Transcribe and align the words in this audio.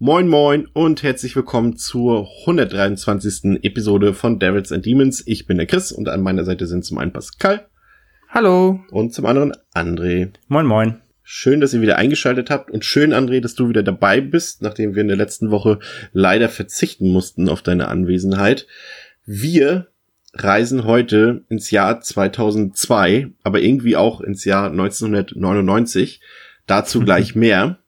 Moin 0.00 0.28
moin 0.28 0.66
und 0.74 1.02
herzlich 1.02 1.34
willkommen 1.34 1.76
zur 1.76 2.28
123. 2.42 3.64
Episode 3.64 4.14
von 4.14 4.38
Devils 4.38 4.70
and 4.70 4.86
Demons. 4.86 5.24
Ich 5.26 5.48
bin 5.48 5.56
der 5.56 5.66
Chris 5.66 5.90
und 5.90 6.08
an 6.08 6.22
meiner 6.22 6.44
Seite 6.44 6.68
sind 6.68 6.84
zum 6.84 6.98
einen 6.98 7.12
Pascal. 7.12 7.66
Hallo. 8.28 8.78
Und 8.92 9.12
zum 9.12 9.26
anderen 9.26 9.54
André. 9.74 10.30
Moin 10.46 10.66
moin. 10.66 11.00
Schön, 11.24 11.60
dass 11.60 11.74
ihr 11.74 11.80
wieder 11.80 11.96
eingeschaltet 11.96 12.48
habt 12.48 12.70
und 12.70 12.84
schön, 12.84 13.12
André, 13.12 13.40
dass 13.40 13.56
du 13.56 13.68
wieder 13.68 13.82
dabei 13.82 14.20
bist, 14.20 14.62
nachdem 14.62 14.94
wir 14.94 15.02
in 15.02 15.08
der 15.08 15.16
letzten 15.16 15.50
Woche 15.50 15.80
leider 16.12 16.48
verzichten 16.48 17.10
mussten 17.10 17.48
auf 17.48 17.62
deine 17.62 17.88
Anwesenheit. 17.88 18.68
Wir 19.26 19.88
reisen 20.32 20.84
heute 20.84 21.42
ins 21.48 21.72
Jahr 21.72 22.00
2002, 22.00 23.32
aber 23.42 23.62
irgendwie 23.62 23.96
auch 23.96 24.20
ins 24.20 24.44
Jahr 24.44 24.70
1999. 24.70 26.20
Dazu 26.68 27.00
gleich 27.04 27.34
mehr. 27.34 27.80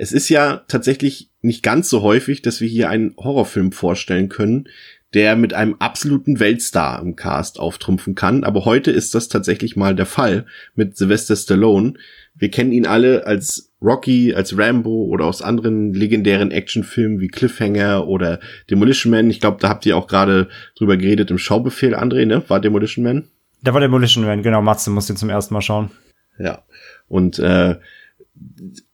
Es 0.00 0.12
ist 0.12 0.28
ja 0.28 0.62
tatsächlich 0.68 1.32
nicht 1.42 1.64
ganz 1.64 1.90
so 1.90 2.02
häufig, 2.02 2.40
dass 2.40 2.60
wir 2.60 2.68
hier 2.68 2.88
einen 2.88 3.16
Horrorfilm 3.16 3.72
vorstellen 3.72 4.28
können, 4.28 4.68
der 5.12 5.34
mit 5.34 5.54
einem 5.54 5.74
absoluten 5.80 6.38
Weltstar 6.38 7.02
im 7.02 7.16
Cast 7.16 7.58
auftrumpfen 7.58 8.14
kann. 8.14 8.44
Aber 8.44 8.64
heute 8.64 8.92
ist 8.92 9.16
das 9.16 9.28
tatsächlich 9.28 9.74
mal 9.74 9.96
der 9.96 10.06
Fall 10.06 10.46
mit 10.76 10.96
Sylvester 10.96 11.34
Stallone. 11.34 11.94
Wir 12.36 12.48
kennen 12.48 12.70
ihn 12.70 12.86
alle 12.86 13.26
als 13.26 13.72
Rocky, 13.82 14.34
als 14.34 14.56
Rambo 14.56 15.06
oder 15.06 15.24
aus 15.24 15.42
anderen 15.42 15.92
legendären 15.92 16.52
Actionfilmen 16.52 17.18
wie 17.18 17.28
Cliffhanger 17.28 18.06
oder 18.06 18.38
Demolition 18.70 19.10
Man. 19.10 19.30
Ich 19.30 19.40
glaube, 19.40 19.58
da 19.60 19.68
habt 19.68 19.84
ihr 19.84 19.96
auch 19.96 20.06
gerade 20.06 20.48
drüber 20.76 20.96
geredet 20.96 21.32
im 21.32 21.38
Schaubefehl, 21.38 21.96
André, 21.96 22.24
ne? 22.24 22.44
War 22.48 22.60
Demolition 22.60 23.02
Man? 23.04 23.28
Da 23.64 23.74
war 23.74 23.80
Demolition 23.80 24.24
Man, 24.24 24.44
genau. 24.44 24.62
Matze 24.62 24.90
musste 24.90 25.16
zum 25.16 25.28
ersten 25.28 25.54
Mal 25.54 25.62
schauen. 25.62 25.90
Ja. 26.38 26.62
Und 27.08 27.40
äh, 27.40 27.76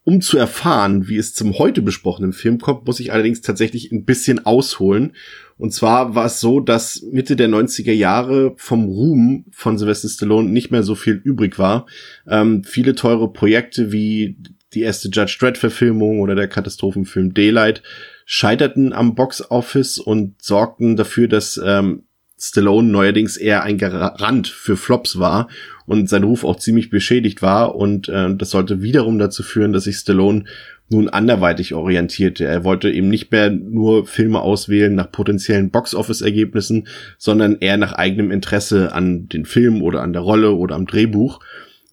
um 0.04 0.20
zu 0.20 0.36
erfahren, 0.36 1.08
wie 1.08 1.16
es 1.16 1.32
zum 1.32 1.58
heute 1.58 1.80
besprochenen 1.80 2.34
Film 2.34 2.58
kommt, 2.58 2.86
muss 2.86 3.00
ich 3.00 3.12
allerdings 3.12 3.40
tatsächlich 3.40 3.90
ein 3.90 4.04
bisschen 4.04 4.44
ausholen. 4.44 5.14
Und 5.56 5.72
zwar 5.72 6.14
war 6.14 6.26
es 6.26 6.40
so, 6.40 6.60
dass 6.60 7.02
Mitte 7.10 7.36
der 7.36 7.48
90er 7.48 7.92
Jahre 7.92 8.54
vom 8.56 8.84
Ruhm 8.84 9.46
von 9.50 9.78
Sylvester 9.78 10.08
Stallone 10.08 10.50
nicht 10.50 10.70
mehr 10.70 10.82
so 10.82 10.94
viel 10.94 11.14
übrig 11.14 11.58
war. 11.58 11.86
Ähm, 12.28 12.64
viele 12.64 12.94
teure 12.94 13.32
Projekte 13.32 13.92
wie 13.92 14.36
die 14.74 14.82
erste 14.82 15.08
Judge 15.08 15.36
Dredd 15.40 15.56
Verfilmung 15.56 16.20
oder 16.20 16.34
der 16.34 16.48
Katastrophenfilm 16.48 17.32
Daylight 17.32 17.82
scheiterten 18.26 18.92
am 18.92 19.14
Box 19.14 19.50
Office 19.50 19.98
und 19.98 20.42
sorgten 20.42 20.96
dafür, 20.96 21.28
dass 21.28 21.60
ähm, 21.64 22.04
Stallone 22.38 22.90
neuerdings 22.90 23.36
eher 23.36 23.62
ein 23.62 23.78
Garant 23.78 24.48
für 24.48 24.76
Flops 24.76 25.18
war 25.18 25.48
und 25.86 26.08
sein 26.08 26.24
Ruf 26.24 26.44
auch 26.44 26.56
ziemlich 26.56 26.90
beschädigt 26.90 27.42
war 27.42 27.74
und 27.76 28.08
äh, 28.08 28.34
das 28.34 28.50
sollte 28.50 28.82
wiederum 28.82 29.18
dazu 29.18 29.42
führen, 29.42 29.72
dass 29.72 29.84
sich 29.84 29.96
Stallone 29.96 30.44
nun 30.90 31.08
anderweitig 31.08 31.74
orientierte. 31.74 32.44
Er 32.44 32.64
wollte 32.64 32.90
eben 32.90 33.08
nicht 33.08 33.32
mehr 33.32 33.50
nur 33.50 34.06
Filme 34.06 34.40
auswählen 34.40 34.94
nach 34.94 35.10
potenziellen 35.10 35.70
Box-Office-Ergebnissen, 35.70 36.88
sondern 37.16 37.56
eher 37.60 37.78
nach 37.78 37.94
eigenem 37.94 38.30
Interesse 38.30 38.92
an 38.92 39.28
den 39.28 39.46
Film 39.46 39.82
oder 39.82 40.02
an 40.02 40.12
der 40.12 40.22
Rolle 40.22 40.52
oder 40.52 40.74
am 40.74 40.86
Drehbuch. 40.86 41.40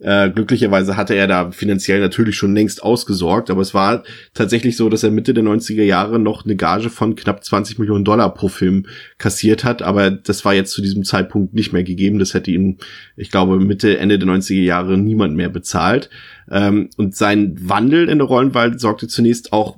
Äh, 0.02 0.32
glücklicherweise 0.32 0.98
hatte 0.98 1.14
er 1.14 1.28
da 1.28 1.52
finanziell 1.52 2.00
natürlich 2.00 2.36
schon 2.36 2.56
längst 2.56 2.82
ausgesorgt, 2.82 3.52
aber 3.52 3.62
es 3.62 3.76
war 3.76 4.04
tatsächlich 4.34 4.76
so, 4.76 4.90
dass 4.90 5.04
er 5.04 5.12
Mitte 5.12 5.36
der 5.36 5.44
90er 5.44 5.84
Jahre 5.84 6.18
noch 6.18 6.44
eine 6.44 6.56
Gage 6.56 6.90
von 6.90 7.16
knapp 7.16 7.44
20 7.44 7.78
Millionen 7.78 8.04
Dollar 8.04 8.34
pro 8.34 8.48
Film 8.48 8.88
kassiert 9.20 9.64
hat, 9.64 9.84
aber 9.84 10.10
das 10.10 10.44
war 10.44 10.56
jetzt 10.56 10.72
zu 10.72 10.82
diesem 10.82 11.04
Zeitpunkt 11.04 11.54
nicht 11.54 11.72
mehr 11.72 11.84
gegeben. 11.84 12.18
Das 12.18 12.34
hätte 12.34 12.50
ihm, 12.50 12.78
ich 13.16 13.30
glaube, 13.30 13.60
Mitte, 13.60 14.00
Ende 14.00 14.18
der 14.18 14.28
90er 14.28 14.64
Jahre 14.64 14.98
niemand 14.98 15.36
mehr 15.36 15.50
bezahlt. 15.50 16.10
Ähm, 16.50 16.90
und 16.98 17.16
sein 17.16 17.56
Wandel 17.60 18.10
in 18.10 18.18
der 18.18 18.28
Rollenwahl 18.28 18.80
sorgte 18.80 19.08
zunächst 19.08 19.54
auch 19.54 19.78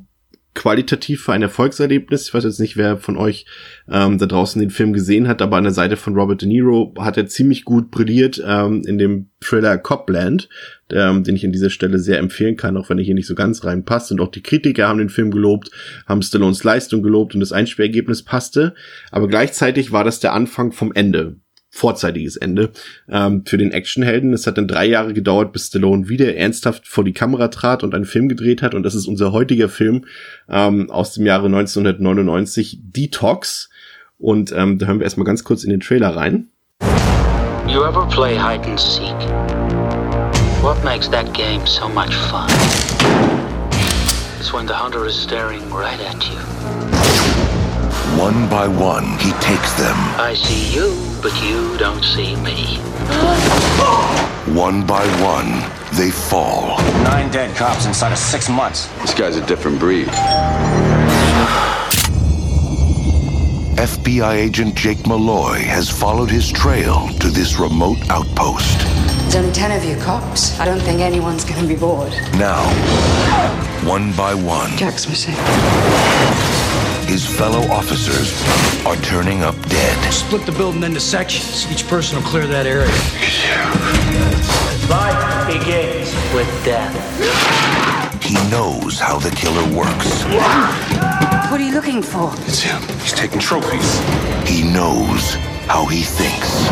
qualitativ 0.53 1.23
für 1.23 1.33
ein 1.33 1.41
Erfolgserlebnis. 1.41 2.27
Ich 2.27 2.33
weiß 2.33 2.43
jetzt 2.43 2.59
nicht, 2.59 2.77
wer 2.77 2.97
von 2.97 3.17
euch 3.17 3.45
ähm, 3.89 4.17
da 4.17 4.25
draußen 4.25 4.59
den 4.59 4.69
Film 4.69 4.93
gesehen 4.93 5.27
hat, 5.27 5.41
aber 5.41 5.57
an 5.57 5.63
der 5.63 5.73
Seite 5.73 5.97
von 5.97 6.15
Robert 6.15 6.41
De 6.41 6.47
Niro 6.47 6.93
hat 6.99 7.17
er 7.17 7.27
ziemlich 7.27 7.65
gut 7.65 7.91
brilliert 7.91 8.41
ähm, 8.45 8.83
in 8.85 8.97
dem 8.97 9.29
Thriller 9.41 9.77
Copland, 9.77 10.49
ähm, 10.91 11.23
den 11.23 11.35
ich 11.35 11.45
an 11.45 11.51
dieser 11.51 11.69
Stelle 11.69 11.99
sehr 11.99 12.19
empfehlen 12.19 12.55
kann, 12.55 12.77
auch 12.77 12.89
wenn 12.89 12.97
er 12.97 13.03
hier 13.03 13.15
nicht 13.15 13.27
so 13.27 13.35
ganz 13.35 13.63
reinpasst. 13.63 14.11
Und 14.11 14.21
auch 14.21 14.31
die 14.31 14.43
Kritiker 14.43 14.87
haben 14.87 14.99
den 14.99 15.09
Film 15.09 15.31
gelobt, 15.31 15.69
haben 16.07 16.21
Stallones 16.21 16.63
Leistung 16.63 17.03
gelobt 17.03 17.33
und 17.33 17.39
das 17.39 17.51
Einspielergebnis 17.51 18.23
passte. 18.23 18.75
Aber 19.11 19.27
gleichzeitig 19.27 19.91
war 19.91 20.03
das 20.03 20.19
der 20.19 20.33
Anfang 20.33 20.71
vom 20.71 20.91
Ende 20.93 21.37
vorzeitiges 21.73 22.37
Ende 22.37 22.69
ähm, 23.09 23.43
für 23.47 23.57
den 23.57 23.71
Actionhelden. 23.71 24.31
Es 24.31 24.45
hat 24.45 24.59
dann 24.59 24.67
drei 24.67 24.85
Jahre 24.85 25.11
gedauert, 25.11 25.51
bis 25.51 25.67
Stallone 25.67 26.07
wieder 26.07 26.35
ernsthaft 26.35 26.87
vor 26.87 27.03
die 27.03 27.13
Kamera 27.13 27.47
trat 27.47 27.83
und 27.83 27.95
einen 27.95 28.05
Film 28.05 28.29
gedreht 28.29 28.61
hat. 28.61 28.75
Und 28.75 28.83
das 28.83 28.93
ist 28.93 29.07
unser 29.07 29.31
heutiger 29.31 29.69
Film 29.69 30.05
ähm, 30.47 30.91
aus 30.91 31.13
dem 31.13 31.25
Jahre 31.25 31.47
1999, 31.47 32.77
Detox. 32.83 33.71
Und 34.19 34.53
ähm, 34.55 34.77
da 34.77 34.85
hören 34.85 34.99
wir 34.99 35.05
erstmal 35.05 35.25
ganz 35.25 35.43
kurz 35.43 35.63
in 35.63 35.71
den 35.71 35.79
Trailer 35.79 36.15
rein. 36.15 36.49
You 37.67 37.83
ever 37.83 38.07
play 38.07 38.37
hide 38.37 38.63
and 38.69 38.79
seek? 38.79 39.17
What 40.61 40.83
makes 40.83 41.09
that 41.09 41.33
game 41.33 41.65
so 41.65 41.89
much 41.89 42.13
fun? 42.29 42.47
It's 44.39 44.53
when 44.53 44.67
the 44.67 44.75
hunter 44.75 45.07
is 45.07 45.15
staring 45.15 45.67
right 45.71 45.99
at 46.01 46.23
you. 46.29 47.62
One 48.17 48.47
by 48.47 48.67
one, 48.67 49.17
he 49.19 49.31
takes 49.39 49.73
them. 49.73 49.95
I 50.19 50.35
see 50.35 50.73
you, 50.73 50.95
but 51.21 51.33
you 51.43 51.77
don't 51.77 52.03
see 52.03 52.35
me. 52.35 52.77
One 54.53 54.85
by 54.85 55.05
one, 55.23 55.49
they 55.97 56.11
fall. 56.11 56.77
Nine 57.03 57.31
dead 57.31 57.55
cops 57.55 57.85
inside 57.85 58.11
of 58.11 58.17
six 58.19 58.49
months. 58.49 58.87
This 59.01 59.13
guy's 59.13 59.35
a 59.35 59.45
different 59.45 59.79
breed. 59.79 60.07
FBI 63.77 64.35
agent 64.35 64.75
Jake 64.75 65.07
Malloy 65.07 65.59
has 65.59 65.89
followed 65.89 66.29
his 66.29 66.51
trail 66.51 67.09
to 67.19 67.29
this 67.29 67.57
remote 67.57 67.97
outpost. 68.09 68.79
There's 69.23 69.35
only 69.37 69.51
ten 69.51 69.71
of 69.71 69.83
you 69.83 69.95
cops. 69.97 70.59
I 70.59 70.65
don't 70.65 70.79
think 70.81 70.99
anyone's 71.01 71.43
gonna 71.43 71.67
be 71.67 71.75
bored. 71.75 72.13
Now, 72.37 72.63
one 73.83 74.13
by 74.13 74.35
one, 74.35 74.77
Jack's 74.77 75.09
missing. 75.09 75.33
His 77.05 77.25
fellow 77.25 77.61
officers 77.71 78.31
are 78.85 78.95
turning 78.97 79.43
up 79.43 79.55
dead. 79.69 80.13
Split 80.13 80.45
the 80.45 80.51
building 80.51 80.83
into 80.83 80.99
sections. 80.99 81.69
Each 81.71 81.87
person 81.87 82.17
will 82.17 82.27
clear 82.29 82.47
that 82.47 82.65
area. 82.65 82.87
Life 84.89 85.47
begins 85.47 86.13
with 86.33 86.47
death. 86.65 86.93
He 88.23 88.35
knows 88.49 88.99
how 88.99 89.19
the 89.19 89.31
killer 89.31 89.65
works. 89.75 90.23
What 91.51 91.59
are 91.59 91.63
you 91.63 91.73
looking 91.73 92.01
for? 92.01 92.31
It's 92.47 92.61
him. 92.61 92.81
He's 92.99 93.13
taking 93.13 93.39
trophies. 93.39 93.99
He 94.47 94.63
knows 94.63 95.35
how 95.67 95.85
he 95.85 96.01
thinks. 96.01 96.69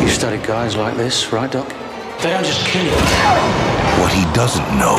You 0.00 0.08
studied 0.08 0.42
guys 0.44 0.76
like 0.76 0.96
this, 0.96 1.32
right, 1.32 1.50
Doc? 1.50 1.68
They 2.22 2.30
don't 2.30 2.44
just 2.44 2.66
kill 2.66 2.84
you. 2.84 2.90
What 4.00 4.12
he 4.12 4.24
doesn't 4.32 4.78
know 4.78 4.98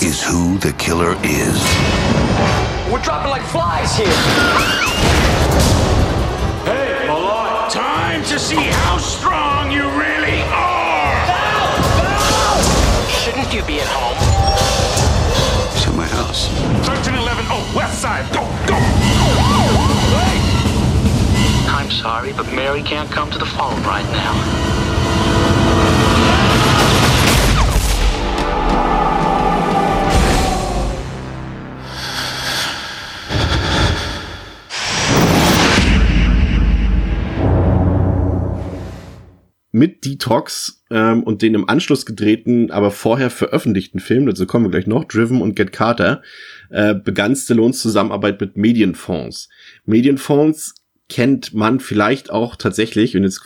is 0.00 0.22
who 0.22 0.58
the 0.58 0.72
killer 0.78 1.16
is. 1.22 2.27
We're 2.90 3.02
dropping 3.02 3.30
like 3.30 3.42
flies 3.42 3.94
here. 3.96 4.06
Hey, 6.64 7.06
Malloy. 7.06 7.68
Time 7.68 8.24
to 8.24 8.38
see 8.38 8.56
how 8.56 8.96
strong 8.96 9.70
you 9.70 9.82
really 9.90 10.40
are. 10.48 11.26
Shouldn't 13.10 13.52
you 13.52 13.62
be 13.64 13.80
at 13.80 13.86
home? 13.88 14.16
He's 15.74 15.86
at 15.86 15.94
my 15.94 16.06
house. 16.06 16.48
1311, 16.88 17.44
oh, 17.50 17.72
west 17.76 18.00
side. 18.00 18.24
Go, 18.32 18.40
go. 18.66 18.78
I'm 21.68 21.90
sorry, 21.90 22.32
but 22.32 22.46
Mary 22.54 22.82
can't 22.82 23.10
come 23.10 23.30
to 23.30 23.38
the 23.38 23.44
phone 23.46 23.82
right 23.82 24.06
now. 24.12 24.34
Mit 39.78 40.04
Detox 40.04 40.82
ähm, 40.90 41.22
und 41.22 41.42
den 41.42 41.54
im 41.54 41.68
Anschluss 41.68 42.04
gedrehten, 42.04 42.70
aber 42.70 42.90
vorher 42.90 43.30
veröffentlichten 43.30 44.00
Film, 44.00 44.26
dazu 44.26 44.46
kommen 44.46 44.66
wir 44.66 44.70
gleich 44.70 44.86
noch, 44.86 45.04
Driven 45.04 45.40
und 45.40 45.54
Get 45.54 45.72
Carter, 45.72 46.22
äh, 46.70 46.94
begann 46.94 47.36
Stallones 47.36 47.80
Zusammenarbeit 47.80 48.40
mit 48.40 48.56
Medienfonds. 48.56 49.48
Medienfonds 49.86 50.74
kennt 51.08 51.54
man 51.54 51.80
vielleicht 51.80 52.30
auch 52.30 52.54
tatsächlich, 52.54 53.16
und 53.16 53.22
jetzt 53.22 53.40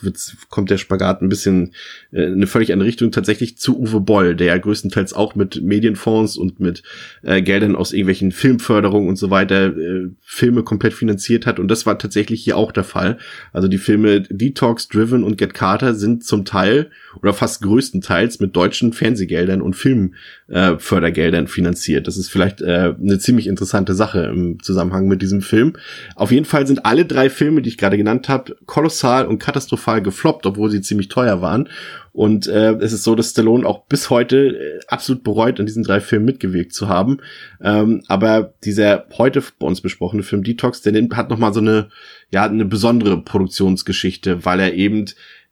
kommt 0.49 0.71
der 0.71 0.79
Spagat 0.79 1.23
ein 1.23 1.29
bisschen 1.29 1.75
äh, 2.11 2.25
in 2.25 2.35
eine 2.35 2.49
völlig 2.49 2.73
andere 2.73 2.89
Richtung, 2.89 3.13
tatsächlich 3.13 3.57
zu 3.57 3.79
Uwe 3.79 4.01
Boll, 4.01 4.35
der 4.35 4.49
ja 4.49 4.59
größtenteils 4.59 5.13
auch 5.13 5.37
mit 5.37 5.63
Medienfonds 5.63 6.37
und 6.37 6.59
mit 6.59 6.83
äh, 7.23 7.41
Geldern 7.41 7.77
aus 7.77 7.93
irgendwelchen 7.93 8.33
Filmförderungen 8.33 9.09
und 9.09 9.17
so 9.17 9.31
weiter 9.31 9.77
äh, 9.77 10.09
Filme 10.21 10.65
komplett 10.65 10.93
finanziert 10.93 11.47
hat. 11.47 11.61
Und 11.61 11.69
das 11.69 11.87
war 11.87 11.99
tatsächlich 11.99 12.43
hier 12.43 12.57
auch 12.57 12.73
der 12.73 12.85
Fall. 12.85 13.19
Also 13.53 13.69
die 13.69 13.79
Filme 13.79 14.23
Detox, 14.23 14.89
Driven 14.89 15.23
und 15.23 15.39
Get 15.39 15.55
Carter 15.55 15.95
sind 15.95 16.25
zum 16.25 16.45
Teil 16.45 16.91
oder 17.21 17.33
fast 17.33 17.63
größtenteils 17.63 18.41
mit 18.41 18.57
deutschen 18.57 18.93
Fernsehgeldern 18.93 19.63
und 19.63 19.77
Filmfördergeldern 19.77 21.45
äh, 21.45 21.49
finanziert. 21.49 22.09
Das 22.09 22.17
ist 22.17 22.29
vielleicht 22.29 22.61
äh, 22.61 22.95
eine 23.01 23.21
ziemlich 23.21 23.47
interessante 23.47 23.95
Sache 23.95 24.25
im 24.25 24.61
Zusammenhang 24.63 25.07
mit 25.07 25.23
diesem 25.23 25.43
Film. 25.43 25.75
Auf 26.17 26.33
jeden 26.33 26.45
Fall 26.45 26.67
sind 26.67 26.85
alle 26.85 27.05
drei 27.05 27.31
Filme 27.31 27.52
Filme, 27.53 27.63
die 27.63 27.69
ich 27.69 27.77
gerade 27.77 27.99
genannt 27.99 28.31
habe, 28.31 28.57
kolossal 28.65 29.27
und 29.27 29.39
katastrophal 29.39 30.01
gefloppt, 30.01 30.47
obwohl 30.47 30.71
sie 30.71 30.81
ziemlich 30.81 31.09
teuer 31.09 31.43
waren. 31.43 31.69
Und 32.13 32.47
äh, 32.47 32.73
es 32.77 32.93
ist 32.93 33.05
so, 33.05 33.15
dass 33.15 33.31
Stallone 33.31 33.67
auch 33.67 33.87
bis 33.87 34.09
heute 34.09 34.57
äh, 34.57 34.81
absolut 34.89 35.23
bereut, 35.23 35.61
an 35.61 35.67
diesen 35.67 35.83
drei 35.83 36.01
Filmen 36.01 36.25
mitgewirkt 36.25 36.73
zu 36.73 36.89
haben. 36.89 37.19
Ähm, 37.63 38.03
aber 38.09 38.55
dieser 38.65 39.07
heute 39.19 39.43
bei 39.59 39.67
uns 39.67 39.83
besprochene 39.83 40.23
Film 40.23 40.43
Detox, 40.43 40.81
der 40.81 40.95
hat 41.13 41.29
noch 41.29 41.39
mal 41.39 41.53
so 41.53 41.61
eine 41.61 41.89
ja 42.31 42.45
eine 42.45 42.65
besondere 42.65 43.23
Produktionsgeschichte, 43.23 44.45
weil 44.45 44.61
er 44.61 44.73
eben 44.73 45.07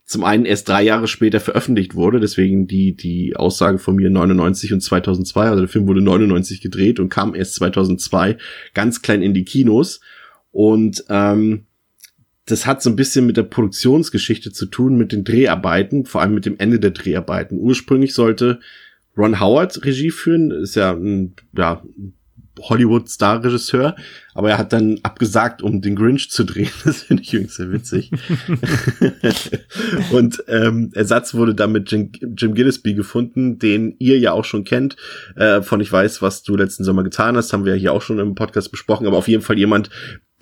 zum 0.04 0.24
einen 0.24 0.44
erst 0.44 0.68
drei 0.68 0.82
Jahre 0.82 1.06
später 1.06 1.38
veröffentlicht 1.38 1.94
wurde, 1.94 2.18
deswegen 2.18 2.66
die, 2.66 2.96
die 2.96 3.36
Aussage 3.36 3.78
von 3.78 3.94
mir 3.94 4.10
99 4.10 4.72
und 4.72 4.80
2002, 4.80 5.48
also 5.48 5.60
der 5.60 5.68
Film 5.68 5.86
wurde 5.86 6.00
99 6.00 6.60
gedreht 6.60 6.98
und 6.98 7.10
kam 7.10 7.34
erst 7.34 7.54
2002 7.54 8.36
ganz 8.74 9.02
klein 9.02 9.22
in 9.22 9.34
die 9.34 9.44
Kinos 9.44 10.00
und 10.50 11.04
ähm, 11.08 11.66
das 12.46 12.66
hat 12.66 12.82
so 12.82 12.90
ein 12.90 12.96
bisschen 12.96 13.26
mit 13.26 13.36
der 13.36 13.44
Produktionsgeschichte 13.44 14.52
zu 14.52 14.66
tun, 14.66 14.96
mit 14.96 15.12
den 15.12 15.24
Dreharbeiten, 15.24 16.04
vor 16.04 16.20
allem 16.20 16.34
mit 16.34 16.46
dem 16.46 16.58
Ende 16.58 16.80
der 16.80 16.90
Dreharbeiten. 16.90 17.58
Ursprünglich 17.58 18.14
sollte 18.14 18.60
Ron 19.16 19.40
Howard 19.40 19.84
Regie 19.84 20.10
führen, 20.10 20.50
ist 20.50 20.76
ja 20.76 20.92
ein 20.92 21.34
ja, 21.56 21.82
Hollywood-Star-Regisseur, 22.58 23.96
aber 24.34 24.50
er 24.50 24.58
hat 24.58 24.72
dann 24.72 24.98
abgesagt, 25.02 25.62
um 25.62 25.80
den 25.80 25.96
Grinch 25.96 26.30
zu 26.30 26.44
drehen. 26.44 26.70
Das 26.84 27.02
finde 27.02 27.22
ich 27.22 27.32
übrigens 27.32 27.56
sehr 27.56 27.72
witzig. 27.72 28.10
und 30.12 30.42
ähm, 30.48 30.90
Ersatz 30.94 31.34
wurde 31.34 31.54
dann 31.54 31.72
mit 31.72 31.90
Jim, 31.90 32.10
Jim 32.36 32.54
Gillespie 32.54 32.94
gefunden, 32.94 33.58
den 33.58 33.94
ihr 33.98 34.18
ja 34.18 34.32
auch 34.32 34.44
schon 34.44 34.64
kennt, 34.64 34.96
äh, 35.36 35.62
von 35.62 35.80
Ich 35.80 35.92
weiß, 35.92 36.22
was 36.22 36.42
du 36.42 36.56
letzten 36.56 36.84
Sommer 36.84 37.04
getan 37.04 37.36
hast, 37.36 37.52
haben 37.52 37.64
wir 37.64 37.74
ja 37.74 37.80
hier 37.80 37.92
auch 37.92 38.02
schon 38.02 38.18
im 38.18 38.34
Podcast 38.34 38.70
besprochen, 38.70 39.06
aber 39.06 39.16
auf 39.16 39.28
jeden 39.28 39.42
Fall 39.42 39.58
jemand, 39.58 39.90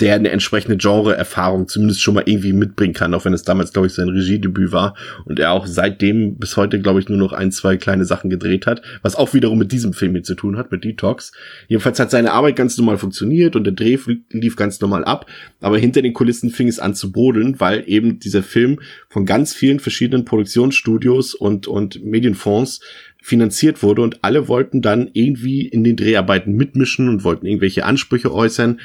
der 0.00 0.14
eine 0.14 0.30
entsprechende 0.30 0.76
Genre-Erfahrung 0.76 1.66
zumindest 1.66 2.02
schon 2.02 2.14
mal 2.14 2.22
irgendwie 2.26 2.52
mitbringen 2.52 2.94
kann, 2.94 3.14
auch 3.14 3.24
wenn 3.24 3.32
es 3.32 3.42
damals, 3.42 3.72
glaube 3.72 3.88
ich, 3.88 3.94
sein 3.94 4.08
Regiedebüt 4.08 4.70
war 4.70 4.94
und 5.24 5.40
er 5.40 5.50
auch 5.52 5.66
seitdem 5.66 6.36
bis 6.36 6.56
heute, 6.56 6.80
glaube 6.80 7.00
ich, 7.00 7.08
nur 7.08 7.18
noch 7.18 7.32
ein, 7.32 7.50
zwei 7.50 7.76
kleine 7.76 8.04
Sachen 8.04 8.30
gedreht 8.30 8.66
hat, 8.66 8.80
was 9.02 9.16
auch 9.16 9.34
wiederum 9.34 9.58
mit 9.58 9.72
diesem 9.72 9.92
Film 9.92 10.12
hier 10.12 10.22
zu 10.22 10.36
tun 10.36 10.56
hat, 10.56 10.70
mit 10.70 10.84
Detox. 10.84 11.32
Jedenfalls 11.66 11.98
hat 11.98 12.12
seine 12.12 12.32
Arbeit 12.32 12.54
ganz 12.54 12.78
normal 12.78 12.98
funktioniert 12.98 13.56
und 13.56 13.64
der 13.64 13.72
Dreh 13.72 13.98
lief 14.30 14.54
ganz 14.54 14.80
normal 14.80 15.04
ab, 15.04 15.26
aber 15.60 15.78
hinter 15.78 16.02
den 16.02 16.14
Kulissen 16.14 16.50
fing 16.50 16.68
es 16.68 16.78
an 16.78 16.94
zu 16.94 17.10
brodeln, 17.10 17.58
weil 17.58 17.82
eben 17.86 18.20
dieser 18.20 18.44
Film 18.44 18.78
von 19.08 19.26
ganz 19.26 19.52
vielen 19.52 19.80
verschiedenen 19.80 20.24
Produktionsstudios 20.24 21.34
und, 21.34 21.66
und 21.66 22.04
Medienfonds 22.04 22.80
finanziert 23.20 23.82
wurde 23.82 24.02
und 24.02 24.22
alle 24.22 24.46
wollten 24.46 24.80
dann 24.80 25.10
irgendwie 25.12 25.66
in 25.66 25.82
den 25.82 25.96
Dreharbeiten 25.96 26.54
mitmischen 26.54 27.08
und 27.08 27.24
wollten 27.24 27.46
irgendwelche 27.46 27.84
Ansprüche 27.84 28.32
äußern 28.32 28.78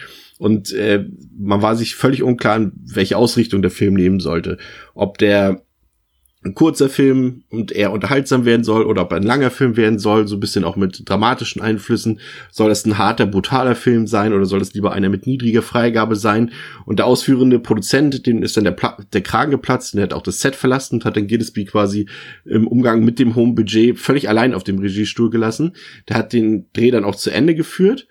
und 0.44 0.74
äh, 0.74 1.06
man 1.40 1.62
war 1.62 1.78
sich 1.78 1.95
völlig 1.95 2.22
unklar, 2.22 2.69
welche 2.75 3.16
Ausrichtung 3.16 3.62
der 3.62 3.72
Film 3.72 3.94
nehmen 3.94 4.19
sollte. 4.19 4.57
Ob 4.94 5.18
der 5.18 5.62
ein 6.44 6.54
kurzer 6.54 6.90
Film 6.90 7.45
und 7.50 7.72
eher 7.72 7.94
unterhaltsam 7.94 8.44
werden 8.44 8.66
soll 8.66 8.84
oder 8.84 9.04
ob 9.04 9.13
ein 9.13 9.24
langer 9.24 9.51
Film 9.51 9.78
werden 9.78 10.00
soll, 10.00 10.28
so 10.28 10.36
ein 10.36 10.42
bisschen 10.42 10.66
auch 10.66 10.75
mit 10.75 11.07
dramatischen 11.10 11.62
Einflüssen. 11.62 12.19
Soll 12.51 12.72
es 12.72 12.86
ein 12.86 12.98
harter, 12.98 13.25
brutaler 13.25 13.75
Film 13.75 14.06
sein 14.06 14.34
oder 14.34 14.44
soll 14.44 14.60
es 14.60 14.74
lieber 14.74 14.92
einer 14.92 15.07
mit 15.07 15.25
niedriger 15.28 15.62
Freigabe 15.62 16.18
sein? 16.18 16.51
Und 16.86 17.00
der 17.00 17.06
ausführende 17.06 17.60
Produzent, 17.60 18.28
dem 18.28 18.44
ist 18.44 18.57
dann 18.57 18.66
der, 18.66 18.72
Pla 18.72 18.98
der 19.13 19.22
Kragen 19.22 19.51
geplatzt 19.51 19.94
und 19.94 20.00
der 20.00 20.07
hat 20.07 20.13
auch 20.13 20.24
das 20.24 20.42
Set 20.42 20.57
verlassen 20.57 20.95
und 20.95 21.06
hat 21.06 21.16
dann 21.16 21.28
Gillespie 21.28 21.63
quasi 21.63 22.10
im 22.44 22.68
Umgang 22.68 23.06
mit 23.06 23.18
dem 23.18 23.36
hohen 23.36 23.56
Budget 23.56 23.98
völlig 23.98 24.28
allein 24.28 24.54
auf 24.54 24.66
dem 24.66 24.80
Regiestuhl 24.80 25.30
gelassen. 25.30 25.72
Der 26.10 26.18
hat 26.18 26.34
den 26.34 26.66
Dreh 26.74 26.92
dann 26.92 27.06
auch 27.06 27.16
zu 27.16 27.30
Ende 27.30 27.56
geführt, 27.56 28.10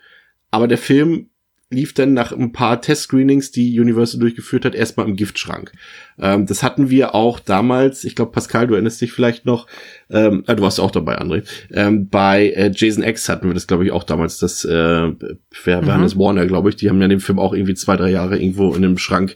aber 0.49 0.67
der 0.67 0.79
Film 0.79 1.29
lief 1.73 1.93
dann 1.93 2.13
nach 2.13 2.31
ein 2.31 2.51
paar 2.51 2.81
Test-Screenings, 2.81 3.51
die 3.51 3.79
Universal 3.79 4.19
durchgeführt 4.19 4.65
hat, 4.65 4.75
erstmal 4.75 5.07
im 5.07 5.15
Giftschrank. 5.15 5.71
Ähm, 6.19 6.45
das 6.45 6.63
hatten 6.63 6.89
wir 6.89 7.15
auch 7.15 7.39
damals, 7.39 8.03
ich 8.03 8.15
glaube, 8.15 8.31
Pascal, 8.31 8.67
du 8.67 8.75
erinnerst 8.75 9.01
dich 9.01 9.11
vielleicht 9.11 9.45
noch, 9.45 9.67
ähm, 10.09 10.43
äh, 10.47 10.55
du 10.55 10.63
warst 10.63 10.79
auch 10.79 10.91
dabei, 10.91 11.19
André, 11.19 11.43
ähm, 11.71 12.07
bei 12.07 12.49
äh, 12.51 12.71
Jason 12.73 13.03
X 13.03 13.27
hatten 13.27 13.47
wir 13.47 13.53
das, 13.53 13.67
glaube 13.67 13.85
ich, 13.85 13.91
auch 13.91 14.03
damals, 14.03 14.37
das, 14.37 14.63
äh, 14.63 14.69
wer 14.69 15.81
mhm. 15.81 15.87
waren 15.87 16.01
das, 16.01 16.17
Warner, 16.17 16.45
glaube 16.45 16.69
ich, 16.69 16.75
die 16.75 16.89
haben 16.89 17.01
ja 17.01 17.07
den 17.07 17.19
Film 17.19 17.39
auch 17.39 17.53
irgendwie 17.53 17.75
zwei, 17.75 17.97
drei 17.97 18.11
Jahre 18.11 18.37
irgendwo 18.37 18.73
in 18.73 18.85
einem 18.85 18.97
Schrank 18.97 19.35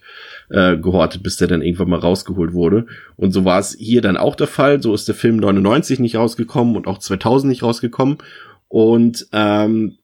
äh, 0.50 0.78
gehortet, 0.78 1.24
bis 1.24 1.38
der 1.38 1.48
dann 1.48 1.62
irgendwann 1.62 1.90
mal 1.90 2.00
rausgeholt 2.00 2.54
wurde. 2.54 2.86
Und 3.16 3.32
so 3.32 3.46
war 3.46 3.60
es 3.60 3.76
hier 3.78 4.02
dann 4.02 4.18
auch 4.18 4.36
der 4.36 4.48
Fall. 4.48 4.82
So 4.82 4.94
ist 4.94 5.08
der 5.08 5.16
Film 5.16 5.38
99 5.38 6.00
nicht 6.00 6.16
rausgekommen 6.16 6.76
und 6.76 6.88
auch 6.88 7.00
2000 7.00 7.50
nicht 7.50 7.64
rausgekommen. 7.64 8.18
Und 8.68 9.28
ähm, 9.34 9.98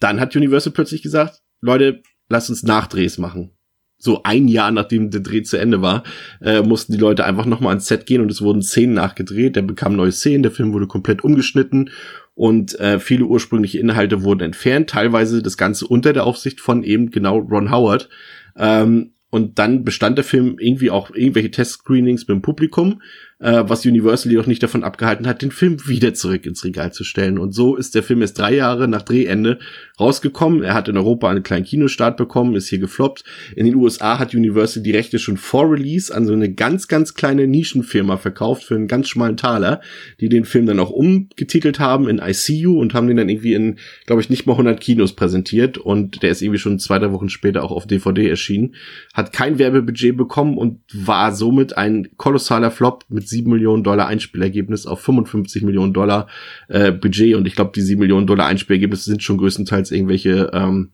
dann 0.00 0.20
hat 0.20 0.36
Universal 0.36 0.72
plötzlich 0.72 1.02
gesagt, 1.02 1.40
Leute, 1.64 2.02
lasst 2.28 2.50
uns 2.50 2.62
Nachdrehs 2.62 3.18
machen. 3.18 3.50
So 3.96 4.22
ein 4.22 4.48
Jahr 4.48 4.70
nachdem 4.70 5.10
der 5.10 5.22
Dreh 5.22 5.42
zu 5.42 5.56
Ende 5.56 5.80
war, 5.80 6.02
äh, 6.42 6.60
mussten 6.60 6.92
die 6.92 6.98
Leute 6.98 7.24
einfach 7.24 7.46
nochmal 7.46 7.70
ans 7.70 7.86
Set 7.86 8.04
gehen 8.04 8.20
und 8.20 8.30
es 8.30 8.42
wurden 8.42 8.60
Szenen 8.60 8.94
nachgedreht. 8.94 9.56
Der 9.56 9.62
bekam 9.62 9.96
neue 9.96 10.12
Szenen, 10.12 10.42
der 10.42 10.52
Film 10.52 10.74
wurde 10.74 10.86
komplett 10.86 11.24
umgeschnitten 11.24 11.90
und 12.34 12.78
äh, 12.80 12.98
viele 12.98 13.24
ursprüngliche 13.24 13.78
Inhalte 13.78 14.22
wurden 14.22 14.42
entfernt. 14.42 14.90
Teilweise 14.90 15.42
das 15.42 15.56
Ganze 15.56 15.86
unter 15.86 16.12
der 16.12 16.26
Aufsicht 16.26 16.60
von 16.60 16.82
eben 16.82 17.10
genau 17.10 17.38
Ron 17.38 17.70
Howard. 17.70 18.10
Ähm, 18.56 19.12
und 19.30 19.58
dann 19.58 19.84
bestand 19.84 20.16
der 20.18 20.24
Film 20.24 20.58
irgendwie 20.60 20.90
auch 20.90 21.10
irgendwelche 21.10 21.50
Test-Screenings 21.50 22.28
mit 22.28 22.36
dem 22.36 22.42
Publikum 22.42 23.00
äh, 23.44 23.64
was 23.68 23.84
Universal 23.84 24.32
jedoch 24.32 24.46
nicht 24.46 24.62
davon 24.62 24.84
abgehalten 24.84 25.26
hat, 25.26 25.42
den 25.42 25.50
Film 25.50 25.86
wieder 25.86 26.14
zurück 26.14 26.46
ins 26.46 26.64
Regal 26.64 26.92
zu 26.92 27.04
stellen. 27.04 27.38
Und 27.38 27.52
so 27.52 27.76
ist 27.76 27.94
der 27.94 28.02
Film 28.02 28.22
erst 28.22 28.38
drei 28.38 28.54
Jahre 28.54 28.88
nach 28.88 29.02
Drehende 29.02 29.58
rausgekommen. 29.98 30.62
Er 30.62 30.74
hat 30.74 30.88
in 30.88 30.96
Europa 30.96 31.30
einen 31.30 31.42
kleinen 31.44 31.64
Kinostart 31.64 32.16
bekommen, 32.16 32.56
ist 32.56 32.68
hier 32.68 32.80
gefloppt. 32.80 33.22
In 33.54 33.64
den 33.64 33.76
USA 33.76 34.18
hat 34.18 34.34
Universal 34.34 34.82
die 34.82 34.90
Rechte 34.90 35.18
schon 35.18 35.36
vor 35.36 35.70
Release 35.70 36.12
an 36.12 36.26
so 36.26 36.32
eine 36.32 36.52
ganz, 36.52 36.88
ganz 36.88 37.14
kleine 37.14 37.46
Nischenfirma 37.46 38.16
verkauft 38.16 38.64
für 38.64 38.74
einen 38.74 38.88
ganz 38.88 39.08
schmalen 39.08 39.36
Taler, 39.36 39.80
die 40.20 40.28
den 40.28 40.44
Film 40.44 40.66
dann 40.66 40.80
auch 40.80 40.90
umgetitelt 40.90 41.78
haben 41.78 42.08
in 42.08 42.18
ICU 42.18 42.80
und 42.80 42.92
haben 42.92 43.06
den 43.06 43.16
dann 43.16 43.28
irgendwie 43.28 43.54
in, 43.54 43.78
glaube 44.06 44.20
ich, 44.20 44.30
nicht 44.30 44.46
mal 44.46 44.54
100 44.54 44.80
Kinos 44.80 45.12
präsentiert 45.12 45.78
und 45.78 46.22
der 46.22 46.30
ist 46.30 46.42
irgendwie 46.42 46.58
schon 46.58 46.80
zwei, 46.80 46.98
drei 46.98 47.12
Wochen 47.12 47.28
später 47.28 47.62
auch 47.62 47.70
auf 47.70 47.86
DVD 47.86 48.28
erschienen. 48.28 48.74
Hat 49.12 49.32
kein 49.32 49.58
Werbebudget 49.58 50.16
bekommen 50.16 50.58
und 50.58 50.80
war 50.92 51.32
somit 51.32 51.76
ein 51.76 52.08
kolossaler 52.16 52.72
Flop 52.72 53.04
mit 53.08 53.28
7 53.28 53.48
Millionen 53.48 53.84
Dollar 53.84 54.08
Einspielergebnis 54.08 54.86
auf 54.86 55.00
55 55.02 55.62
Millionen 55.62 55.92
Dollar 55.92 56.26
äh, 56.68 56.90
Budget 56.90 57.36
und 57.36 57.46
ich 57.46 57.54
glaube, 57.54 57.70
die 57.74 57.80
7 57.80 58.00
Millionen 58.00 58.26
Dollar 58.26 58.46
Einspielergebnisse 58.46 59.04
sind 59.04 59.22
schon 59.22 59.38
größtenteils 59.38 59.83
irgendwelche 59.90 60.50
ähm, 60.52 60.90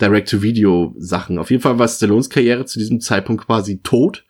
Direct-to-Video-Sachen. 0.00 1.38
Auf 1.38 1.50
jeden 1.50 1.62
Fall 1.62 1.78
war 1.78 1.88
Stallones 1.88 2.30
Karriere 2.30 2.66
zu 2.66 2.78
diesem 2.78 3.00
Zeitpunkt 3.00 3.46
quasi 3.46 3.80
tot 3.82 4.24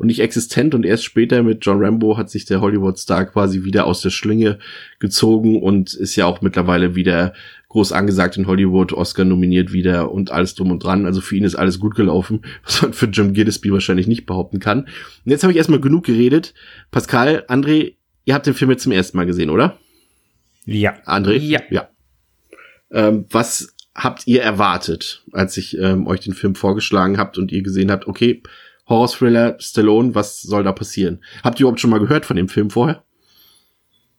und 0.00 0.06
nicht 0.06 0.20
existent 0.20 0.74
und 0.74 0.86
erst 0.86 1.04
später 1.04 1.42
mit 1.42 1.64
John 1.66 1.84
Rambo 1.84 2.16
hat 2.16 2.30
sich 2.30 2.46
der 2.46 2.62
Hollywood-Star 2.62 3.26
quasi 3.26 3.64
wieder 3.64 3.84
aus 3.84 4.00
der 4.00 4.08
Schlinge 4.08 4.58
gezogen 4.98 5.62
und 5.62 5.92
ist 5.92 6.16
ja 6.16 6.24
auch 6.24 6.40
mittlerweile 6.40 6.94
wieder 6.94 7.34
groß 7.68 7.92
angesagt 7.92 8.38
in 8.38 8.46
Hollywood, 8.46 8.94
Oscar 8.94 9.26
nominiert 9.26 9.74
wieder 9.74 10.10
und 10.10 10.30
alles 10.30 10.54
drum 10.54 10.70
und 10.70 10.82
dran. 10.82 11.04
Also 11.04 11.20
für 11.20 11.36
ihn 11.36 11.44
ist 11.44 11.54
alles 11.54 11.78
gut 11.80 11.96
gelaufen, 11.96 12.40
was 12.64 12.80
man 12.80 12.94
für 12.94 13.06
Jim 13.06 13.34
Gillespie 13.34 13.72
wahrscheinlich 13.72 14.06
nicht 14.06 14.24
behaupten 14.24 14.58
kann. 14.58 14.84
Und 14.84 14.90
jetzt 15.26 15.42
habe 15.42 15.52
ich 15.52 15.58
erstmal 15.58 15.80
genug 15.80 16.06
geredet. 16.06 16.54
Pascal, 16.90 17.44
André, 17.48 17.96
ihr 18.24 18.32
habt 18.32 18.46
den 18.46 18.54
Film 18.54 18.70
jetzt 18.70 18.84
zum 18.84 18.92
ersten 18.92 19.18
Mal 19.18 19.26
gesehen, 19.26 19.50
oder? 19.50 19.78
Ja. 20.64 20.94
André? 21.04 21.36
Ja. 21.36 21.60
Ja. 21.68 21.90
Ähm, 22.92 23.26
was 23.30 23.74
habt 23.94 24.26
ihr 24.26 24.42
erwartet, 24.42 25.24
als 25.32 25.56
ich 25.56 25.76
ähm, 25.78 26.06
euch 26.06 26.20
den 26.20 26.34
Film 26.34 26.54
vorgeschlagen 26.54 27.18
habt 27.18 27.38
und 27.38 27.52
ihr 27.52 27.62
gesehen 27.62 27.90
habt, 27.90 28.06
okay, 28.06 28.42
Horror-Thriller, 28.88 29.56
Stallone, 29.58 30.14
was 30.14 30.42
soll 30.42 30.64
da 30.64 30.72
passieren? 30.72 31.22
Habt 31.44 31.58
ihr 31.58 31.64
überhaupt 31.64 31.80
schon 31.80 31.90
mal 31.90 32.00
gehört 32.00 32.26
von 32.26 32.36
dem 32.36 32.48
Film 32.48 32.70
vorher? 32.70 33.04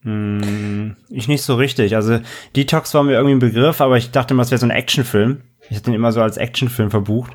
Hm, 0.02 0.96
ich 1.10 1.28
nicht 1.28 1.42
so 1.42 1.54
richtig. 1.54 1.94
Also 1.94 2.20
Detox 2.56 2.92
war 2.94 3.04
mir 3.04 3.12
irgendwie 3.12 3.34
ein 3.34 3.38
Begriff, 3.38 3.80
aber 3.80 3.98
ich 3.98 4.10
dachte 4.10 4.34
immer, 4.34 4.42
es 4.42 4.50
wäre 4.50 4.58
so 4.58 4.66
ein 4.66 4.70
Actionfilm. 4.70 5.42
Ich 5.70 5.76
hatte 5.76 5.86
den 5.86 5.94
immer 5.94 6.12
so 6.12 6.20
als 6.20 6.38
Actionfilm 6.38 6.90
verbucht. 6.90 7.32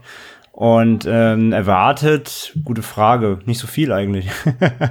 Und 0.58 1.06
ähm, 1.08 1.54
erwartet, 1.54 2.52
gute 2.64 2.82
Frage, 2.82 3.38
nicht 3.46 3.60
so 3.60 3.68
viel 3.68 3.92
eigentlich. 3.92 4.28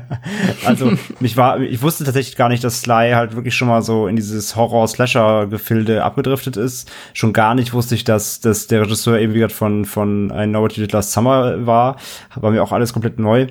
also 0.65 0.93
mich 1.19 1.37
war, 1.37 1.59
ich 1.59 1.83
wusste 1.83 2.05
tatsächlich 2.05 2.37
gar 2.37 2.49
nicht, 2.49 2.63
dass 2.63 2.83
Sly 2.83 3.15
halt 3.15 3.35
wirklich 3.35 3.57
schon 3.57 3.67
mal 3.67 3.83
so 3.83 4.07
in 4.07 4.15
dieses 4.15 4.55
Horror-Slasher-Gefilde 4.55 6.05
abgedriftet 6.05 6.57
ist. 6.57 6.89
Schon 7.15 7.33
gar 7.33 7.57
nicht 7.57 7.73
wusste 7.73 7.97
ich, 7.97 8.05
dass, 8.05 8.39
dass 8.39 8.69
der 8.69 8.83
Regisseur 8.83 9.19
eben 9.19 9.35
wie 9.35 9.39
gesagt 9.39 9.55
von 9.55 9.85
von 9.87 10.31
I 10.31 10.47
Know 10.47 10.63
What 10.63 10.77
Did 10.77 10.93
Last 10.93 11.11
Summer 11.11 11.67
war. 11.67 11.97
War 12.37 12.53
mir 12.53 12.63
auch 12.63 12.71
alles 12.71 12.93
komplett 12.93 13.19
neu. 13.19 13.49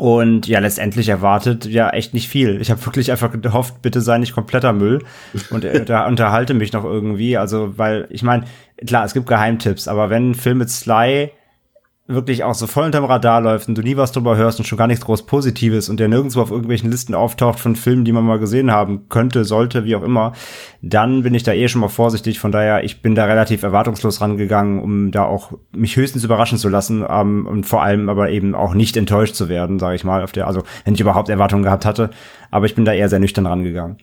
Und 0.00 0.48
ja, 0.48 0.60
letztendlich 0.60 1.10
erwartet 1.10 1.66
ja 1.66 1.90
echt 1.90 2.14
nicht 2.14 2.26
viel. 2.26 2.58
Ich 2.62 2.70
habe 2.70 2.84
wirklich 2.86 3.10
einfach 3.10 3.30
gehofft, 3.38 3.82
bitte 3.82 4.00
sei 4.00 4.16
nicht 4.16 4.32
kompletter 4.32 4.72
Müll 4.72 5.04
und 5.50 5.62
äh, 5.62 5.84
da 5.84 6.06
unterhalte 6.06 6.54
mich 6.54 6.72
noch 6.72 6.84
irgendwie. 6.84 7.36
Also, 7.36 7.76
weil 7.76 8.06
ich 8.08 8.22
meine, 8.22 8.44
klar, 8.86 9.04
es 9.04 9.12
gibt 9.12 9.26
Geheimtipps, 9.26 9.88
aber 9.88 10.08
wenn 10.08 10.30
ein 10.30 10.34
Film 10.34 10.56
mit 10.56 10.70
Sly 10.70 11.32
wirklich 12.14 12.44
auch 12.44 12.54
so 12.54 12.66
voll 12.66 12.84
unterm 12.84 13.04
Radar 13.04 13.40
läuft 13.40 13.68
und 13.68 13.76
du 13.76 13.82
nie 13.82 13.96
was 13.96 14.12
drüber 14.12 14.36
hörst 14.36 14.58
und 14.58 14.64
schon 14.64 14.78
gar 14.78 14.86
nichts 14.86 15.04
groß 15.04 15.26
Positives 15.26 15.88
und 15.88 16.00
der 16.00 16.08
nirgendwo 16.08 16.40
auf 16.40 16.50
irgendwelchen 16.50 16.90
Listen 16.90 17.14
auftaucht 17.14 17.58
von 17.60 17.76
Filmen, 17.76 18.04
die 18.04 18.12
man 18.12 18.24
mal 18.24 18.38
gesehen 18.38 18.70
haben 18.70 19.08
könnte, 19.08 19.44
sollte, 19.44 19.84
wie 19.84 19.96
auch 19.96 20.02
immer, 20.02 20.32
dann 20.82 21.22
bin 21.22 21.34
ich 21.34 21.42
da 21.42 21.52
eh 21.52 21.68
schon 21.68 21.80
mal 21.80 21.88
vorsichtig. 21.88 22.38
Von 22.38 22.52
daher, 22.52 22.84
ich 22.84 23.02
bin 23.02 23.14
da 23.14 23.24
relativ 23.24 23.62
erwartungslos 23.62 24.20
rangegangen, 24.20 24.80
um 24.80 25.10
da 25.10 25.24
auch 25.24 25.52
mich 25.72 25.96
höchstens 25.96 26.24
überraschen 26.24 26.58
zu 26.58 26.68
lassen 26.68 27.04
ähm, 27.08 27.46
und 27.46 27.64
vor 27.64 27.82
allem 27.82 28.08
aber 28.08 28.30
eben 28.30 28.54
auch 28.54 28.74
nicht 28.74 28.96
enttäuscht 28.96 29.34
zu 29.34 29.48
werden, 29.48 29.78
sage 29.78 29.96
ich 29.96 30.04
mal, 30.04 30.22
auf 30.22 30.32
der, 30.32 30.46
also 30.46 30.62
wenn 30.84 30.94
ich 30.94 31.00
überhaupt 31.00 31.28
Erwartungen 31.28 31.62
gehabt 31.62 31.84
hatte. 31.84 32.10
Aber 32.50 32.66
ich 32.66 32.74
bin 32.74 32.84
da 32.84 32.92
eher 32.92 33.08
sehr 33.08 33.20
nüchtern 33.20 33.46
rangegangen. 33.46 33.98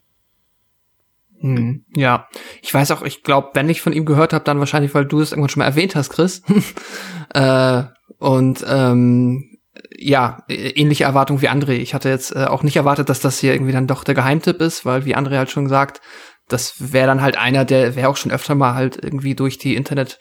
Hm, 1.40 1.86
ja, 1.96 2.28
ich 2.62 2.74
weiß 2.74 2.92
auch, 2.92 3.04
ich 3.04 3.24
glaube, 3.24 3.52
wenn 3.54 3.70
ich 3.70 3.82
von 3.82 3.94
ihm 3.94 4.06
gehört 4.06 4.34
habe, 4.34 4.44
dann 4.44 4.60
wahrscheinlich, 4.60 4.94
weil 4.96 5.06
du 5.06 5.20
es 5.20 5.32
irgendwann 5.32 5.50
schon 5.50 5.60
mal 5.60 5.68
erwähnt 5.68 5.96
hast, 5.96 6.10
Chris. 6.10 6.42
äh, 7.34 7.84
und 8.20 8.66
ähm, 8.68 9.58
ja, 9.98 10.44
ähnliche 10.48 11.04
Erwartungen 11.04 11.42
wie 11.42 11.50
André. 11.50 11.74
Ich 11.74 11.94
hatte 11.94 12.10
jetzt 12.10 12.36
äh, 12.36 12.46
auch 12.46 12.64
nicht 12.64 12.76
erwartet, 12.76 13.10
dass 13.10 13.20
das 13.20 13.40
hier 13.40 13.54
irgendwie 13.54 13.72
dann 13.72 13.88
doch 13.88 14.04
der 14.04 14.16
Geheimtipp 14.16 14.62
ist, 14.62 14.86
weil 14.86 15.06
wie 15.06 15.16
André 15.16 15.38
halt 15.38 15.52
schon 15.52 15.70
sagt, 15.70 16.02
das 16.48 16.76
wäre 16.94 17.08
dann 17.08 17.22
halt 17.22 17.38
einer, 17.38 17.66
der 17.66 17.96
wäre 17.96 18.10
auch 18.10 18.18
schon 18.18 18.32
öfter 18.32 18.56
mal 18.56 18.74
halt 18.74 18.98
irgendwie 19.04 19.36
durch 19.36 19.58
die 19.58 19.76
Internet 19.76 20.20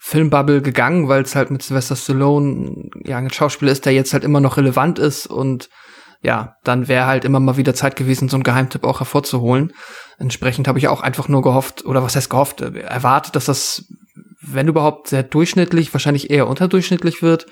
Filmbubble 0.00 0.62
gegangen, 0.62 1.08
weil 1.08 1.22
es 1.22 1.36
halt 1.36 1.50
mit 1.50 1.62
Sylvester 1.62 1.94
Stallone 1.94 2.90
ja 3.04 3.18
ein 3.18 3.30
Schauspieler 3.30 3.70
ist, 3.70 3.86
der 3.86 3.92
jetzt 3.92 4.12
halt 4.12 4.24
immer 4.24 4.40
noch 4.40 4.56
relevant 4.56 4.98
ist 4.98 5.26
und 5.26 5.68
ja, 6.22 6.56
dann 6.64 6.88
wäre 6.88 7.06
halt 7.06 7.24
immer 7.24 7.40
mal 7.40 7.56
wieder 7.56 7.74
Zeit 7.74 7.96
gewesen, 7.96 8.28
so 8.28 8.36
einen 8.36 8.44
Geheimtipp 8.44 8.84
auch 8.84 9.00
hervorzuholen. 9.00 9.72
Entsprechend 10.18 10.68
habe 10.68 10.78
ich 10.78 10.86
auch 10.88 11.00
einfach 11.02 11.28
nur 11.28 11.42
gehofft, 11.42 11.84
oder 11.84 12.02
was 12.02 12.14
heißt 12.14 12.30
gehofft, 12.30 12.60
äh, 12.60 12.80
erwartet, 12.80 13.34
dass 13.34 13.46
das, 13.46 13.84
wenn 14.42 14.68
überhaupt, 14.68 15.08
sehr 15.08 15.22
durchschnittlich, 15.22 15.92
wahrscheinlich 15.94 16.30
eher 16.30 16.48
unterdurchschnittlich 16.48 17.22
wird. 17.22 17.46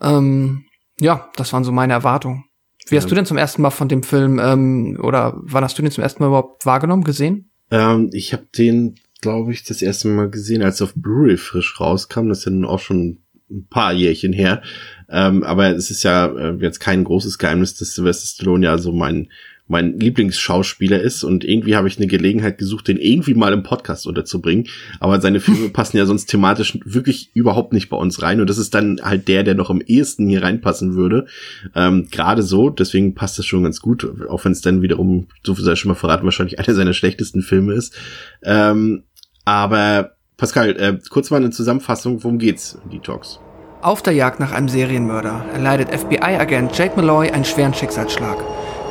Ähm, 0.00 0.64
ja, 1.00 1.30
das 1.36 1.52
waren 1.52 1.64
so 1.64 1.72
meine 1.72 1.92
Erwartungen. 1.92 2.44
Wie 2.88 2.96
hast 2.96 3.04
ja. 3.04 3.08
du 3.10 3.14
denn 3.16 3.26
zum 3.26 3.36
ersten 3.36 3.62
Mal 3.62 3.70
von 3.70 3.88
dem 3.88 4.02
Film, 4.02 4.38
ähm, 4.38 4.98
oder 5.02 5.38
wann 5.42 5.64
hast 5.64 5.78
du 5.78 5.82
den 5.82 5.90
zum 5.90 6.02
ersten 6.02 6.22
Mal 6.22 6.28
überhaupt 6.28 6.64
wahrgenommen, 6.64 7.04
gesehen? 7.04 7.50
Ähm, 7.70 8.10
ich 8.12 8.32
habe 8.32 8.46
den, 8.56 8.96
glaube 9.20 9.52
ich, 9.52 9.64
das 9.64 9.82
erste 9.82 10.08
Mal 10.08 10.30
gesehen, 10.30 10.62
als 10.62 10.80
er 10.80 10.84
auf 10.84 10.94
Blu-ray 10.94 11.36
frisch 11.36 11.80
rauskam. 11.80 12.28
Das 12.28 12.38
ist 12.38 12.44
ja 12.46 12.52
nun 12.52 12.64
auch 12.64 12.80
schon 12.80 13.22
ein 13.50 13.66
paar 13.68 13.92
Jährchen 13.92 14.32
her. 14.32 14.62
Ähm, 15.08 15.42
aber 15.42 15.74
es 15.74 15.90
ist 15.90 16.02
ja 16.02 16.26
äh, 16.26 16.56
jetzt 16.60 16.80
kein 16.80 17.04
großes 17.04 17.38
Geheimnis, 17.38 17.74
dass 17.74 17.94
Sylvester 17.94 18.26
Stallone 18.26 18.66
ja 18.66 18.78
so 18.78 18.92
mein 18.92 19.28
mein 19.68 19.98
Lieblingsschauspieler 19.98 21.00
ist 21.00 21.22
und 21.22 21.44
irgendwie 21.44 21.76
habe 21.76 21.88
ich 21.88 21.98
eine 21.98 22.06
Gelegenheit 22.06 22.58
gesucht, 22.58 22.88
den 22.88 22.96
irgendwie 22.96 23.34
mal 23.34 23.52
im 23.52 23.62
Podcast 23.62 24.06
unterzubringen. 24.06 24.66
Aber 24.98 25.20
seine 25.20 25.40
Filme 25.40 25.68
passen 25.72 25.98
ja 25.98 26.06
sonst 26.06 26.26
thematisch 26.26 26.78
wirklich 26.84 27.30
überhaupt 27.34 27.72
nicht 27.72 27.88
bei 27.90 27.96
uns 27.96 28.22
rein 28.22 28.40
und 28.40 28.50
das 28.50 28.58
ist 28.58 28.74
dann 28.74 29.00
halt 29.02 29.28
der, 29.28 29.44
der 29.44 29.54
noch 29.54 29.70
am 29.70 29.80
ehesten 29.80 30.28
hier 30.28 30.42
reinpassen 30.42 30.96
würde. 30.96 31.26
Ähm, 31.74 32.08
Gerade 32.10 32.42
so, 32.42 32.70
deswegen 32.70 33.14
passt 33.14 33.38
das 33.38 33.46
schon 33.46 33.62
ganz 33.62 33.80
gut, 33.80 34.06
auch 34.28 34.44
wenn 34.44 34.52
es 34.52 34.62
dann 34.62 34.82
wiederum, 34.82 35.28
so 35.44 35.54
viel 35.54 35.64
sei 35.64 35.76
schon 35.76 35.90
mal 35.90 35.94
verraten, 35.94 36.24
wahrscheinlich 36.24 36.58
einer 36.58 36.74
seiner 36.74 36.94
schlechtesten 36.94 37.42
Filme 37.42 37.74
ist. 37.74 37.94
Ähm, 38.42 39.04
aber 39.44 40.12
Pascal, 40.36 40.76
äh, 40.78 40.98
kurz 41.10 41.30
mal 41.30 41.38
eine 41.38 41.50
Zusammenfassung, 41.50 42.22
worum 42.22 42.38
geht's 42.38 42.78
in 42.84 42.90
Detox? 42.90 43.40
Auf 43.82 44.02
der 44.02 44.12
Jagd 44.12 44.40
nach 44.40 44.52
einem 44.52 44.68
Serienmörder 44.68 45.44
erleidet 45.52 45.88
FBI-Agent 45.90 46.76
Jake 46.76 46.96
Malloy 46.96 47.30
einen 47.30 47.44
schweren 47.44 47.74
Schicksalsschlag. 47.74 48.38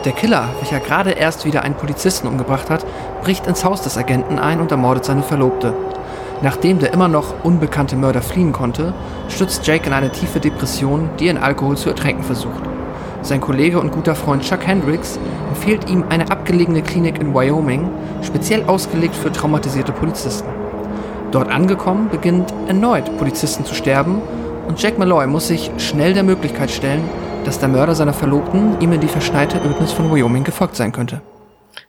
Der 0.06 0.12
Killer, 0.12 0.50
welcher 0.60 0.80
gerade 0.80 1.12
erst 1.12 1.46
wieder 1.46 1.64
einen 1.64 1.76
Polizisten 1.76 2.28
umgebracht 2.28 2.70
hat, 2.70 2.86
bricht 3.24 3.48
ins 3.48 3.66
Haus 3.66 3.82
des 3.82 3.98
Agenten 3.98 4.38
ein 4.38 4.62
und 4.62 4.72
ermordet 4.72 5.06
seine 5.06 5.24
Verlobte. 5.24 5.74
Nachdem 6.42 6.78
der 6.78 6.94
immer 6.94 7.08
noch 7.08 7.44
unbekannte 7.44 7.96
Mörder 7.96 8.22
fliehen 8.22 8.54
konnte, 8.54 8.94
stürzt 9.28 9.66
Jake 9.66 9.88
in 9.88 9.94
eine 9.94 10.12
tiefe 10.12 10.40
Depression, 10.40 11.10
die 11.20 11.26
er 11.26 11.32
in 11.32 11.38
Alkohol 11.40 11.78
zu 11.78 11.90
ertränken 11.90 12.24
versucht. 12.24 12.62
Sein 13.24 13.42
Kollege 13.42 13.80
und 13.80 13.92
guter 13.92 14.14
Freund 14.14 14.44
Chuck 14.44 14.68
Hendricks 14.68 15.20
empfiehlt 15.50 15.90
ihm 15.90 16.06
eine 16.10 16.30
abgelegene 16.30 16.84
Klinik 16.84 17.20
in 17.20 17.34
Wyoming, 17.34 17.90
speziell 18.22 18.66
ausgelegt 18.68 19.16
für 19.16 19.32
traumatisierte 19.32 19.92
Polizisten. 19.92 20.48
Dort 21.32 21.50
angekommen, 21.50 22.10
beginnt 22.10 22.54
erneut 22.68 23.18
Polizisten 23.18 23.66
zu 23.66 23.74
sterben 23.74 24.22
und 24.68 24.82
Jack 24.82 25.00
Malloy 25.00 25.26
muss 25.26 25.48
sich 25.48 25.72
schnell 25.78 26.14
der 26.14 26.24
Möglichkeit 26.24 26.70
stellen, 26.70 27.04
dass 27.48 27.60
der 27.60 27.70
Mörder 27.70 27.96
seiner 27.96 28.14
Verlobten 28.14 28.82
ihm 28.82 28.92
in 28.92 29.00
die 29.00 29.08
verschneite 29.08 29.58
Ödnis 29.60 29.94
von 29.94 30.12
Wyoming 30.12 30.44
gefolgt 30.44 30.76
sein 30.76 30.92
könnte. 30.92 31.22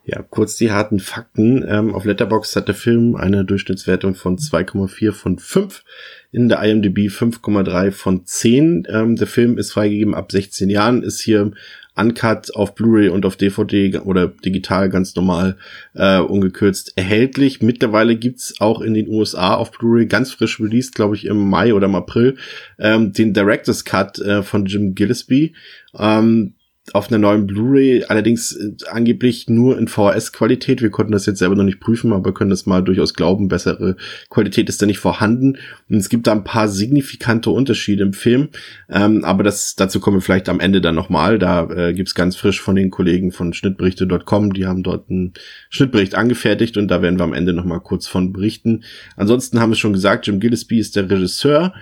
Ja, 0.05 0.23
kurz 0.23 0.55
die 0.55 0.71
harten 0.71 1.00
Fakten. 1.00 1.67
Ähm, 1.69 1.97
auf 1.97 2.05
Letterboxd 2.05 2.55
hat 2.55 2.69
der 2.69 2.77
Film 2.77 3.17
eine 3.17 3.45
Durchschnittswertung 3.45 4.15
von 4.15 4.38
2,4 4.38 5.11
von 5.11 5.37
5. 5.37 5.83
In 6.31 6.49
der 6.49 6.62
IMDb 6.62 7.11
5,3 7.11 7.91
von 7.91 8.25
10. 8.25 8.87
Ähm, 8.88 9.17
der 9.17 9.27
Film 9.27 9.59
ist 9.59 9.73
freigegeben 9.73 10.15
ab 10.15 10.31
16 10.31 10.71
Jahren, 10.71 11.03
ist 11.03 11.21
hier 11.21 11.50
uncut 11.99 12.55
auf 12.55 12.75
Blu-ray 12.75 13.09
und 13.09 13.26
auf 13.26 13.37
DVD 13.37 13.99
oder 13.99 14.28
digital 14.28 14.88
ganz 14.88 15.14
normal 15.14 15.57
äh, 15.95 16.19
ungekürzt 16.19 16.93
erhältlich. 16.97 17.61
Mittlerweile 17.61 18.17
gibt's 18.17 18.61
auch 18.61 18.81
in 18.81 18.95
den 18.95 19.09
USA 19.09 19.55
auf 19.55 19.71
Blu-ray 19.73 20.07
ganz 20.07 20.33
frisch 20.33 20.61
released, 20.61 20.95
glaube 20.95 21.17
ich, 21.17 21.25
im 21.26 21.50
Mai 21.50 21.75
oder 21.75 21.87
im 21.87 21.95
April, 21.95 22.37
ähm, 22.78 23.12
den 23.12 23.35
Director's 23.35 23.85
Cut 23.85 24.19
äh, 24.19 24.43
von 24.43 24.67
Jim 24.67 24.95
Gillespie. 24.95 25.55
Ähm, 25.99 26.55
auf 26.95 27.09
einer 27.09 27.18
neuen 27.18 27.47
Blu-ray, 27.47 28.04
allerdings 28.09 28.52
äh, 28.52 28.73
angeblich 28.90 29.49
nur 29.49 29.78
in 29.78 29.88
VHS-Qualität. 29.88 30.83
Wir 30.83 30.90
konnten 30.90 31.12
das 31.12 31.26
jetzt 31.26 31.38
selber 31.38 31.54
noch 31.54 31.64
nicht 31.64 31.80
prüfen, 31.80 32.12
aber 32.12 32.35
können 32.35 32.50
das 32.50 32.66
mal 32.66 32.83
durchaus 32.83 33.14
glauben. 33.14 33.49
Bessere 33.49 33.97
Qualität 34.30 34.68
ist 34.68 34.80
da 34.80 34.87
nicht 34.87 34.99
vorhanden. 34.99 35.59
Und 35.88 35.97
es 35.97 36.09
gibt 36.09 36.26
da 36.26 36.33
ein 36.33 36.45
paar 36.45 36.68
signifikante 36.68 37.50
Unterschiede 37.50 38.02
im 38.02 38.12
Film. 38.12 38.49
Ähm, 38.88 39.25
aber 39.25 39.42
das, 39.42 39.75
dazu 39.76 40.00
kommen 40.00 40.18
wir 40.18 40.23
vielleicht 40.23 40.49
am 40.49 40.61
Ende 40.61 40.80
dann 40.80 40.95
nochmal. 40.95 41.38
Da 41.38 41.68
äh, 41.71 41.95
gibt's 41.95 42.14
ganz 42.14 42.37
frisch 42.37 42.61
von 42.61 42.76
den 42.76 42.90
Kollegen 42.90 43.33
von 43.33 43.52
Schnittberichte.com. 43.52 44.52
Die 44.52 44.66
haben 44.66 44.83
dort 44.83 45.11
einen 45.11 45.35
Schnittbericht 45.71 46.14
angefertigt 46.14 46.76
und 46.76 46.88
da 46.88 47.02
werden 47.02 47.18
wir 47.18 47.25
am 47.25 47.35
Ende 47.35 47.52
nochmal 47.52 47.80
kurz 47.80 48.07
von 48.07 48.33
berichten. 48.33 48.85
Ansonsten 49.16 49.61
haben 49.61 49.71
wir 49.71 49.76
schon 49.76 49.92
gesagt, 49.92 50.26
Jim 50.26 50.40
Gillespie 50.40 50.78
ist 50.78 50.97
der 50.97 51.11
Regisseur 51.11 51.75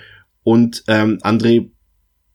und 0.43 0.85
ähm, 0.87 1.19
André 1.23 1.71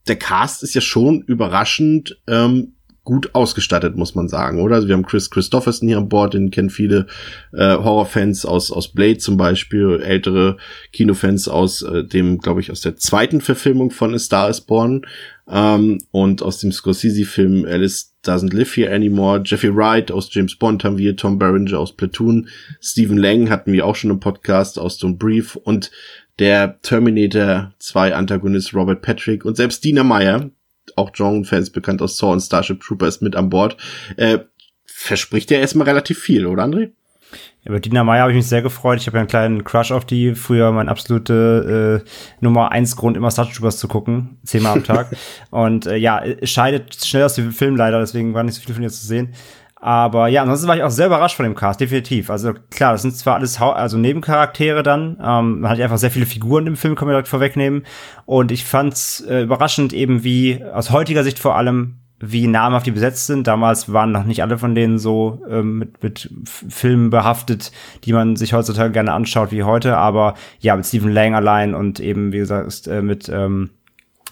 der 0.08 0.16
Cast 0.18 0.64
ist 0.64 0.74
ja 0.74 0.82
schon 0.82 1.22
überraschend 1.22 2.20
ähm, 2.28 2.74
gut 3.04 3.34
ausgestattet, 3.34 3.96
muss 3.96 4.14
man 4.14 4.28
sagen, 4.28 4.62
oder? 4.62 4.76
Also 4.76 4.88
wir 4.88 4.94
haben 4.94 5.06
Chris 5.06 5.32
Christopherson 5.32 5.88
hier 5.88 5.98
an 5.98 6.10
Bord, 6.10 6.36
den 6.36 6.52
kennen 6.52 6.70
viele 6.70 7.08
äh, 7.52 7.76
Horrorfans 7.76 8.46
aus 8.46 8.72
aus 8.72 8.90
Blade 8.90 9.18
zum 9.18 9.38
Beispiel, 9.38 10.00
ältere 10.04 10.58
Kinofans 10.94 11.48
aus 11.48 11.82
äh, 11.82 12.04
dem, 12.04 12.38
glaube 12.38 12.62
ich, 12.62 12.70
aus 12.72 12.82
der 12.82 12.98
zweiten 12.98 13.42
Verfilmung 13.42 13.90
von 13.90 14.14
A 14.14 14.20
Star 14.20 14.50
Is 14.50 14.62
Born 14.62 15.02
ähm, 15.50 15.98
und 16.12 16.44
aus 16.44 16.60
dem 16.60 16.72
Scorsese-Film 16.72 17.66
Alice 17.66 18.14
Doesn't 18.24 18.56
Live 18.56 18.78
Here 18.78 18.94
Anymore. 18.94 19.42
Jeffrey 19.44 19.76
Wright 19.76 20.12
aus 20.12 20.30
James 20.32 20.56
Bond 20.56 20.84
haben 20.84 21.00
wir, 21.00 21.16
Tom 21.16 21.40
Berenger 21.40 21.80
aus 21.80 21.96
Platoon, 21.96 22.50
Stephen 22.80 23.18
Lang 23.18 23.50
hatten 23.50 23.74
wir 23.74 23.88
auch 23.88 23.96
schon 23.96 24.12
im 24.12 24.20
Podcast 24.20 24.78
aus 24.78 25.00
Don't 25.00 25.18
Brief 25.18 25.56
und 25.56 25.90
der 26.42 26.82
Terminator 26.82 27.72
2 27.78 28.16
Antagonist 28.16 28.74
Robert 28.74 29.04
Patrick 29.04 29.46
und 29.46 29.56
selbst 29.56 29.84
Dina 29.84 30.04
Meyer, 30.04 30.50
auch 30.96 31.12
John-Fans 31.14 31.70
bekannt 31.70 32.02
aus 32.02 32.18
Saw 32.18 32.34
und 32.34 32.42
Starship 32.42 32.82
Troopers 32.82 33.22
mit 33.22 33.36
an 33.36 33.52
Bord, 33.52 33.78
äh, 34.18 34.40
verspricht 34.84 35.52
ja 35.52 35.60
erstmal 35.60 35.88
relativ 35.88 36.18
viel, 36.18 36.48
oder 36.48 36.64
André? 36.64 36.90
Über 37.64 37.80
Dina 37.80 38.04
Meyer 38.04 38.24
habe 38.24 38.32
ich 38.32 38.38
mich 38.38 38.48
sehr 38.48 38.64
gefreut. 38.64 39.00
Ich 39.00 39.08
habe 39.08 39.18
ja 39.18 39.22
einen 39.22 39.30
kleinen 39.30 39.64
Crush 39.64 39.92
auf 39.92 40.04
die. 40.04 40.34
Früher 40.34 40.72
mein 40.72 40.90
absolute 40.90 42.04
äh, 42.04 42.44
Nummer 42.44 42.72
eins 42.72 42.96
Grund, 42.96 43.16
immer 43.16 43.30
Star 43.30 43.50
Troopers 43.50 43.78
zu 43.78 43.88
gucken. 43.88 44.40
Zehnmal 44.44 44.74
am 44.74 44.84
Tag. 44.84 45.16
und 45.52 45.86
äh, 45.86 45.96
ja, 45.96 46.24
scheidet 46.42 46.96
schnell 47.06 47.24
aus 47.24 47.36
dem 47.36 47.52
Film 47.52 47.76
leider, 47.76 48.00
deswegen 48.00 48.34
war 48.34 48.44
nicht 48.44 48.56
so 48.56 48.62
viel 48.62 48.74
von 48.74 48.84
ihr 48.84 48.90
zu 48.90 49.06
sehen. 49.06 49.36
Aber 49.84 50.28
ja, 50.28 50.44
ansonsten 50.44 50.68
war 50.68 50.78
ich 50.78 50.84
auch 50.84 50.92
sehr 50.92 51.08
überrascht 51.08 51.36
von 51.36 51.44
dem 51.44 51.56
Cast, 51.56 51.82
definitiv. 51.82 52.30
Also 52.30 52.54
klar, 52.70 52.92
das 52.92 53.02
sind 53.02 53.18
zwar 53.18 53.36
alles 53.36 53.60
ha 53.60 53.72
also 53.72 53.98
Nebencharaktere 53.98 54.84
dann. 54.84 55.18
Ähm, 55.20 55.62
man 55.62 55.72
hat 55.72 55.80
ja 55.80 55.86
einfach 55.86 55.98
sehr 55.98 56.12
viele 56.12 56.28
Figuren 56.28 56.68
im 56.68 56.78
Film, 56.78 56.94
kann 56.94 57.08
man 57.08 57.14
direkt 57.14 57.28
vorwegnehmen. 57.28 57.84
Und 58.26 58.52
ich 58.52 58.64
fand's 58.64 59.22
äh, 59.22 59.42
überraschend 59.42 59.92
eben, 59.92 60.24
wie 60.24 60.64
aus 60.64 60.92
heutiger 60.92 61.24
Sicht 61.24 61.40
vor 61.40 61.56
allem 61.56 61.98
wie 62.24 62.46
namhaft 62.46 62.86
die 62.86 62.92
besetzt 62.92 63.26
sind. 63.26 63.48
Damals 63.48 63.92
waren 63.92 64.12
noch 64.12 64.24
nicht 64.24 64.44
alle 64.44 64.60
von 64.60 64.76
denen 64.76 65.00
so 65.00 65.42
ähm, 65.50 65.80
mit, 65.80 66.04
mit 66.04 66.30
Filmen 66.46 67.10
behaftet, 67.10 67.72
die 68.04 68.14
man 68.14 68.36
sich 68.36 68.54
heutzutage 68.54 68.92
gerne 68.92 69.14
anschaut 69.14 69.52
wie 69.52 69.64
heute. 69.64 69.98
Aber 69.98 70.36
ja, 70.60 70.76
mit 70.76 70.86
Stephen 70.86 71.12
Lang 71.12 71.34
allein 71.34 71.74
und 71.74 72.00
eben, 72.00 72.32
wie 72.32 72.38
gesagt, 72.38 72.86
äh, 72.86 73.02
mit 73.02 73.28
ähm, 73.30 73.72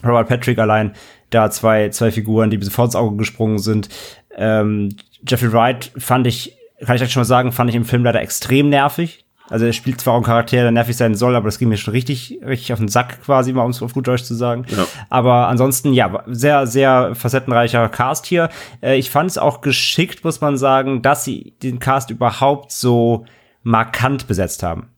Robert 0.04 0.28
Patrick 0.28 0.60
allein, 0.60 0.92
da 1.30 1.50
zwei, 1.50 1.88
zwei 1.88 2.12
Figuren, 2.12 2.50
die 2.50 2.58
mir 2.58 2.64
sofort 2.64 2.88
ins 2.88 2.96
Auge 2.96 3.16
gesprungen 3.16 3.58
sind. 3.58 3.88
Ähm, 4.36 4.90
Jeffrey 5.26 5.52
Wright 5.52 5.92
fand 5.96 6.26
ich, 6.26 6.56
kann 6.84 6.96
ich 6.96 7.02
euch 7.02 7.12
schon 7.12 7.20
mal 7.20 7.24
sagen, 7.24 7.52
fand 7.52 7.70
ich 7.70 7.76
im 7.76 7.84
Film 7.84 8.04
leider 8.04 8.20
extrem 8.20 8.68
nervig. 8.68 9.24
Also 9.50 9.66
er 9.66 9.72
spielt 9.72 10.00
zwar 10.00 10.14
auch 10.14 10.18
einen 10.18 10.24
Charakter, 10.24 10.56
der 10.58 10.70
nervig 10.70 10.96
sein 10.96 11.16
soll, 11.16 11.34
aber 11.34 11.46
das 11.46 11.58
ging 11.58 11.68
mir 11.68 11.76
schon 11.76 11.92
richtig, 11.92 12.38
richtig 12.46 12.72
auf 12.72 12.78
den 12.78 12.86
Sack 12.86 13.20
quasi, 13.22 13.52
mal 13.52 13.64
um 13.64 13.72
es 13.72 13.82
auf 13.82 13.92
gut 13.92 14.06
Deutsch 14.06 14.22
zu 14.22 14.34
sagen. 14.34 14.64
Ja. 14.68 14.86
Aber 15.10 15.48
ansonsten, 15.48 15.92
ja, 15.92 16.22
sehr, 16.28 16.68
sehr 16.68 17.16
facettenreicher 17.16 17.88
Cast 17.88 18.26
hier. 18.26 18.48
Äh, 18.80 18.96
ich 18.96 19.10
fand 19.10 19.28
es 19.28 19.38
auch 19.38 19.60
geschickt, 19.60 20.24
muss 20.24 20.40
man 20.40 20.56
sagen, 20.56 21.02
dass 21.02 21.24
sie 21.24 21.54
den 21.64 21.80
Cast 21.80 22.10
überhaupt 22.10 22.70
so 22.70 23.26
markant 23.64 24.28
besetzt 24.28 24.62
haben. 24.62 24.90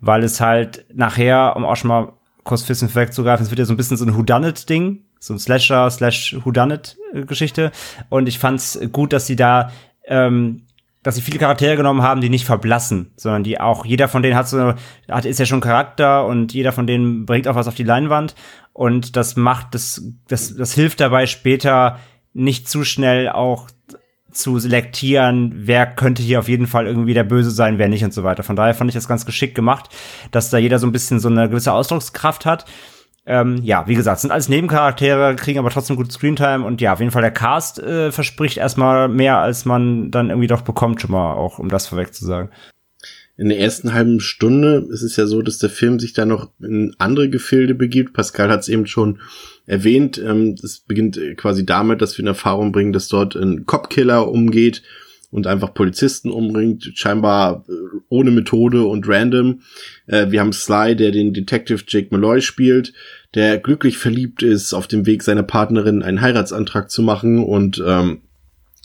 Weil 0.00 0.22
es 0.22 0.38
halt 0.38 0.84
nachher, 0.92 1.56
um 1.56 1.64
auch 1.64 1.76
schon 1.76 1.88
mal 1.88 2.12
kurz 2.44 2.62
Fissen 2.62 2.90
vorwegzugreifen, 2.90 3.44
es 3.44 3.50
wird 3.50 3.58
ja 3.58 3.64
so 3.64 3.72
ein 3.72 3.78
bisschen 3.78 3.96
so 3.96 4.04
ein 4.04 4.14
Whodunit-Ding, 4.14 5.02
so 5.24 5.34
ein 5.34 5.38
Slasher 5.38 5.90
slash 5.90 6.36
Whodunit-Geschichte. 6.44 7.72
Und 8.08 8.28
ich 8.28 8.38
fand's 8.38 8.78
gut, 8.92 9.12
dass 9.12 9.26
sie 9.26 9.36
da 9.36 9.70
ähm, 10.06 10.62
dass 11.04 11.16
sie 11.16 11.20
viele 11.20 11.38
Charaktere 11.38 11.76
genommen 11.76 12.02
haben, 12.02 12.22
die 12.22 12.30
nicht 12.30 12.46
verblassen, 12.46 13.12
sondern 13.16 13.44
die 13.44 13.60
auch, 13.60 13.84
jeder 13.84 14.08
von 14.08 14.22
denen 14.22 14.36
hat 14.36 14.48
so, 14.48 14.72
hat, 15.08 15.24
ist 15.26 15.38
ja 15.38 15.44
schon 15.44 15.60
Charakter 15.60 16.26
und 16.26 16.54
jeder 16.54 16.72
von 16.72 16.86
denen 16.86 17.26
bringt 17.26 17.46
auch 17.46 17.54
was 17.54 17.68
auf 17.68 17.74
die 17.74 17.84
Leinwand. 17.84 18.34
Und 18.72 19.14
das 19.14 19.36
macht, 19.36 19.74
das, 19.74 20.02
das, 20.28 20.56
das 20.56 20.72
hilft 20.72 21.00
dabei 21.00 21.26
später 21.26 21.98
nicht 22.32 22.70
zu 22.70 22.84
schnell 22.84 23.28
auch 23.28 23.68
zu 24.32 24.58
selektieren, 24.58 25.52
wer 25.54 25.86
könnte 25.86 26.22
hier 26.22 26.38
auf 26.38 26.48
jeden 26.48 26.66
Fall 26.66 26.86
irgendwie 26.86 27.14
der 27.14 27.22
Böse 27.22 27.50
sein, 27.50 27.78
wer 27.78 27.88
nicht 27.88 28.02
und 28.02 28.14
so 28.14 28.24
weiter. 28.24 28.42
Von 28.42 28.56
daher 28.56 28.74
fand 28.74 28.90
ich 28.90 28.94
das 28.94 29.06
ganz 29.06 29.26
geschickt 29.26 29.54
gemacht, 29.54 29.90
dass 30.30 30.48
da 30.48 30.56
jeder 30.56 30.78
so 30.78 30.86
ein 30.86 30.92
bisschen 30.92 31.20
so 31.20 31.28
eine 31.28 31.50
gewisse 31.50 31.72
Ausdruckskraft 31.72 32.46
hat 32.46 32.64
ähm, 33.26 33.60
ja, 33.62 33.86
wie 33.86 33.94
gesagt, 33.94 34.20
sind 34.20 34.30
alles 34.30 34.48
Nebencharaktere, 34.48 35.34
kriegen 35.36 35.58
aber 35.58 35.70
trotzdem 35.70 35.96
gut 35.96 36.12
Screentime 36.12 36.64
und 36.64 36.80
ja, 36.80 36.92
auf 36.92 37.00
jeden 37.00 37.10
Fall 37.10 37.22
der 37.22 37.30
Cast 37.30 37.78
äh, 37.78 38.12
verspricht 38.12 38.58
erstmal 38.58 39.08
mehr, 39.08 39.38
als 39.38 39.64
man 39.64 40.10
dann 40.10 40.28
irgendwie 40.28 40.46
doch 40.46 40.62
bekommt, 40.62 41.00
schon 41.00 41.12
mal 41.12 41.32
auch, 41.34 41.58
um 41.58 41.70
das 41.70 41.86
vorweg 41.86 42.12
zu 42.12 42.26
sagen. 42.26 42.50
In 43.36 43.48
der 43.48 43.58
ersten 43.58 43.94
halben 43.94 44.20
Stunde 44.20 44.86
ist 44.90 45.02
es 45.02 45.16
ja 45.16 45.26
so, 45.26 45.42
dass 45.42 45.58
der 45.58 45.70
Film 45.70 45.98
sich 45.98 46.12
da 46.12 46.24
noch 46.24 46.50
in 46.60 46.94
andere 46.98 47.28
Gefilde 47.28 47.74
begibt. 47.74 48.12
Pascal 48.12 48.48
hat 48.48 48.60
es 48.60 48.68
eben 48.68 48.86
schon 48.86 49.20
erwähnt. 49.66 50.18
Ähm, 50.18 50.54
es 50.62 50.80
beginnt 50.80 51.18
quasi 51.36 51.66
damit, 51.66 52.00
dass 52.00 52.16
wir 52.16 52.22
in 52.22 52.28
Erfahrung 52.28 52.70
bringen, 52.70 52.92
dass 52.92 53.08
dort 53.08 53.34
ein 53.34 53.64
Cop-Killer 53.66 54.28
umgeht 54.28 54.82
und 55.34 55.48
einfach 55.48 55.74
Polizisten 55.74 56.30
umbringt, 56.30 56.92
scheinbar 56.94 57.64
äh, 57.68 57.72
ohne 58.08 58.30
Methode 58.30 58.84
und 58.84 59.08
random. 59.08 59.62
Äh, 60.06 60.30
wir 60.30 60.38
haben 60.38 60.52
Sly, 60.52 60.94
der 60.94 61.10
den 61.10 61.34
Detective 61.34 61.82
Jake 61.88 62.06
Malloy 62.12 62.40
spielt, 62.40 62.92
der 63.34 63.58
glücklich 63.58 63.98
verliebt 63.98 64.44
ist, 64.44 64.72
auf 64.74 64.86
dem 64.86 65.06
Weg 65.06 65.24
seiner 65.24 65.42
Partnerin 65.42 66.04
einen 66.04 66.20
Heiratsantrag 66.20 66.88
zu 66.88 67.02
machen 67.02 67.42
und 67.42 67.82
ähm, 67.84 68.20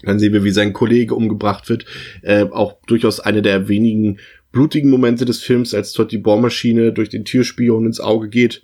dann 0.02 0.18
sehen 0.18 0.34
wir, 0.34 0.44
wie 0.44 0.50
sein 0.50 0.74
Kollege 0.74 1.14
umgebracht 1.14 1.70
wird. 1.70 1.86
Äh, 2.24 2.46
auch 2.46 2.78
durchaus 2.88 3.20
eine 3.20 3.44
der 3.44 3.68
wenigen 3.68 4.18
blutigen 4.52 4.90
Momente 4.90 5.26
des 5.26 5.44
Films, 5.44 5.76
als 5.76 5.94
dort 5.94 6.12
die 6.12 6.18
Bohrmaschine 6.18 6.94
durch 6.94 7.10
den 7.10 7.26
Türspion 7.26 7.86
ins 7.86 8.00
Auge 8.00 8.28
geht. 8.28 8.64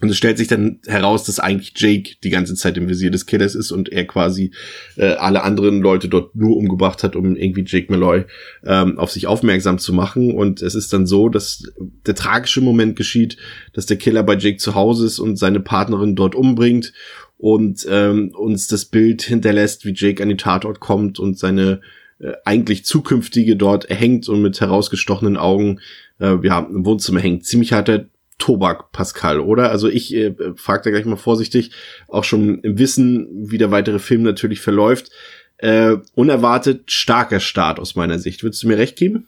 Und 0.00 0.10
es 0.10 0.18
stellt 0.18 0.36
sich 0.36 0.48
dann 0.48 0.80
heraus, 0.86 1.24
dass 1.24 1.40
eigentlich 1.40 1.72
Jake 1.74 2.16
die 2.22 2.30
ganze 2.30 2.54
Zeit 2.54 2.76
im 2.76 2.88
Visier 2.88 3.10
des 3.10 3.24
Killers 3.24 3.54
ist 3.54 3.72
und 3.72 3.88
er 3.88 4.06
quasi 4.06 4.52
äh, 4.96 5.14
alle 5.14 5.42
anderen 5.42 5.80
Leute 5.80 6.08
dort 6.08 6.36
nur 6.36 6.56
umgebracht 6.56 7.02
hat, 7.02 7.16
um 7.16 7.34
irgendwie 7.34 7.64
Jake 7.66 7.90
Malloy 7.90 8.24
ähm, 8.64 8.98
auf 8.98 9.10
sich 9.10 9.26
aufmerksam 9.26 9.78
zu 9.78 9.94
machen. 9.94 10.34
Und 10.34 10.60
es 10.60 10.74
ist 10.74 10.92
dann 10.92 11.06
so, 11.06 11.30
dass 11.30 11.72
der 12.06 12.14
tragische 12.14 12.60
Moment 12.60 12.96
geschieht, 12.96 13.38
dass 13.72 13.86
der 13.86 13.96
Killer 13.96 14.22
bei 14.22 14.36
Jake 14.36 14.58
zu 14.58 14.74
Hause 14.74 15.06
ist 15.06 15.18
und 15.18 15.36
seine 15.36 15.60
Partnerin 15.60 16.14
dort 16.14 16.34
umbringt 16.34 16.92
und 17.38 17.86
ähm, 17.90 18.32
uns 18.36 18.66
das 18.68 18.84
Bild 18.84 19.22
hinterlässt, 19.22 19.86
wie 19.86 19.94
Jake 19.94 20.22
an 20.22 20.28
den 20.28 20.38
Tatort 20.38 20.80
kommt 20.80 21.18
und 21.18 21.38
seine 21.38 21.80
äh, 22.18 22.32
eigentlich 22.44 22.84
zukünftige 22.84 23.56
dort 23.56 23.86
erhängt 23.86 24.28
und 24.28 24.42
mit 24.42 24.60
herausgestochenen 24.60 25.36
Augen 25.36 25.80
äh, 26.18 26.36
ja, 26.42 26.60
im 26.60 26.84
Wohnzimmer 26.84 27.20
hängt. 27.20 27.44
Ziemlich 27.44 27.72
harter 27.72 28.06
Tobak, 28.38 28.92
Pascal, 28.92 29.40
oder? 29.40 29.70
Also 29.70 29.88
ich 29.88 30.14
äh, 30.14 30.34
frage 30.56 30.82
da 30.84 30.90
gleich 30.90 31.04
mal 31.04 31.16
vorsichtig, 31.16 31.72
auch 32.08 32.24
schon 32.24 32.60
im 32.60 32.78
Wissen, 32.78 33.28
wie 33.50 33.58
der 33.58 33.70
weitere 33.70 33.98
Film 33.98 34.22
natürlich 34.22 34.60
verläuft. 34.60 35.10
Äh, 35.58 35.96
unerwartet 36.14 36.90
starker 36.90 37.40
Start 37.40 37.80
aus 37.80 37.94
meiner 37.96 38.18
Sicht. 38.18 38.42
Würdest 38.42 38.62
du 38.62 38.68
mir 38.68 38.76
recht 38.76 38.96
geben? 38.96 39.26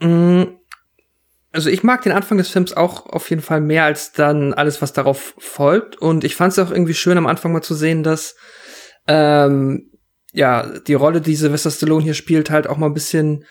Mm, 0.00 0.42
also 1.52 1.70
ich 1.70 1.82
mag 1.82 2.02
den 2.02 2.12
Anfang 2.12 2.36
des 2.36 2.48
Films 2.48 2.72
auch 2.76 3.06
auf 3.06 3.30
jeden 3.30 3.40
Fall 3.40 3.60
mehr 3.60 3.84
als 3.84 4.12
dann 4.12 4.52
alles, 4.52 4.82
was 4.82 4.92
darauf 4.92 5.34
folgt. 5.38 5.96
Und 5.96 6.24
ich 6.24 6.36
fand 6.36 6.52
es 6.52 6.58
auch 6.58 6.70
irgendwie 6.70 6.94
schön, 6.94 7.16
am 7.16 7.26
Anfang 7.26 7.52
mal 7.52 7.62
zu 7.62 7.74
sehen, 7.74 8.02
dass 8.02 8.36
ähm, 9.06 9.90
ja 10.32 10.78
die 10.80 10.94
Rolle, 10.94 11.20
die 11.20 11.36
Sylvester 11.36 11.70
Stallone 11.70 12.02
hier 12.02 12.14
spielt, 12.14 12.50
halt 12.50 12.66
auch 12.66 12.76
mal 12.76 12.86
ein 12.86 12.94
bisschen 12.94 13.44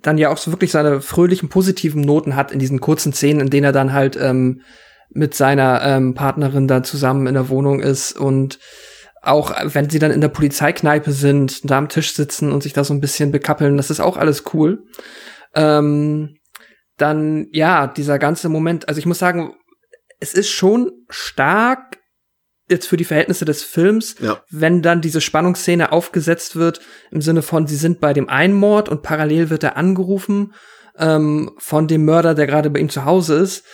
dann 0.00 0.18
ja 0.18 0.30
auch 0.30 0.38
so 0.38 0.52
wirklich 0.52 0.70
seine 0.70 1.00
fröhlichen, 1.00 1.48
positiven 1.48 2.02
Noten 2.02 2.36
hat 2.36 2.52
in 2.52 2.58
diesen 2.58 2.80
kurzen 2.80 3.12
Szenen, 3.12 3.40
in 3.40 3.50
denen 3.50 3.64
er 3.64 3.72
dann 3.72 3.92
halt 3.92 4.16
ähm, 4.20 4.62
mit 5.10 5.34
seiner 5.34 5.82
ähm, 5.82 6.14
Partnerin 6.14 6.68
da 6.68 6.82
zusammen 6.82 7.26
in 7.26 7.34
der 7.34 7.48
Wohnung 7.48 7.80
ist 7.80 8.12
und 8.12 8.58
auch 9.22 9.54
wenn 9.62 9.88
sie 9.88 10.00
dann 10.00 10.10
in 10.10 10.20
der 10.20 10.28
Polizeikneipe 10.28 11.12
sind, 11.12 11.70
da 11.70 11.78
am 11.78 11.88
Tisch 11.88 12.14
sitzen 12.14 12.50
und 12.50 12.62
sich 12.62 12.72
da 12.72 12.82
so 12.82 12.92
ein 12.92 13.00
bisschen 13.00 13.30
bekappeln, 13.30 13.76
das 13.76 13.90
ist 13.90 14.00
auch 14.00 14.16
alles 14.16 14.42
cool. 14.52 14.84
Ähm, 15.54 16.36
dann, 16.96 17.46
ja, 17.52 17.86
dieser 17.86 18.18
ganze 18.18 18.48
Moment, 18.48 18.88
also 18.88 18.98
ich 18.98 19.06
muss 19.06 19.20
sagen, 19.20 19.54
es 20.18 20.34
ist 20.34 20.50
schon 20.50 20.90
stark 21.08 21.98
jetzt 22.72 22.88
für 22.88 22.96
die 22.96 23.04
Verhältnisse 23.04 23.44
des 23.44 23.62
Films, 23.62 24.16
ja. 24.20 24.42
wenn 24.50 24.82
dann 24.82 25.00
diese 25.00 25.20
Spannungsszene 25.20 25.92
aufgesetzt 25.92 26.56
wird, 26.56 26.80
im 27.10 27.20
Sinne 27.20 27.42
von, 27.42 27.66
sie 27.66 27.76
sind 27.76 28.00
bei 28.00 28.12
dem 28.12 28.28
einen 28.28 28.54
Mord 28.54 28.88
und 28.88 29.02
parallel 29.02 29.50
wird 29.50 29.62
er 29.62 29.76
angerufen 29.76 30.54
ähm, 30.98 31.52
von 31.58 31.86
dem 31.86 32.04
Mörder, 32.04 32.34
der 32.34 32.46
gerade 32.46 32.70
bei 32.70 32.80
ihm 32.80 32.88
zu 32.88 33.04
Hause 33.04 33.36
ist. 33.36 33.64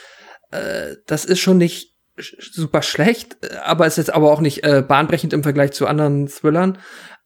Äh, 0.51 0.97
das 1.07 1.25
ist 1.25 1.41
schon 1.41 1.59
nicht 1.59 1.95
super 2.21 2.83
schlecht, 2.83 3.37
aber 3.65 3.87
ist 3.87 3.99
jetzt 3.99 4.13
aber 4.13 4.33
auch 4.33 4.41
nicht 4.41 4.65
äh, 4.65 4.83
bahnbrechend 4.87 5.33
im 5.33 5.43
Vergleich 5.43 5.73
zu 5.73 5.87
anderen 5.87 6.27
Thrillern. 6.27 6.79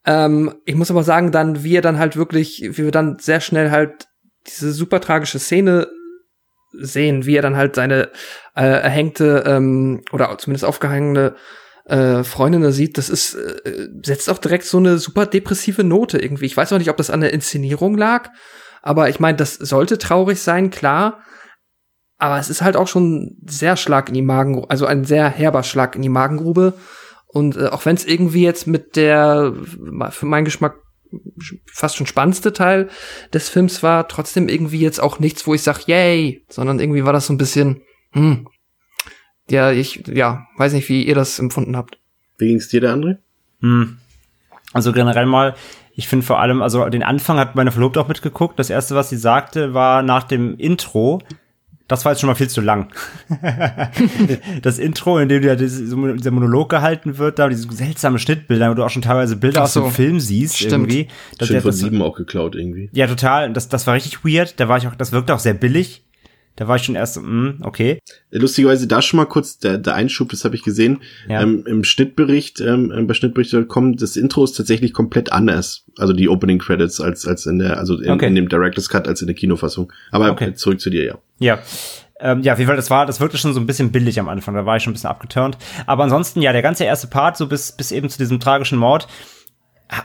Ähm, 0.05 0.55
ich 0.65 0.75
muss 0.75 0.91
aber 0.91 1.03
sagen, 1.03 1.31
dann, 1.31 1.63
wie 1.63 1.75
er 1.75 1.81
dann 1.81 1.99
halt 1.99 2.15
wirklich, 2.15 2.61
wie 2.61 2.83
wir 2.83 2.91
dann 2.91 3.17
sehr 3.19 3.41
schnell 3.41 3.71
halt 3.71 4.07
diese 4.47 4.71
super 4.71 4.99
tragische 4.99 5.39
Szene 5.39 5.87
sehen, 6.73 7.25
wie 7.25 7.35
er 7.35 7.41
dann 7.41 7.57
halt 7.57 7.75
seine 7.75 8.09
äh, 8.55 8.63
erhängte 8.65 9.43
ähm, 9.45 10.01
oder 10.11 10.35
zumindest 10.37 10.65
aufgehangene 10.65 11.35
äh, 11.85 12.23
Freundin 12.23 12.61
da 12.61 12.71
sieht, 12.71 12.97
das 12.97 13.09
ist, 13.09 13.35
äh, 13.35 13.89
setzt 14.03 14.29
auch 14.29 14.37
direkt 14.37 14.65
so 14.65 14.77
eine 14.77 14.97
super 14.97 15.25
depressive 15.25 15.83
Note 15.83 16.17
irgendwie. 16.17 16.45
Ich 16.45 16.55
weiß 16.55 16.71
auch 16.73 16.77
nicht, 16.77 16.89
ob 16.89 16.97
das 16.97 17.09
an 17.09 17.21
der 17.21 17.33
Inszenierung 17.33 17.97
lag, 17.97 18.29
aber 18.81 19.09
ich 19.09 19.19
meine, 19.19 19.37
das 19.37 19.55
sollte 19.55 19.97
traurig 19.97 20.41
sein, 20.41 20.69
klar. 20.69 21.23
Aber 22.17 22.39
es 22.39 22.49
ist 22.49 22.61
halt 22.61 22.77
auch 22.77 22.87
schon 22.87 23.37
sehr 23.45 23.75
Schlag 23.75 24.07
in 24.07 24.13
die 24.13 24.21
Magen, 24.21 24.63
also 24.69 24.85
ein 24.85 25.03
sehr 25.03 25.27
herber 25.27 25.63
Schlag 25.63 25.95
in 25.95 26.01
die 26.01 26.09
Magengrube. 26.09 26.73
Und 27.27 27.57
äh, 27.57 27.67
auch 27.67 27.85
wenn 27.85 27.95
es 27.95 28.05
irgendwie 28.05 28.43
jetzt 28.43 28.67
mit 28.67 28.95
der, 28.95 29.53
für 30.11 30.25
meinen 30.25 30.45
Geschmack 30.45 30.75
fast 31.71 31.95
schon 31.95 32.07
spannendste 32.07 32.53
Teil 32.53 32.89
des 33.33 33.49
Films 33.49 33.83
war, 33.83 34.07
trotzdem 34.07 34.47
irgendwie 34.47 34.79
jetzt 34.79 35.01
auch 35.01 35.19
nichts, 35.19 35.45
wo 35.45 35.53
ich 35.53 35.63
sag, 35.63 35.87
yay, 35.87 36.45
sondern 36.49 36.79
irgendwie 36.79 37.05
war 37.05 37.13
das 37.13 37.27
so 37.27 37.33
ein 37.33 37.37
bisschen, 37.37 37.81
hm, 38.11 38.47
ja, 39.53 39.71
ich, 39.71 40.03
ja, 40.07 40.47
weiß 40.57 40.73
nicht, 40.73 40.89
wie 40.89 41.03
ihr 41.03 41.15
das 41.15 41.39
empfunden 41.39 41.77
habt. 41.77 41.97
Wie 42.37 42.47
ging's 42.47 42.67
dir, 42.67 42.81
der 42.81 42.93
André? 42.93 43.17
Hm. 43.61 43.97
Also 44.73 44.91
generell 44.91 45.27
mal, 45.27 45.55
ich 45.95 46.07
finde 46.07 46.25
vor 46.25 46.39
allem, 46.39 46.61
also 46.61 46.89
den 46.89 47.03
Anfang 47.03 47.37
hat 47.37 47.55
meine 47.55 47.71
Verlobte 47.71 48.01
auch 48.01 48.07
mitgeguckt. 48.07 48.57
Das 48.57 48.69
erste, 48.69 48.95
was 48.95 49.09
sie 49.09 49.17
sagte, 49.17 49.73
war 49.73 50.01
nach 50.01 50.23
dem 50.23 50.57
Intro, 50.57 51.21
das 51.87 52.03
war 52.05 52.13
jetzt 52.13 52.21
schon 52.21 52.29
mal 52.29 52.35
viel 52.35 52.49
zu 52.49 52.61
lang. 52.61 52.91
das 54.61 54.79
Intro, 54.79 55.19
in 55.19 55.29
dem 55.29 55.43
ja 55.43 55.55
dieser 55.55 56.31
Monolog 56.31 56.69
gehalten 56.69 57.19
wird, 57.19 57.37
da 57.37 57.49
diese 57.49 57.71
seltsame 57.71 58.17
Schnittbilder, 58.17 58.71
wo 58.71 58.73
du 58.73 58.83
auch 58.83 58.89
schon 58.89 59.03
teilweise 59.03 59.35
Bilder 59.35 59.67
so. 59.67 59.81
aus 59.81 59.89
dem 59.89 59.93
Film 59.93 60.19
siehst, 60.19 60.57
Stimmt. 60.57 60.71
irgendwie. 60.71 61.07
Das 61.37 61.49
Stimmt, 61.49 61.61
von 61.61 61.71
sieben 61.71 62.01
auch 62.01 62.15
geklaut 62.15 62.55
irgendwie. 62.55 62.89
Ja, 62.93 63.05
total. 63.05 63.53
Das, 63.53 63.69
das 63.69 63.85
war 63.85 63.93
richtig 63.93 64.25
weird. 64.25 64.59
Da 64.59 64.67
war 64.67 64.77
ich 64.77 64.87
auch, 64.87 64.95
das 64.95 65.11
wirkte 65.11 65.35
auch 65.35 65.39
sehr 65.39 65.53
billig. 65.53 66.03
Da 66.55 66.67
war 66.67 66.75
ich 66.75 66.83
schon 66.83 66.95
erst, 66.95 67.19
mm, 67.19 67.61
okay. 67.61 67.99
Lustigerweise 68.29 68.87
da 68.87 69.01
schon 69.01 69.17
mal 69.17 69.25
kurz 69.25 69.57
der, 69.57 69.79
der 69.79 69.95
Einschub, 69.95 70.29
das 70.29 70.45
habe 70.45 70.55
ich 70.55 70.63
gesehen. 70.63 71.01
Ja. 71.27 71.41
Ähm, 71.41 71.63
Im 71.65 71.83
Schnittbericht, 71.83 72.61
ähm, 72.61 73.07
bei 73.07 73.13
Schnittbericht.com, 73.15 73.97
das 73.97 74.15
Intro 74.15 74.43
ist 74.43 74.53
tatsächlich 74.53 74.93
komplett 74.93 75.31
anders. 75.31 75.85
Also 75.97 76.13
die 76.13 76.29
Opening 76.29 76.59
Credits 76.59 77.01
als, 77.01 77.27
als 77.27 77.47
in 77.47 77.59
der, 77.59 77.77
also 77.77 77.99
in, 77.99 78.11
okay. 78.11 78.27
in 78.27 78.35
dem 78.35 78.49
Director's 78.49 78.89
Cut 78.89 79.07
als 79.07 79.21
in 79.21 79.27
der 79.27 79.35
Kinofassung. 79.35 79.91
Aber 80.11 80.31
okay. 80.31 80.53
zurück 80.53 80.79
zu 80.79 80.91
dir, 80.91 81.05
ja. 81.05 81.17
Ja. 81.39 81.59
Ähm, 82.19 82.41
ja, 82.41 82.53
auf 82.53 82.59
jeden 82.59 82.67
Fall, 82.67 82.77
das 82.77 82.89
war, 82.91 83.05
das 83.05 83.19
wirkte 83.19 83.37
schon 83.37 83.53
so 83.53 83.59
ein 83.59 83.65
bisschen 83.65 83.91
billig 83.91 84.19
am 84.19 84.29
Anfang, 84.29 84.53
da 84.53 84.65
war 84.65 84.77
ich 84.77 84.83
schon 84.83 84.91
ein 84.91 84.93
bisschen 84.93 85.09
abgeturnt. 85.09 85.57
Aber 85.87 86.03
ansonsten, 86.03 86.41
ja, 86.41 86.53
der 86.53 86.61
ganze 86.61 86.85
erste 86.85 87.07
Part, 87.07 87.35
so 87.35 87.47
bis, 87.47 87.71
bis 87.71 87.91
eben 87.91 88.09
zu 88.09 88.17
diesem 88.19 88.39
tragischen 88.39 88.77
Mord, 88.77 89.07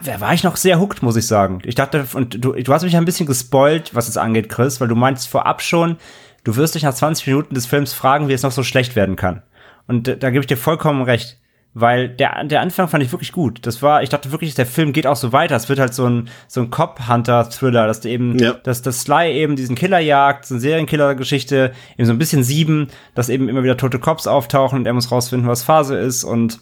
da 0.05 0.21
war 0.21 0.35
ich 0.35 0.43
noch 0.43 0.57
sehr 0.57 0.81
hooked, 0.81 1.03
muss 1.03 1.17
ich 1.17 1.27
sagen. 1.27 1.61
Ich 1.65 1.75
dachte, 1.75 2.05
und 2.15 2.45
du, 2.45 2.53
du 2.53 2.73
hast 2.73 2.83
mich 2.83 2.97
ein 2.97 3.05
bisschen 3.05 3.27
gespoilt, 3.27 3.95
was 3.95 4.09
es 4.09 4.17
angeht, 4.17 4.49
Chris, 4.49 4.81
weil 4.81 4.89
du 4.89 4.95
meinst 4.95 5.29
vorab 5.29 5.63
schon, 5.63 5.97
du 6.44 6.57
wirst 6.57 6.74
dich 6.74 6.83
nach 6.83 6.94
20 6.94 7.27
Minuten 7.27 7.55
des 7.55 7.66
Films 7.66 7.92
fragen, 7.92 8.29
wie 8.29 8.33
es 8.33 8.42
noch 8.42 8.53
so 8.53 8.62
schlecht 8.62 8.96
werden 8.96 9.16
kann. 9.16 9.42
Und 9.87 10.22
da, 10.22 10.31
gebe 10.31 10.40
ich 10.40 10.46
dir 10.46 10.57
vollkommen 10.57 11.03
recht. 11.03 11.38
Weil 11.74 12.09
der, 12.09 12.42
der 12.44 12.62
Anfang 12.62 12.88
fand 12.88 13.05
ich 13.05 13.12
wirklich 13.12 13.31
gut. 13.31 13.64
Das 13.66 13.83
war, 13.83 14.03
ich 14.03 14.09
dachte 14.09 14.33
wirklich, 14.33 14.55
der 14.55 14.66
Film 14.66 14.92
geht 14.92 15.07
auch 15.07 15.16
so 15.16 15.33
weiter. 15.33 15.55
Es 15.55 15.68
wird 15.68 15.79
halt 15.79 15.94
so 15.94 16.07
ein, 16.09 16.29
so 16.48 16.62
ein 16.62 16.70
Cop-Hunter-Thriller, 16.70 17.87
dass 17.87 18.01
du 18.01 18.09
eben, 18.09 18.38
Ja. 18.38 18.55
dass 18.55 18.83
das 18.83 19.03
Sly 19.03 19.33
eben 19.33 19.55
diesen 19.55 19.77
Killer 19.77 19.98
jagt, 19.98 20.46
so 20.46 20.55
eine 20.55 20.61
Serienkiller-Geschichte, 20.62 21.72
eben 21.96 22.07
so 22.07 22.12
ein 22.12 22.18
bisschen 22.18 22.42
sieben, 22.42 22.88
dass 23.14 23.29
eben 23.29 23.48
immer 23.48 23.62
wieder 23.62 23.77
tote 23.77 23.98
Cops 23.98 24.27
auftauchen 24.27 24.79
und 24.81 24.87
er 24.87 24.94
muss 24.94 25.12
rausfinden, 25.12 25.48
was 25.48 25.62
Phase 25.62 25.96
ist 25.96 26.24
und 26.24 26.59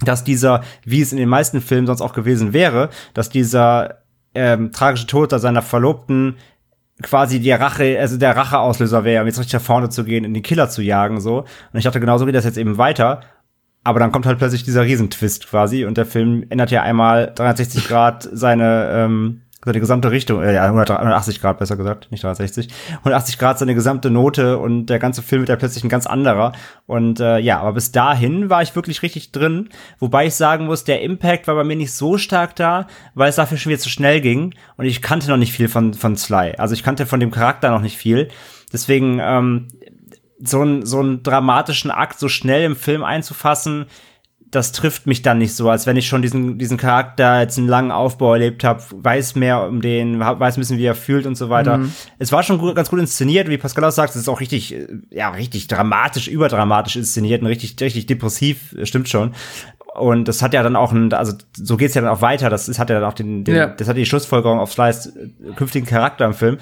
dass 0.00 0.24
dieser, 0.24 0.62
wie 0.84 1.00
es 1.00 1.12
in 1.12 1.18
den 1.18 1.28
meisten 1.28 1.60
Filmen 1.60 1.86
sonst 1.86 2.02
auch 2.02 2.12
gewesen 2.12 2.52
wäre, 2.52 2.90
dass 3.14 3.30
dieser 3.30 4.02
ähm, 4.34 4.72
tragische 4.72 5.06
Tod 5.06 5.32
da 5.32 5.38
seiner 5.38 5.62
Verlobten 5.62 6.36
quasi 7.04 7.38
die 7.38 7.52
Rache, 7.52 7.98
also 8.00 8.16
der 8.16 8.36
Racheauslöser 8.36 9.04
wäre, 9.04 9.22
um 9.22 9.26
jetzt 9.26 9.38
richtig 9.38 9.54
nach 9.54 9.60
vorne 9.60 9.88
zu 9.90 10.04
gehen, 10.04 10.24
in 10.24 10.34
den 10.34 10.42
Killer 10.42 10.68
zu 10.68 10.82
jagen, 10.82 11.20
so. 11.20 11.40
Und 11.40 11.78
ich 11.78 11.84
dachte, 11.84 12.00
genauso 12.00 12.26
geht 12.26 12.34
das 12.34 12.44
jetzt 12.44 12.58
eben 12.58 12.78
weiter. 12.78 13.20
Aber 13.84 14.00
dann 14.00 14.12
kommt 14.12 14.24
halt 14.24 14.38
plötzlich 14.38 14.64
dieser 14.64 14.82
Riesentwist 14.84 15.46
quasi 15.46 15.84
und 15.84 15.98
der 15.98 16.06
Film 16.06 16.46
ändert 16.48 16.70
ja 16.70 16.82
einmal 16.82 17.32
360 17.34 17.86
Grad 17.86 18.26
seine, 18.32 18.90
ähm, 18.94 19.42
seine 19.64 19.80
gesamte 19.80 20.10
Richtung, 20.10 20.42
äh, 20.42 20.54
ja, 20.54 20.64
180 20.64 21.40
Grad 21.40 21.58
besser 21.58 21.76
gesagt, 21.76 22.10
nicht 22.10 22.22
360, 22.22 22.68
180 22.98 23.38
Grad 23.38 23.58
seine 23.58 23.74
gesamte 23.74 24.10
Note 24.10 24.58
und 24.58 24.86
der 24.86 24.98
ganze 24.98 25.22
Film 25.22 25.42
wird 25.42 25.48
ja 25.48 25.56
plötzlich 25.56 25.84
ein 25.84 25.88
ganz 25.88 26.06
anderer. 26.06 26.52
Und 26.86 27.20
äh, 27.20 27.38
ja, 27.38 27.60
aber 27.60 27.72
bis 27.72 27.92
dahin 27.92 28.50
war 28.50 28.62
ich 28.62 28.76
wirklich 28.76 29.02
richtig 29.02 29.32
drin, 29.32 29.70
wobei 29.98 30.26
ich 30.26 30.34
sagen 30.34 30.66
muss, 30.66 30.84
der 30.84 31.02
Impact 31.02 31.46
war 31.46 31.54
bei 31.54 31.64
mir 31.64 31.76
nicht 31.76 31.92
so 31.92 32.18
stark 32.18 32.56
da, 32.56 32.86
weil 33.14 33.30
es 33.30 33.36
dafür 33.36 33.58
schon 33.58 33.70
wieder 33.70 33.80
zu 33.80 33.88
schnell 33.88 34.20
ging 34.20 34.54
und 34.76 34.84
ich 34.84 35.02
kannte 35.02 35.28
noch 35.28 35.36
nicht 35.36 35.52
viel 35.52 35.68
von, 35.68 35.94
von 35.94 36.16
Sly. 36.16 36.54
Also 36.58 36.74
ich 36.74 36.82
kannte 36.82 37.06
von 37.06 37.20
dem 37.20 37.30
Charakter 37.30 37.70
noch 37.70 37.80
nicht 37.80 37.96
viel. 37.96 38.28
Deswegen, 38.72 39.18
ähm, 39.20 39.68
so 40.46 40.60
einen 40.60 40.84
so 40.84 41.00
einen 41.00 41.22
dramatischen 41.22 41.90
Akt 41.90 42.18
so 42.18 42.28
schnell 42.28 42.64
im 42.64 42.76
Film 42.76 43.02
einzufassen, 43.02 43.86
das 44.54 44.72
trifft 44.72 45.06
mich 45.06 45.22
dann 45.22 45.38
nicht 45.38 45.54
so, 45.54 45.68
als 45.70 45.86
wenn 45.86 45.96
ich 45.96 46.06
schon 46.06 46.22
diesen 46.22 46.58
diesen 46.58 46.76
Charakter 46.76 47.40
jetzt 47.40 47.58
einen 47.58 47.68
langen 47.68 47.90
Aufbau 47.90 48.34
erlebt 48.34 48.64
habe, 48.64 48.82
weiß 48.92 49.34
mehr 49.34 49.66
um 49.66 49.80
den, 49.80 50.20
weiß 50.20 50.56
ein 50.56 50.60
bisschen, 50.60 50.78
wie 50.78 50.84
er 50.84 50.94
fühlt 50.94 51.26
und 51.26 51.34
so 51.36 51.50
weiter. 51.50 51.80
Es 52.18 52.32
war 52.32 52.42
schon 52.42 52.58
gut, 52.58 52.74
ganz 52.76 52.90
gut 52.90 53.00
inszeniert, 53.00 53.48
wie 53.48 53.58
Pascal 53.58 53.84
auch 53.84 53.90
sagt, 53.90 54.10
es 54.14 54.22
ist 54.22 54.28
auch 54.28 54.40
richtig, 54.40 54.74
äh, 54.74 54.86
ja, 55.10 55.30
richtig 55.30 55.66
dramatisch, 55.68 56.28
überdramatisch 56.28 56.96
inszeniert 56.96 57.42
und 57.42 57.48
richtig, 57.48 57.76
richtig 57.80 58.06
depressiv, 58.06 58.74
äh, 58.78 58.86
stimmt 58.86 59.08
schon. 59.08 59.34
Und 59.94 60.26
das 60.26 60.42
hat 60.42 60.54
ja 60.54 60.62
dann 60.62 60.74
auch 60.74 60.90
ein, 60.92 61.12
also 61.12 61.34
so 61.56 61.76
geht's 61.76 61.94
ja 61.94 62.00
dann 62.02 62.10
auch 62.10 62.20
weiter. 62.20 62.50
Das 62.50 62.68
ist, 62.68 62.78
hat 62.78 62.90
ja 62.90 62.98
dann 62.98 63.08
auch 63.08 63.14
den, 63.14 63.44
den 63.44 63.54
Ja. 63.54 63.66
das 63.68 63.86
hat 63.86 63.96
die 63.96 64.06
Schlussfolgerung 64.06 64.58
auf 64.58 64.72
Slice 64.72 65.12
äh, 65.16 65.52
künftigen 65.54 65.86
Charakter 65.86 66.24
im 66.24 66.34
Film. 66.34 66.58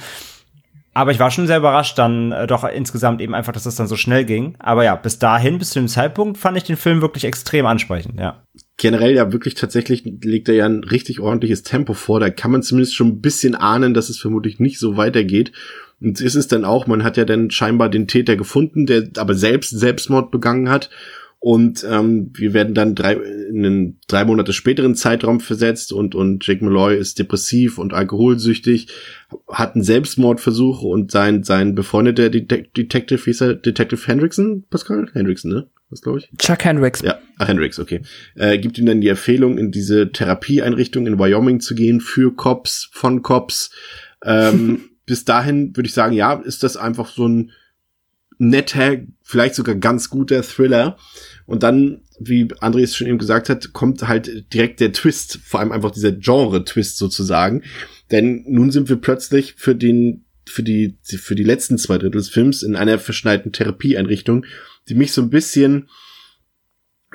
Aber 0.94 1.10
ich 1.10 1.18
war 1.18 1.30
schon 1.30 1.46
sehr 1.46 1.58
überrascht 1.58 1.98
dann 1.98 2.32
äh, 2.32 2.46
doch 2.46 2.64
insgesamt 2.64 3.20
eben 3.20 3.34
einfach, 3.34 3.52
dass 3.52 3.64
das 3.64 3.76
dann 3.76 3.86
so 3.86 3.96
schnell 3.96 4.24
ging. 4.24 4.56
Aber 4.58 4.84
ja, 4.84 4.94
bis 4.94 5.18
dahin, 5.18 5.58
bis 5.58 5.70
zu 5.70 5.80
dem 5.80 5.88
Zeitpunkt, 5.88 6.36
fand 6.36 6.56
ich 6.56 6.64
den 6.64 6.76
Film 6.76 7.00
wirklich 7.00 7.24
extrem 7.24 7.64
ansprechend, 7.64 8.20
ja. 8.20 8.42
generell 8.76 9.14
ja 9.14 9.32
wirklich 9.32 9.54
tatsächlich 9.54 10.04
legt 10.04 10.48
er 10.48 10.54
ja 10.54 10.66
ein 10.66 10.84
richtig 10.84 11.20
ordentliches 11.20 11.62
Tempo 11.62 11.94
vor. 11.94 12.20
Da 12.20 12.28
kann 12.28 12.50
man 12.50 12.62
zumindest 12.62 12.94
schon 12.94 13.08
ein 13.08 13.20
bisschen 13.20 13.54
ahnen, 13.54 13.94
dass 13.94 14.10
es 14.10 14.18
vermutlich 14.18 14.60
nicht 14.60 14.78
so 14.78 14.96
weitergeht. 14.96 15.52
Und 16.00 16.20
ist 16.20 16.34
es 16.34 16.48
dann 16.48 16.64
auch, 16.64 16.86
man 16.86 17.04
hat 17.04 17.16
ja 17.16 17.24
dann 17.24 17.50
scheinbar 17.50 17.88
den 17.88 18.08
Täter 18.08 18.36
gefunden, 18.36 18.86
der 18.86 19.08
aber 19.16 19.34
selbst 19.34 19.70
Selbstmord 19.70 20.30
begangen 20.30 20.68
hat. 20.68 20.90
Und 21.42 21.84
ähm, 21.90 22.30
wir 22.34 22.54
werden 22.54 22.72
dann 22.72 22.94
drei, 22.94 23.14
in 23.14 23.66
einen 23.66 24.00
drei 24.06 24.24
Monate 24.24 24.52
späteren 24.52 24.94
Zeitraum 24.94 25.40
versetzt 25.40 25.92
und, 25.92 26.14
und 26.14 26.46
Jake 26.46 26.64
Malloy 26.64 26.96
ist 26.96 27.18
depressiv 27.18 27.78
und 27.78 27.92
alkoholsüchtig, 27.92 28.86
hat 29.48 29.74
einen 29.74 29.82
Selbstmordversuch 29.82 30.82
und 30.82 31.10
sein, 31.10 31.42
sein 31.42 31.74
befreundeter 31.74 32.30
Detec 32.30 32.72
Detective, 32.74 33.26
wie 33.26 33.30
ist 33.30 33.40
er? 33.40 33.54
Detective 33.54 34.06
Hendrickson, 34.06 34.62
Pascal? 34.70 35.10
Hendrickson, 35.14 35.50
ne? 35.50 35.66
Was 35.90 36.02
glaube 36.02 36.20
ich? 36.20 36.30
Chuck 36.38 36.64
Hendricks. 36.64 37.02
Ja, 37.02 37.18
ach, 37.38 37.48
Hendricks, 37.48 37.80
okay. 37.80 38.02
Äh, 38.36 38.58
gibt 38.58 38.78
ihm 38.78 38.86
dann 38.86 39.00
die 39.00 39.08
Empfehlung, 39.08 39.58
in 39.58 39.72
diese 39.72 40.12
Therapieeinrichtung 40.12 41.08
in 41.08 41.18
Wyoming 41.18 41.58
zu 41.58 41.74
gehen 41.74 42.00
für 42.00 42.32
Cops, 42.36 42.88
von 42.92 43.22
Cops. 43.22 43.72
Ähm, 44.24 44.90
bis 45.06 45.24
dahin 45.24 45.76
würde 45.76 45.88
ich 45.88 45.94
sagen, 45.94 46.14
ja, 46.14 46.34
ist 46.34 46.62
das 46.62 46.76
einfach 46.76 47.08
so 47.08 47.26
ein 47.26 47.50
netter, 48.42 48.98
vielleicht 49.22 49.54
sogar 49.54 49.76
ganz 49.76 50.10
guter 50.10 50.42
Thriller. 50.42 50.96
Und 51.46 51.62
dann, 51.62 52.02
wie 52.18 52.48
Andres 52.60 52.96
schon 52.96 53.06
eben 53.06 53.18
gesagt 53.18 53.48
hat, 53.48 53.72
kommt 53.72 54.06
halt 54.06 54.52
direkt 54.52 54.80
der 54.80 54.92
Twist, 54.92 55.38
vor 55.44 55.60
allem 55.60 55.72
einfach 55.72 55.92
dieser 55.92 56.12
Genre-Twist 56.12 56.98
sozusagen. 56.98 57.62
Denn 58.10 58.44
nun 58.48 58.70
sind 58.70 58.88
wir 58.88 58.96
plötzlich 58.96 59.54
für 59.56 59.74
den, 59.74 60.24
für 60.46 60.62
die, 60.62 60.96
für 61.02 61.34
die 61.34 61.44
letzten 61.44 61.78
zwei 61.78 61.98
Drittel 61.98 62.18
des 62.18 62.30
Films 62.30 62.62
in 62.62 62.74
einer 62.74 62.98
verschneiten 62.98 63.52
Therapieeinrichtung, 63.52 64.44
die 64.88 64.94
mich 64.94 65.12
so 65.12 65.22
ein 65.22 65.30
bisschen, 65.30 65.88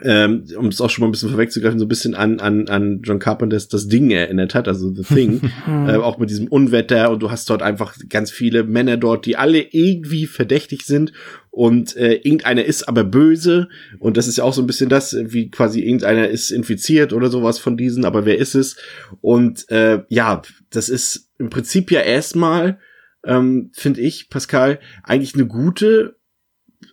ähm, 0.03 0.45
um 0.57 0.67
es 0.67 0.79
auch 0.81 0.89
schon 0.89 1.01
mal 1.01 1.07
ein 1.07 1.11
bisschen 1.11 1.29
vorwegzugreifen, 1.29 1.79
so 1.79 1.85
ein 1.85 1.89
bisschen 1.89 2.15
an, 2.15 2.39
an, 2.39 2.67
an 2.67 3.01
John 3.03 3.19
Carpenters 3.19 3.67
Das 3.67 3.87
Ding 3.87 4.11
erinnert 4.11 4.53
hat, 4.53 4.67
also 4.67 4.93
The 4.93 5.03
Thing, 5.03 5.51
äh, 5.67 5.95
auch 5.95 6.17
mit 6.17 6.29
diesem 6.29 6.47
Unwetter 6.47 7.09
und 7.11 7.21
du 7.21 7.31
hast 7.31 7.49
dort 7.49 7.61
einfach 7.61 7.95
ganz 8.09 8.31
viele 8.31 8.63
Männer 8.63 8.97
dort, 8.97 9.25
die 9.25 9.37
alle 9.37 9.61
irgendwie 9.61 10.27
verdächtig 10.27 10.83
sind 10.83 11.13
und 11.49 11.95
äh, 11.95 12.13
irgendeiner 12.15 12.63
ist 12.63 12.87
aber 12.87 13.03
böse 13.03 13.69
und 13.99 14.17
das 14.17 14.27
ist 14.27 14.37
ja 14.37 14.43
auch 14.43 14.53
so 14.53 14.61
ein 14.61 14.67
bisschen 14.67 14.89
das, 14.89 15.15
wie 15.19 15.49
quasi 15.49 15.81
irgendeiner 15.81 16.27
ist 16.27 16.51
infiziert 16.51 17.13
oder 17.13 17.29
sowas 17.29 17.57
von 17.57 17.77
diesen, 17.77 18.05
aber 18.05 18.25
wer 18.25 18.37
ist 18.37 18.53
es? 18.53 18.77
Und 19.21 19.69
äh, 19.71 20.03
ja, 20.09 20.43
das 20.69 20.89
ist 20.89 21.31
im 21.39 21.49
Prinzip 21.49 21.91
ja 21.91 22.01
erstmal, 22.01 22.79
ähm, 23.25 23.71
finde 23.73 24.01
ich, 24.01 24.29
Pascal, 24.29 24.79
eigentlich 25.03 25.33
eine 25.33 25.47
gute 25.47 26.16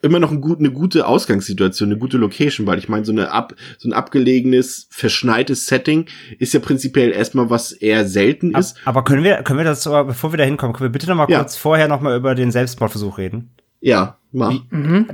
immer 0.03 0.19
noch 0.19 0.31
ein 0.31 0.41
gut, 0.41 0.59
eine 0.61 0.71
gute 0.71 1.07
Ausgangssituation, 1.07 1.91
eine 1.91 1.99
gute 1.99 2.17
Location, 2.17 2.67
weil 2.67 2.79
ich 2.79 2.89
meine, 2.89 3.05
so 3.05 3.13
eine 3.13 3.31
ab, 3.31 3.55
so 3.79 3.89
ein 3.89 3.93
abgelegenes, 3.93 4.87
verschneites 4.91 5.67
Setting 5.67 6.07
ist 6.39 6.55
ja 6.55 6.61
prinzipiell 6.61 7.11
erstmal 7.11 7.51
was 7.51 7.73
eher 7.73 8.07
selten 8.07 8.55
ist. 8.55 8.77
Aber 8.85 9.05
können 9.05 9.25
wir, 9.25 9.43
können 9.43 9.59
wir 9.59 9.65
das, 9.65 9.85
bevor 9.85 10.33
wir 10.33 10.39
da 10.39 10.45
hinkommen, 10.45 10.75
können 10.75 10.89
wir 10.89 10.93
bitte 10.93 11.07
noch 11.09 11.17
mal 11.17 11.29
Ja. 11.31 11.39
kurz 11.41 11.57
vorher 11.57 11.89
noch 11.89 12.01
mal 12.01 12.17
über 12.17 12.35
den 12.35 12.51
Selbstmordversuch 12.51 13.19
reden? 13.19 13.51
Ja, 13.81 14.17
mal. 14.33 14.61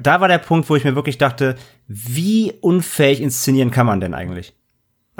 Da 0.00 0.20
war 0.20 0.28
der 0.28 0.38
Punkt, 0.38 0.70
wo 0.70 0.76
ich 0.76 0.84
mir 0.84 0.94
wirklich 0.94 1.18
dachte, 1.18 1.56
wie 1.88 2.52
unfähig 2.60 3.20
inszenieren 3.20 3.72
kann 3.72 3.86
man 3.86 4.00
denn 4.00 4.14
eigentlich? 4.14 4.54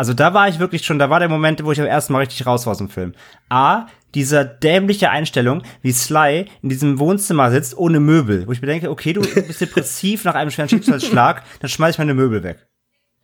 Also 0.01 0.15
da 0.15 0.33
war 0.33 0.49
ich 0.49 0.59
wirklich 0.59 0.87
schon, 0.87 0.99
da 0.99 1.11
war 1.11 1.19
der 1.19 1.29
Moment, 1.29 1.63
wo 1.63 1.73
ich 1.73 1.79
am 1.79 1.87
ersten 1.87 2.15
Mal 2.15 2.21
richtig 2.21 2.47
raus 2.47 2.65
war 2.65 2.71
aus 2.71 2.79
dem 2.79 2.89
Film. 2.89 3.13
A, 3.51 3.85
dieser 4.15 4.47
dämliche 4.47 5.11
Einstellung, 5.11 5.63
wie 5.83 5.93
Sly 5.93 6.47
in 6.63 6.71
diesem 6.71 6.99
Wohnzimmer 6.99 7.51
sitzt, 7.51 7.77
ohne 7.77 8.01
Möbel. 8.01 8.47
Wo 8.47 8.53
ich 8.53 8.63
mir 8.63 8.69
denke, 8.69 8.89
okay, 8.91 9.13
du 9.13 9.21
bist 9.21 9.61
depressiv 9.61 10.25
nach 10.25 10.37
einem 10.37 10.51
schweren 10.51 10.71
Schicksalsschlag, 10.71 11.43
dann 11.61 11.69
schmeiß 11.69 11.97
ich 11.97 11.99
meine 11.99 12.15
Möbel 12.15 12.43
weg. 12.43 12.67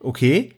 Okay? 0.07 0.53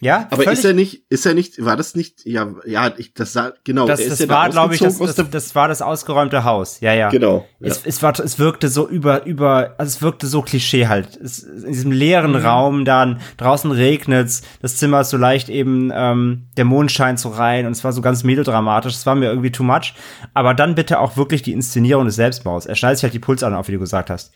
Ja? 0.00 0.28
Aber 0.30 0.50
ist 0.50 0.64
er 0.64 0.72
nicht, 0.72 1.04
ist 1.10 1.26
er 1.26 1.34
nicht, 1.34 1.62
war 1.62 1.76
das 1.76 1.94
nicht, 1.94 2.24
ja, 2.24 2.54
ja, 2.66 2.92
ich, 2.96 3.12
das 3.12 3.32
sah, 3.32 3.52
genau, 3.64 3.86
das, 3.86 4.00
ist 4.00 4.20
das 4.20 4.28
war, 4.28 4.48
glaube 4.48 4.74
ich, 4.74 4.80
das, 4.80 4.98
das, 4.98 5.16
das 5.30 5.54
war 5.54 5.68
das 5.68 5.82
ausgeräumte 5.82 6.44
Haus. 6.44 6.80
Ja, 6.80 6.92
ja. 6.92 7.08
Genau, 7.10 7.46
Es, 7.60 7.76
ja. 7.76 7.82
es, 7.86 8.02
war, 8.02 8.18
es 8.18 8.38
wirkte 8.38 8.68
so 8.68 8.88
über, 8.88 9.24
über, 9.24 9.74
also 9.78 9.96
es 9.96 10.02
wirkte 10.02 10.26
so 10.26 10.40
Klischee 10.42 10.86
halt. 10.86 11.16
Es, 11.16 11.42
in 11.42 11.72
diesem 11.72 11.92
leeren 11.92 12.32
Mhm. 12.32 12.46
Raum 12.46 12.84
dann, 12.84 13.20
draußen 13.36 13.70
regnet's, 13.70 14.42
das 14.62 14.76
Zimmer 14.76 15.02
ist 15.02 15.10
so 15.10 15.16
leicht 15.18 15.50
eben, 15.50 15.90
ähm, 15.94 16.46
der 16.56 16.64
Mond 16.64 16.90
scheint 16.90 17.18
so 17.18 17.28
rein 17.28 17.66
und 17.66 17.72
es 17.72 17.84
war 17.84 17.92
so 17.92 18.00
ganz 18.00 18.24
melodramatisch. 18.24 18.94
Es 18.94 19.06
war 19.06 19.14
mir 19.14 19.26
irgendwie 19.28 19.52
too 19.52 19.64
much. 19.64 19.94
Aber 20.32 20.54
dann 20.54 20.74
bitte 20.74 20.98
auch 20.98 21.16
wirklich 21.16 21.42
die 21.42 21.52
Inszenierung 21.52 22.06
des 22.06 22.16
Selbstmords. 22.16 22.66
Er 22.66 22.74
schneidet 22.74 22.98
sich 22.98 23.04
halt 23.04 23.14
die 23.14 23.18
Pulsadern 23.18 23.58
auf, 23.58 23.68
wie 23.68 23.72
du 23.72 23.78
gesagt 23.78 24.08
hast. 24.08 24.32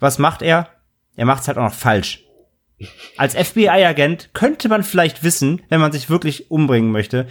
Was 0.00 0.18
macht 0.18 0.42
er? 0.42 0.68
Er 1.16 1.26
macht's 1.26 1.46
halt 1.46 1.58
auch 1.58 1.64
noch 1.64 1.74
falsch. 1.74 2.24
Als 3.16 3.34
FBI-Agent 3.34 4.30
könnte 4.32 4.68
man 4.68 4.82
vielleicht 4.82 5.22
wissen, 5.24 5.62
wenn 5.68 5.80
man 5.80 5.92
sich 5.92 6.10
wirklich 6.10 6.50
umbringen 6.50 6.90
möchte, 6.92 7.26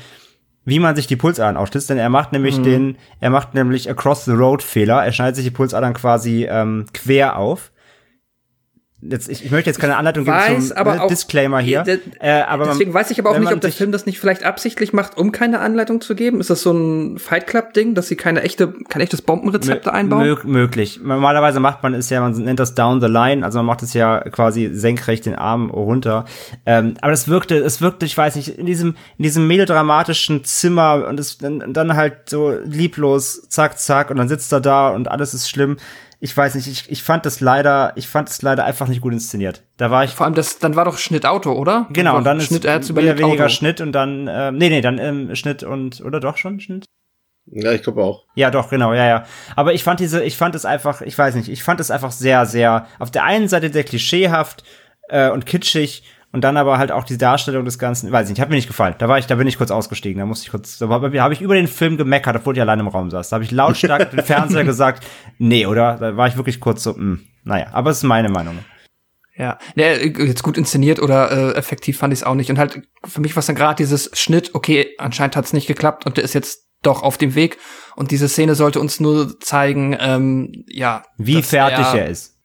wie 0.65 0.79
man 0.79 0.95
sich 0.95 1.07
die 1.07 1.15
Pulsadern 1.15 1.57
aufschlitzt, 1.57 1.89
denn 1.89 1.97
er 1.97 2.09
macht 2.09 2.31
nämlich 2.31 2.57
Mhm. 2.59 2.63
den, 2.63 2.97
er 3.19 3.29
macht 3.31 3.53
nämlich 3.55 3.89
Across 3.89 4.25
the 4.25 4.31
Road 4.31 4.61
Fehler. 4.61 5.03
Er 5.03 5.11
schneidet 5.11 5.35
sich 5.35 5.45
die 5.45 5.51
Pulsadern 5.51 5.93
quasi 5.93 6.45
ähm, 6.49 6.85
quer 6.93 7.37
auf. 7.37 7.71
Jetzt, 9.03 9.29
ich, 9.29 9.43
ich 9.43 9.49
möchte 9.49 9.67
jetzt 9.69 9.79
keine 9.79 9.97
Anleitung 9.97 10.25
geben 10.25 10.37
weiß, 10.37 10.67
zum 10.69 10.77
aber 10.77 10.95
ne, 10.95 11.01
auch- 11.03 11.07
Disclaimer 11.07 11.59
hier. 11.59 11.83
Äh, 12.19 12.41
aber 12.41 12.65
man- 12.65 12.73
Deswegen 12.73 12.93
weiß 12.93 13.09
ich 13.09 13.19
aber 13.19 13.31
auch 13.31 13.35
nicht, 13.39 13.45
man 13.45 13.55
ob 13.55 13.61
der 13.61 13.71
Film 13.71 13.91
das 13.91 14.05
nicht 14.05 14.19
vielleicht 14.19 14.43
absichtlich 14.43 14.93
macht, 14.93 15.17
um 15.17 15.31
keine 15.31 15.59
Anleitung 15.59 16.01
zu 16.01 16.13
geben. 16.13 16.39
Ist 16.39 16.51
das 16.51 16.61
so 16.61 16.71
ein 16.71 17.17
Fight 17.17 17.47
Club 17.47 17.73
Ding, 17.73 17.95
dass 17.95 18.07
sie 18.09 18.15
keine 18.15 18.43
echte, 18.43 18.71
kein 18.89 19.01
echtes 19.01 19.23
Bombenrezept 19.23 19.87
einbauen? 19.87 20.21
Mög 20.27 20.43
möglich. 20.45 20.99
Normalerweise 21.03 21.59
macht 21.59 21.81
man 21.81 21.95
es 21.95 22.11
ja, 22.11 22.21
man 22.21 22.33
nennt 22.33 22.59
das 22.59 22.75
down 22.75 23.01
the 23.01 23.07
line, 23.07 23.43
also 23.43 23.57
man 23.57 23.65
macht 23.65 23.81
es 23.81 23.93
ja 23.95 24.19
quasi 24.29 24.69
senkrecht 24.71 25.25
den 25.25 25.35
Arm 25.35 25.71
runter. 25.71 26.25
Ähm, 26.67 26.93
aber 27.01 27.09
das 27.11 27.27
wirkte, 27.27 27.57
es 27.57 27.81
wirkte, 27.81 28.05
ich 28.05 28.15
weiß 28.15 28.35
nicht, 28.35 28.49
in 28.59 28.67
diesem, 28.67 28.95
in 29.17 29.23
diesem 29.23 29.47
melodramatischen 29.47 30.43
Zimmer 30.43 31.07
und 31.09 31.19
es 31.19 31.39
dann, 31.39 31.73
dann 31.73 31.95
halt 31.95 32.29
so 32.29 32.51
lieblos, 32.63 33.47
zack, 33.49 33.79
zack, 33.79 34.11
und 34.11 34.17
dann 34.17 34.27
sitzt 34.29 34.51
er 34.53 34.61
da 34.61 34.89
und 34.89 35.09
alles 35.09 35.33
ist 35.33 35.49
schlimm. 35.49 35.77
Ich 36.23 36.38
weiß 36.38 36.53
nicht, 36.53 36.67
ich, 36.67 36.89
ich 36.91 37.01
fand 37.01 37.25
das 37.25 37.41
leider, 37.41 37.93
ich 37.95 38.07
fand 38.07 38.29
es 38.29 38.43
leider 38.43 38.63
einfach 38.63 38.88
nicht 38.88 39.01
gut 39.01 39.12
inszeniert. 39.12 39.63
Da 39.77 39.89
war 39.89 40.03
ich. 40.03 40.12
Vor 40.12 40.27
allem 40.27 40.36
das, 40.36 40.60
dann 40.60 40.75
war 40.75 40.86
doch 40.86 40.99
Schnitt 40.99 41.25
Auto, 41.25 41.51
oder? 41.51 41.88
Genau, 41.89 42.15
und 42.15 42.23
dann 42.23 42.39
Schnitt, 42.39 42.63
ist 42.63 42.95
wieder 42.95 43.17
weniger 43.17 43.45
Auto. 43.45 43.53
Schnitt 43.53 43.81
und 43.81 43.91
dann, 43.91 44.29
ähm, 44.31 44.55
nee, 44.57 44.69
nee, 44.69 44.81
dann 44.81 44.99
ähm, 44.99 45.36
Schnitt 45.36 45.63
und, 45.63 45.99
oder 46.01 46.19
doch 46.19 46.38
schon 46.38 46.60
Schnitt? 46.60 46.86
Ja, 47.47 47.71
ich 47.71 47.81
glaube 47.81 48.03
auch. 48.03 48.27
Ja, 48.36 48.51
doch, 48.51 48.69
genau, 48.69 48.93
ja, 48.93 49.07
ja. 49.07 49.25
Aber 49.55 49.73
ich 49.73 49.84
fand 49.84 49.99
diese, 49.99 50.23
ich 50.23 50.38
fand 50.38 50.53
es 50.53 50.63
einfach, 50.63 51.01
ich 51.01 51.17
weiß 51.17 51.34
nicht, 51.34 51.49
ich 51.49 51.63
fand 51.63 51.79
es 51.79 51.89
einfach 51.89 52.12
sehr, 52.12 52.45
sehr, 52.45 52.86
auf 52.99 53.10
der 53.10 53.23
einen 53.23 53.47
Seite 53.47 53.73
sehr 53.73 53.84
klischeehaft 53.84 54.63
äh, 55.10 55.31
und 55.31 55.47
kitschig 55.47 56.03
und 56.31 56.43
dann 56.43 56.55
aber 56.57 56.77
halt 56.77 56.91
auch 56.91 57.03
die 57.03 57.17
Darstellung 57.17 57.65
des 57.65 57.77
Ganzen, 57.77 58.11
weiß 58.11 58.27
ich 58.27 58.31
nicht, 58.31 58.41
hat 58.41 58.49
mir 58.49 58.55
nicht 58.55 58.67
gefallen. 58.67 58.95
Da 58.97 59.09
war 59.09 59.17
ich, 59.17 59.27
da 59.27 59.35
bin 59.35 59.47
ich 59.47 59.57
kurz 59.57 59.71
ausgestiegen, 59.71 60.19
da 60.19 60.25
musste 60.25 60.45
ich 60.45 60.51
kurz, 60.51 60.77
da 60.77 60.87
habe 60.89 61.33
ich 61.33 61.41
über 61.41 61.55
den 61.55 61.67
Film 61.67 61.97
gemeckert, 61.97 62.37
obwohl 62.37 62.55
ich 62.55 62.61
allein 62.61 62.79
im 62.79 62.87
Raum 62.87 63.09
saß. 63.09 63.29
Da 63.29 63.35
habe 63.35 63.43
ich 63.43 63.51
lautstark 63.51 64.11
den 64.11 64.23
Fernseher 64.23 64.63
gesagt, 64.63 65.05
nee, 65.37 65.65
oder? 65.65 65.97
Da 65.97 66.15
war 66.15 66.27
ich 66.27 66.37
wirklich 66.37 66.59
kurz 66.59 66.83
so, 66.83 66.91
mh, 66.91 66.97
hm, 66.97 67.21
naja, 67.43 67.67
aber 67.73 67.91
es 67.91 67.97
ist 67.97 68.03
meine 68.03 68.29
Meinung. 68.29 68.59
Ja, 69.35 69.57
ne, 69.75 70.03
jetzt 70.03 70.43
gut 70.43 70.57
inszeniert 70.57 71.01
oder 71.01 71.31
äh, 71.31 71.55
effektiv 71.55 71.97
fand 71.97 72.13
ich 72.13 72.19
es 72.19 72.23
auch 72.25 72.35
nicht. 72.35 72.49
Und 72.49 72.59
halt, 72.59 72.81
für 73.05 73.21
mich 73.21 73.35
war 73.35 73.39
es 73.39 73.47
dann 73.47 73.55
gerade 73.55 73.75
dieses 73.75 74.11
Schnitt, 74.13 74.53
okay, 74.53 74.93
anscheinend 74.99 75.35
hat 75.35 75.45
es 75.45 75.53
nicht 75.53 75.67
geklappt 75.67 76.05
und 76.05 76.17
der 76.17 76.23
ist 76.23 76.33
jetzt 76.33 76.67
doch 76.83 77.03
auf 77.03 77.17
dem 77.17 77.35
Weg. 77.35 77.57
Und 77.95 78.11
diese 78.11 78.29
Szene 78.29 78.55
sollte 78.55 78.79
uns 78.79 78.99
nur 78.99 79.39
zeigen, 79.39 79.95
ähm, 79.99 80.63
ja. 80.67 81.03
Wie 81.17 81.41
fertig 81.41 81.85
er, 81.87 82.01
er 82.01 82.07
ist. 82.07 82.37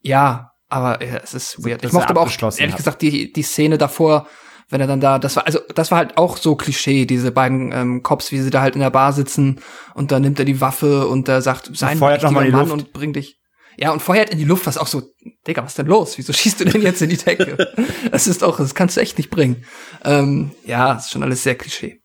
Ja, 0.00 0.52
aber 0.68 1.02
ja, 1.04 1.18
es 1.22 1.34
ist 1.34 1.64
weird. 1.64 1.84
ich 1.84 1.92
mochte 1.92 2.10
aber 2.10 2.22
auch, 2.22 2.30
ehrlich 2.42 2.60
hat. 2.60 2.76
gesagt, 2.76 3.02
die, 3.02 3.32
die 3.32 3.42
Szene 3.42 3.78
davor, 3.78 4.26
wenn 4.68 4.80
er 4.80 4.86
dann 4.86 5.00
da, 5.00 5.18
das 5.18 5.36
war, 5.36 5.46
also 5.46 5.60
das 5.74 5.90
war 5.90 5.98
halt 5.98 6.18
auch 6.18 6.36
so 6.36 6.56
Klischee, 6.56 7.06
diese 7.06 7.30
beiden 7.30 7.72
ähm, 7.72 8.02
Cops, 8.02 8.32
wie 8.32 8.40
sie 8.40 8.50
da 8.50 8.60
halt 8.60 8.74
in 8.74 8.80
der 8.80 8.90
Bar 8.90 9.12
sitzen 9.12 9.60
und 9.94 10.10
dann 10.10 10.22
nimmt 10.22 10.38
er 10.38 10.44
die 10.44 10.60
Waffe 10.60 11.06
und 11.06 11.28
er 11.28 11.40
sagt, 11.40 11.70
sein 11.76 12.02
richtiger 12.02 12.30
Mann 12.30 12.50
Luft. 12.50 12.72
und 12.72 12.92
bringt 12.92 13.16
dich. 13.16 13.38
Ja, 13.78 13.92
und 13.92 14.00
feuert 14.00 14.30
in 14.30 14.38
die 14.38 14.44
Luft, 14.44 14.66
was 14.66 14.78
auch 14.78 14.86
so, 14.86 15.02
Digga, 15.46 15.62
was 15.62 15.72
ist 15.72 15.78
denn 15.78 15.86
los? 15.86 16.16
Wieso 16.16 16.32
schießt 16.32 16.60
du 16.60 16.64
denn 16.64 16.80
jetzt 16.80 17.02
in 17.02 17.10
die 17.10 17.18
Decke? 17.18 17.72
das 18.10 18.26
ist 18.26 18.42
auch, 18.42 18.56
das 18.56 18.74
kannst 18.74 18.96
du 18.96 19.02
echt 19.02 19.18
nicht 19.18 19.30
bringen. 19.30 19.64
Ähm, 20.02 20.52
ja, 20.64 20.94
ist 20.94 21.10
schon 21.10 21.22
alles 21.22 21.42
sehr 21.42 21.56
Klischee. 21.56 22.00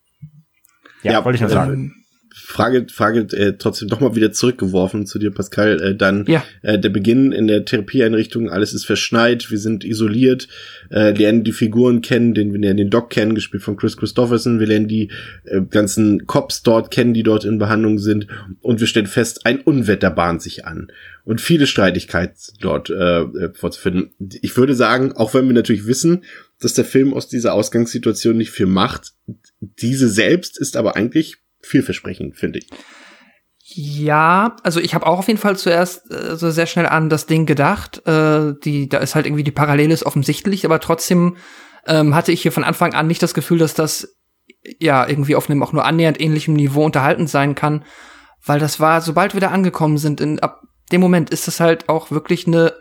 Ja, 1.01 1.13
ja 1.13 1.25
wollte 1.25 1.35
ich 1.35 1.41
nur 1.41 1.49
sagen. 1.49 1.73
Ähm, 1.73 2.00
Frage, 2.33 2.87
Frage 2.89 3.21
äh, 3.35 3.53
trotzdem 3.57 3.89
doch 3.89 3.99
mal 3.99 4.15
wieder 4.15 4.31
zurückgeworfen 4.31 5.05
zu 5.05 5.19
dir, 5.19 5.31
Pascal. 5.31 5.81
Äh, 5.81 5.95
dann 5.95 6.25
ja. 6.27 6.43
äh, 6.61 6.79
der 6.79 6.89
Beginn 6.89 7.31
in 7.31 7.47
der 7.47 7.65
Therapieeinrichtung, 7.65 8.49
alles 8.49 8.73
ist 8.73 8.85
verschneit, 8.85 9.51
wir 9.51 9.57
sind 9.57 9.83
isoliert, 9.83 10.47
äh, 10.89 11.11
lernen 11.11 11.43
die 11.43 11.51
Figuren 11.51 12.01
kennen, 12.01 12.33
den 12.33 12.53
wir 12.53 12.59
lernen 12.59 12.77
den 12.77 12.89
Doc 12.89 13.09
kennen, 13.09 13.35
gespielt 13.35 13.63
von 13.63 13.75
Chris 13.75 13.97
Christopherson, 13.97 14.59
wir 14.59 14.67
lernen 14.67 14.87
die 14.87 15.11
äh, 15.45 15.61
ganzen 15.61 16.25
Cops 16.25 16.63
dort 16.63 16.91
kennen, 16.91 17.13
die 17.13 17.23
dort 17.23 17.45
in 17.45 17.57
Behandlung 17.57 17.99
sind, 17.99 18.27
und 18.61 18.79
wir 18.79 18.87
stellen 18.87 19.07
fest, 19.07 19.45
ein 19.45 19.61
Unwetter 19.61 20.09
bahnt 20.09 20.41
sich 20.41 20.65
an 20.65 20.91
und 21.23 21.41
viele 21.41 21.67
Streitigkeiten 21.67 22.35
dort 22.59 22.89
äh, 22.89 23.21
äh, 23.21 23.53
vorzufinden. 23.53 24.11
Ich 24.41 24.55
würde 24.57 24.75
sagen, 24.75 25.13
auch 25.13 25.33
wenn 25.33 25.47
wir 25.47 25.53
natürlich 25.53 25.85
wissen, 25.85 26.23
dass 26.59 26.73
der 26.73 26.85
Film 26.85 27.13
aus 27.13 27.27
dieser 27.27 27.53
Ausgangssituation 27.53 28.37
nicht 28.37 28.51
viel 28.51 28.65
macht, 28.65 29.13
diese 29.59 30.09
selbst 30.09 30.59
ist 30.59 30.77
aber 30.77 30.95
eigentlich 30.95 31.37
vielversprechend, 31.63 32.37
finde 32.37 32.59
ich. 32.59 32.67
Ja, 33.73 34.57
also 34.63 34.79
ich 34.79 34.93
habe 34.93 35.07
auch 35.07 35.19
auf 35.19 35.27
jeden 35.27 35.39
Fall 35.39 35.57
zuerst 35.57 36.11
äh, 36.11 36.35
so 36.35 36.51
sehr 36.51 36.65
schnell 36.65 36.87
an 36.87 37.09
das 37.09 37.25
Ding 37.25 37.45
gedacht. 37.45 38.05
Äh, 38.05 38.53
die, 38.63 38.89
da 38.89 38.97
ist 38.97 39.15
halt 39.15 39.25
irgendwie 39.25 39.43
die 39.43 39.51
Parallele 39.51 39.93
ist 39.93 40.05
offensichtlich, 40.05 40.65
aber 40.65 40.79
trotzdem 40.79 41.37
ähm, 41.87 42.13
hatte 42.13 42.31
ich 42.31 42.41
hier 42.41 42.51
von 42.51 42.63
Anfang 42.63 42.93
an 42.93 43.07
nicht 43.07 43.23
das 43.23 43.33
Gefühl, 43.33 43.59
dass 43.59 43.73
das 43.73 44.15
ja 44.79 45.07
irgendwie 45.07 45.35
auf 45.35 45.49
einem 45.49 45.63
auch 45.63 45.73
nur 45.73 45.85
annähernd 45.85 46.19
ähnlichem 46.19 46.53
Niveau 46.53 46.83
unterhalten 46.83 47.27
sein 47.27 47.55
kann, 47.55 47.85
weil 48.45 48.59
das 48.59 48.79
war, 48.79 49.01
sobald 49.01 49.33
wir 49.33 49.41
da 49.41 49.49
angekommen 49.49 49.97
sind, 49.97 50.21
in 50.21 50.39
ab 50.39 50.61
dem 50.91 51.01
Moment 51.01 51.29
ist 51.29 51.47
das 51.47 51.59
halt 51.59 51.89
auch 51.89 52.11
wirklich 52.11 52.47
eine 52.47 52.73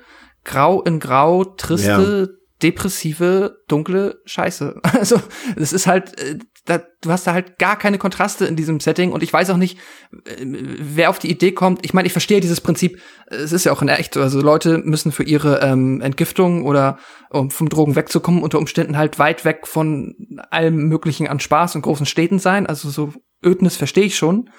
grau 0.44 0.82
in 0.82 0.98
grau 0.98 1.44
triste, 1.44 2.28
ja. 2.30 2.38
depressive, 2.62 3.58
dunkle 3.68 4.20
Scheiße. 4.24 4.80
Also 4.92 5.20
es 5.56 5.72
ist 5.72 5.86
halt 5.86 6.18
äh, 6.20 6.38
da, 6.64 6.80
du 7.00 7.10
hast 7.10 7.26
da 7.26 7.32
halt 7.32 7.58
gar 7.58 7.78
keine 7.78 7.98
Kontraste 7.98 8.44
in 8.44 8.56
diesem 8.56 8.80
Setting 8.80 9.12
und 9.12 9.22
ich 9.22 9.32
weiß 9.32 9.50
auch 9.50 9.56
nicht, 9.56 9.78
äh, 10.26 10.44
wer 10.44 11.10
auf 11.10 11.18
die 11.18 11.30
Idee 11.30 11.52
kommt. 11.52 11.84
Ich 11.84 11.94
meine, 11.94 12.06
ich 12.06 12.12
verstehe 12.12 12.40
dieses 12.40 12.60
Prinzip, 12.60 13.00
es 13.26 13.52
ist 13.52 13.64
ja 13.64 13.72
auch 13.72 13.82
in 13.82 13.88
echt, 13.88 14.16
also 14.16 14.40
Leute 14.40 14.78
müssen 14.78 15.12
für 15.12 15.24
ihre 15.24 15.60
ähm, 15.60 16.00
Entgiftung 16.00 16.64
oder 16.64 16.98
um 17.30 17.50
vom 17.50 17.68
Drogen 17.68 17.96
wegzukommen, 17.96 18.42
unter 18.42 18.58
Umständen 18.58 18.96
halt 18.96 19.18
weit 19.18 19.44
weg 19.44 19.66
von 19.66 20.14
allem 20.50 20.76
Möglichen 20.88 21.28
an 21.28 21.40
Spaß 21.40 21.76
und 21.76 21.82
großen 21.82 22.06
Städten 22.06 22.38
sein. 22.38 22.66
Also 22.66 22.90
so 22.90 23.12
Ödnis 23.44 23.76
verstehe 23.76 24.04
ich 24.04 24.16
schon. 24.16 24.50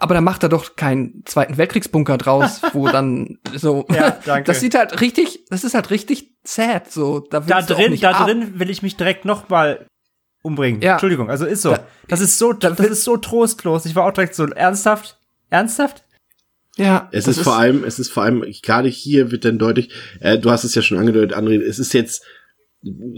Aber 0.00 0.14
da 0.14 0.20
macht 0.20 0.44
er 0.44 0.48
doch 0.48 0.76
keinen 0.76 1.24
Zweiten 1.24 1.56
Weltkriegsbunker 1.56 2.18
draus, 2.18 2.62
wo 2.72 2.88
dann 2.88 3.38
so. 3.52 3.84
Ja, 3.90 4.10
danke. 4.24 4.44
Das 4.44 4.60
sieht 4.60 4.76
halt 4.76 5.00
richtig, 5.00 5.44
das 5.50 5.64
ist 5.64 5.74
halt 5.74 5.90
richtig 5.90 6.36
sad. 6.44 6.90
So, 6.92 7.18
da, 7.18 7.40
da 7.40 7.62
drin, 7.62 7.98
da 8.00 8.12
ab. 8.12 8.26
drin 8.26 8.60
will 8.60 8.70
ich 8.70 8.82
mich 8.82 8.96
direkt 8.96 9.24
noch 9.24 9.48
mal 9.48 9.88
umbringen. 10.48 10.80
Ja. 10.80 10.92
Entschuldigung, 10.92 11.30
also 11.30 11.44
ist 11.44 11.62
so. 11.62 11.70
Da, 11.70 11.86
das 12.08 12.20
ist 12.20 12.38
so, 12.38 12.52
das 12.52 12.80
ist 12.80 13.04
so 13.04 13.16
trostlos. 13.16 13.86
Ich 13.86 13.94
war 13.94 14.04
auch 14.06 14.12
direkt 14.12 14.34
so 14.34 14.46
ernsthaft, 14.46 15.18
ernsthaft. 15.50 16.04
Ja. 16.76 17.08
Es 17.12 17.26
ist, 17.26 17.38
ist 17.38 17.44
vor 17.44 17.56
allem, 17.56 17.84
es 17.84 17.98
ist 17.98 18.10
vor 18.10 18.22
allem, 18.22 18.44
gerade 18.62 18.88
hier 18.88 19.30
wird 19.30 19.44
dann 19.44 19.58
deutlich, 19.58 19.90
äh, 20.20 20.38
du 20.38 20.50
hast 20.50 20.64
es 20.64 20.74
ja 20.74 20.82
schon 20.82 20.98
angedeutet, 20.98 21.36
André, 21.36 21.60
es 21.60 21.78
ist 21.78 21.92
jetzt, 21.92 22.24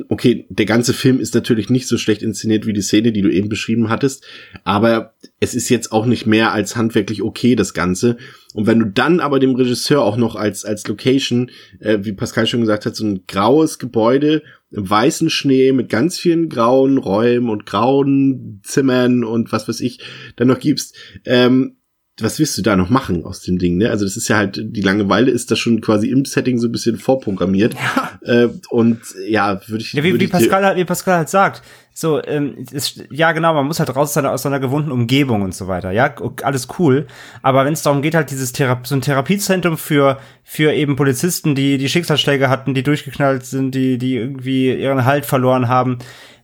okay, 0.08 0.46
der 0.48 0.64
ganze 0.64 0.94
Film 0.94 1.20
ist 1.20 1.34
natürlich 1.34 1.68
nicht 1.68 1.86
so 1.86 1.98
schlecht 1.98 2.22
inszeniert 2.22 2.66
wie 2.66 2.72
die 2.72 2.80
Szene, 2.80 3.12
die 3.12 3.20
du 3.20 3.30
eben 3.30 3.50
beschrieben 3.50 3.90
hattest, 3.90 4.24
aber 4.64 5.14
es 5.38 5.54
ist 5.54 5.68
jetzt 5.68 5.92
auch 5.92 6.06
nicht 6.06 6.26
mehr 6.26 6.52
als 6.52 6.76
handwerklich 6.76 7.22
okay, 7.22 7.54
das 7.54 7.74
Ganze. 7.74 8.16
Und 8.54 8.66
wenn 8.66 8.78
du 8.78 8.86
dann 8.86 9.20
aber 9.20 9.38
dem 9.38 9.54
Regisseur 9.54 10.02
auch 10.02 10.16
noch 10.16 10.34
als, 10.36 10.64
als 10.64 10.88
Location, 10.88 11.50
äh, 11.80 11.98
wie 12.00 12.12
Pascal 12.12 12.46
schon 12.46 12.60
gesagt 12.60 12.86
hat, 12.86 12.96
so 12.96 13.04
ein 13.04 13.24
graues 13.28 13.78
Gebäude 13.78 14.42
im 14.72 14.88
weißen 14.88 15.30
Schnee 15.30 15.72
mit 15.72 15.88
ganz 15.88 16.18
vielen 16.18 16.48
grauen 16.48 16.98
Räumen 16.98 17.48
und 17.48 17.66
grauen 17.66 18.60
Zimmern 18.62 19.24
und 19.24 19.52
was 19.52 19.68
weiß 19.68 19.80
ich 19.80 20.00
dann 20.36 20.48
noch 20.48 20.60
gibst, 20.60 20.96
ähm, 21.24 21.76
was 22.22 22.38
willst 22.38 22.56
du 22.58 22.62
da 22.62 22.76
noch 22.76 22.90
machen 22.90 23.24
aus 23.24 23.40
dem 23.40 23.58
Ding, 23.58 23.78
ne? 23.78 23.90
Also 23.90 24.04
das 24.04 24.16
ist 24.16 24.28
ja 24.28 24.36
halt, 24.36 24.60
die 24.62 24.82
Langeweile 24.82 25.30
ist 25.30 25.50
da 25.50 25.56
schon 25.56 25.80
quasi 25.80 26.08
im 26.08 26.24
Setting 26.24 26.58
so 26.58 26.68
ein 26.68 26.72
bisschen 26.72 26.98
vorprogrammiert. 26.98 27.74
Ja. 27.74 28.20
Äh, 28.22 28.48
und 28.68 29.00
ja, 29.26 29.60
würde 29.66 29.82
ich. 29.82 29.94
Ja, 29.94 30.04
wie, 30.04 30.12
würd 30.12 30.20
wie, 30.20 30.26
Pascal 30.26 30.64
halt, 30.64 30.76
wie 30.76 30.84
Pascal 30.84 31.16
halt 31.16 31.30
sagt, 31.30 31.62
so, 31.92 32.22
ähm, 32.24 32.56
ist, 32.70 33.04
ja 33.10 33.32
genau, 33.32 33.52
man 33.52 33.66
muss 33.66 33.78
halt 33.78 33.90
raus 33.90 34.08
aus 34.08 34.14
seiner, 34.14 34.32
aus 34.32 34.42
seiner 34.42 34.60
gewohnten 34.60 34.92
Umgebung 34.92 35.42
und 35.42 35.54
so 35.54 35.68
weiter. 35.68 35.90
Ja, 35.90 36.14
alles 36.42 36.68
cool. 36.78 37.06
Aber 37.42 37.64
wenn 37.64 37.72
es 37.72 37.82
darum 37.82 38.00
geht, 38.00 38.14
halt 38.14 38.30
dieses 38.30 38.52
Thera 38.52 38.80
so 38.84 38.94
ein 38.94 39.00
Therapiezentrum 39.02 39.76
für, 39.76 40.18
für 40.42 40.72
eben 40.72 40.96
Polizisten, 40.96 41.54
die 41.54 41.78
die 41.78 41.88
Schicksalsschläge 41.88 42.48
hatten, 42.48 42.74
die 42.74 42.82
durchgeknallt 42.82 43.44
sind, 43.44 43.74
die, 43.74 43.98
die 43.98 44.16
irgendwie 44.16 44.72
ihren 44.72 45.04
Halt 45.04 45.26
verloren 45.26 45.68
haben, 45.68 45.98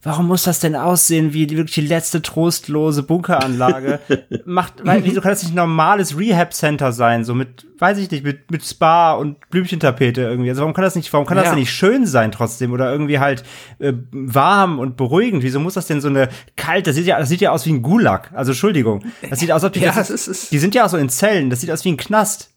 warum 0.07 0.29
muss 0.29 0.45
das 0.45 0.61
denn 0.61 0.77
aussehen 0.77 1.33
wie 1.33 1.49
die, 1.49 1.57
wirklich 1.57 1.75
die 1.75 1.81
letzte 1.81 2.23
trostlose 2.23 3.03
Bunkeranlage? 3.03 3.99
Macht, 4.45 4.75
weil, 4.85 5.05
wieso 5.05 5.21
kann 5.21 5.33
das 5.33 5.43
nicht 5.43 5.53
ein 5.53 5.57
normales 5.57 6.17
Rehab-Center 6.17 6.93
sein, 6.93 7.25
so 7.25 7.35
mit, 7.35 7.67
weiß 7.79 7.99
ich 7.99 8.11
nicht, 8.11 8.25
mit, 8.25 8.51
mit 8.51 8.65
Spa 8.65 9.15
und 9.15 9.51
Blümchentapete 9.51 10.23
irgendwie? 10.23 10.49
Also 10.49 10.61
warum 10.61 10.75
kann 10.75 10.85
das 10.85 10.95
nicht, 10.95 11.13
warum 11.13 11.27
kann 11.27 11.37
ja. 11.37 11.43
das 11.43 11.51
denn 11.51 11.59
nicht 11.59 11.73
schön 11.73 12.07
sein 12.07 12.31
trotzdem 12.31 12.73
oder 12.73 12.91
irgendwie 12.91 13.19
halt 13.19 13.43
äh, 13.81 13.93
warm 14.13 14.79
und 14.79 14.97
beruhigend? 14.97 15.36
Wieso 15.43 15.61
muss 15.61 15.75
das 15.75 15.87
denn 15.87 16.01
so 16.01 16.09
eine 16.09 16.29
kalte, 16.57 16.91
das 16.91 16.97
sieht 16.97 17.07
ja, 17.07 17.19
das 17.19 17.29
sieht 17.29 17.41
ja 17.41 17.51
aus 17.51 17.67
wie 17.67 17.73
ein 17.73 17.83
Gulag. 17.83 18.33
Also 18.35 18.53
Entschuldigung. 18.53 19.05
Das 19.29 19.41
sieht 19.41 19.51
aus, 19.51 19.63
als 19.63 19.65
ob 19.65 19.73
die, 19.73 19.81
ja, 19.85 19.93
das 19.93 20.11
ist, 20.11 20.53
die 20.53 20.59
sind 20.59 20.75
ja 20.75 20.85
auch 20.85 20.89
so 20.89 20.97
in 20.97 21.09
Zellen, 21.09 21.51
das 21.51 21.61
sieht 21.61 21.71
aus 21.71 21.85
wie 21.85 21.93
ein 21.93 21.97
Knast. 21.97 22.51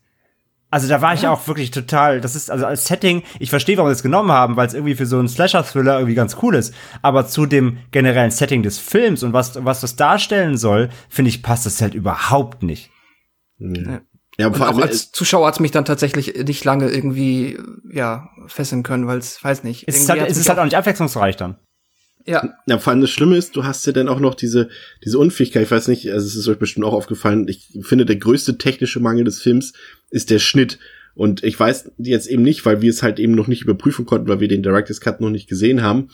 Also 0.71 0.87
da 0.87 1.01
war 1.01 1.15
ich 1.15 1.23
ja. 1.23 1.31
auch 1.31 1.47
wirklich 1.47 1.71
total, 1.71 2.21
das 2.21 2.35
ist 2.35 2.51
also 2.51 2.67
als 2.67 2.85
Setting, 2.85 3.23
ich 3.39 3.49
verstehe, 3.49 3.77
warum 3.77 3.89
sie 3.89 3.95
es 3.95 4.03
genommen 4.03 4.31
haben, 4.31 4.55
weil 4.55 4.67
es 4.67 4.75
irgendwie 4.75 4.93
für 4.93 5.07
so 5.07 5.17
einen 5.17 5.27
Slasher-Thriller 5.27 5.95
irgendwie 5.97 6.13
ganz 6.13 6.37
cool 6.43 6.53
ist, 6.53 6.75
aber 7.01 7.25
zu 7.25 7.47
dem 7.47 7.79
generellen 7.91 8.29
Setting 8.29 8.61
des 8.61 8.77
Films 8.77 9.23
und 9.23 9.33
was, 9.33 9.65
was 9.65 9.81
das 9.81 9.95
darstellen 9.95 10.57
soll, 10.57 10.89
finde 11.09 11.29
ich, 11.29 11.41
passt 11.41 11.65
das 11.65 11.81
halt 11.81 11.95
überhaupt 11.95 12.61
nicht. 12.61 12.91
Ja. 13.57 14.01
Ja, 14.37 14.47
und 14.47 14.61
auch 14.61 14.79
als 14.79 15.11
Zuschauer 15.11 15.47
hat 15.47 15.55
es 15.55 15.59
mich 15.59 15.71
dann 15.71 15.83
tatsächlich 15.83 16.33
nicht 16.45 16.63
lange 16.63 16.89
irgendwie 16.89 17.59
ja 17.91 18.29
fesseln 18.47 18.83
können, 18.83 19.05
weil 19.05 19.17
es 19.17 19.43
weiß 19.43 19.65
nicht. 19.65 19.83
Es 19.85 19.97
ist, 19.97 20.07
halt, 20.07 20.21
es 20.29 20.37
ist 20.37 20.47
halt 20.47 20.59
auch 20.59 20.63
nicht 20.63 20.77
abwechslungsreich 20.77 21.35
dann. 21.35 21.57
Ja. 22.29 22.47
ja, 22.67 22.77
vor 22.77 22.91
allem 22.91 23.01
das 23.01 23.09
Schlimme 23.09 23.37
ist, 23.37 23.55
du 23.55 23.63
hast 23.63 23.87
ja 23.87 23.91
dann 23.91 24.07
auch 24.07 24.19
noch 24.19 24.35
diese, 24.35 24.69
diese 25.03 25.17
Unfähigkeit, 25.17 25.63
ich 25.63 25.71
weiß 25.71 25.87
nicht, 25.87 26.11
also 26.11 26.27
es 26.27 26.35
ist 26.35 26.47
euch 26.47 26.59
bestimmt 26.59 26.85
auch 26.85 26.93
aufgefallen, 26.93 27.47
ich 27.47 27.79
finde, 27.81 28.05
der 28.05 28.17
größte 28.17 28.59
technische 28.59 28.99
Mangel 28.99 29.23
des 29.23 29.41
Films 29.41 29.73
ist 30.11 30.29
der 30.29 30.37
Schnitt. 30.37 30.77
Und 31.15 31.43
ich 31.43 31.59
weiß 31.59 31.91
jetzt 31.97 32.27
eben 32.27 32.43
nicht, 32.43 32.65
weil 32.67 32.81
wir 32.81 32.91
es 32.91 33.01
halt 33.01 33.19
eben 33.19 33.33
noch 33.33 33.47
nicht 33.47 33.63
überprüfen 33.63 34.05
konnten, 34.05 34.27
weil 34.27 34.39
wir 34.39 34.47
den 34.47 34.61
Director's 34.61 35.01
Cut 35.01 35.21
noch 35.21 35.31
nicht 35.31 35.49
gesehen 35.49 35.81
haben. 35.81 36.09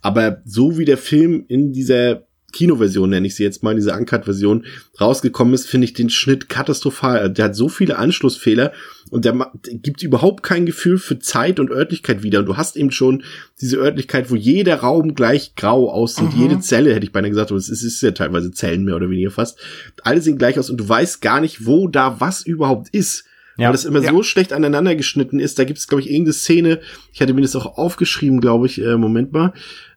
Aber 0.00 0.42
so 0.44 0.76
wie 0.76 0.84
der 0.84 0.98
Film 0.98 1.44
in 1.46 1.72
dieser 1.72 2.26
Kinoversion, 2.52 3.10
nenne 3.10 3.26
ich 3.26 3.34
sie 3.34 3.42
jetzt 3.42 3.62
mal, 3.62 3.74
diese 3.74 3.92
Uncut-Version, 3.92 4.64
rausgekommen 5.00 5.54
ist, 5.54 5.68
finde 5.68 5.86
ich 5.86 5.92
den 5.92 6.10
Schnitt 6.10 6.48
katastrophal. 6.48 7.30
Der 7.30 7.46
hat 7.46 7.56
so 7.56 7.68
viele 7.68 7.98
Anschlussfehler 7.98 8.72
und 9.10 9.24
der, 9.24 9.50
der, 9.66 9.74
gibt 9.74 10.02
überhaupt 10.02 10.42
kein 10.42 10.66
Gefühl 10.66 10.98
für 10.98 11.18
Zeit 11.18 11.60
und 11.60 11.70
Örtlichkeit 11.70 12.22
wieder. 12.22 12.40
Und 12.40 12.46
du 12.46 12.56
hast 12.56 12.76
eben 12.76 12.90
schon 12.90 13.24
diese 13.60 13.76
Örtlichkeit, 13.76 14.30
wo 14.30 14.36
jeder 14.36 14.76
Raum 14.76 15.14
gleich 15.14 15.54
grau 15.54 15.90
aussieht. 15.90 16.34
Mhm. 16.34 16.40
Jede 16.40 16.60
Zelle, 16.60 16.94
hätte 16.94 17.06
ich 17.06 17.12
beinahe 17.12 17.30
gesagt, 17.30 17.50
aber 17.50 17.58
es 17.58 17.68
ist, 17.68 17.82
ist 17.82 18.02
ja 18.02 18.12
teilweise 18.12 18.52
Zellen 18.52 18.84
mehr 18.84 18.96
oder 18.96 19.10
weniger 19.10 19.30
fast. 19.30 19.58
Alle 20.02 20.20
sehen 20.20 20.38
gleich 20.38 20.58
aus 20.58 20.70
und 20.70 20.78
du 20.78 20.88
weißt 20.88 21.20
gar 21.22 21.40
nicht, 21.40 21.66
wo 21.66 21.88
da 21.88 22.20
was 22.20 22.44
überhaupt 22.44 22.88
ist. 22.90 23.24
Ja. 23.56 23.66
Weil 23.66 23.72
das 23.72 23.84
immer 23.84 24.02
ja. 24.02 24.10
so 24.10 24.22
schlecht 24.22 24.52
aneinander 24.52 24.94
geschnitten 24.94 25.38
ist. 25.38 25.58
Da 25.58 25.64
gibt 25.64 25.78
es, 25.78 25.88
glaube 25.88 26.02
ich, 26.02 26.10
irgendeine 26.10 26.32
Szene, 26.32 26.80
ich 27.12 27.20
hatte 27.20 27.34
mir 27.34 27.42
das 27.42 27.56
auch 27.56 27.78
aufgeschrieben, 27.78 28.40
glaube 28.40 28.66
ich, 28.66 28.80
äh, 28.80 28.96
Moment 28.96 29.32
mal, 29.32 29.52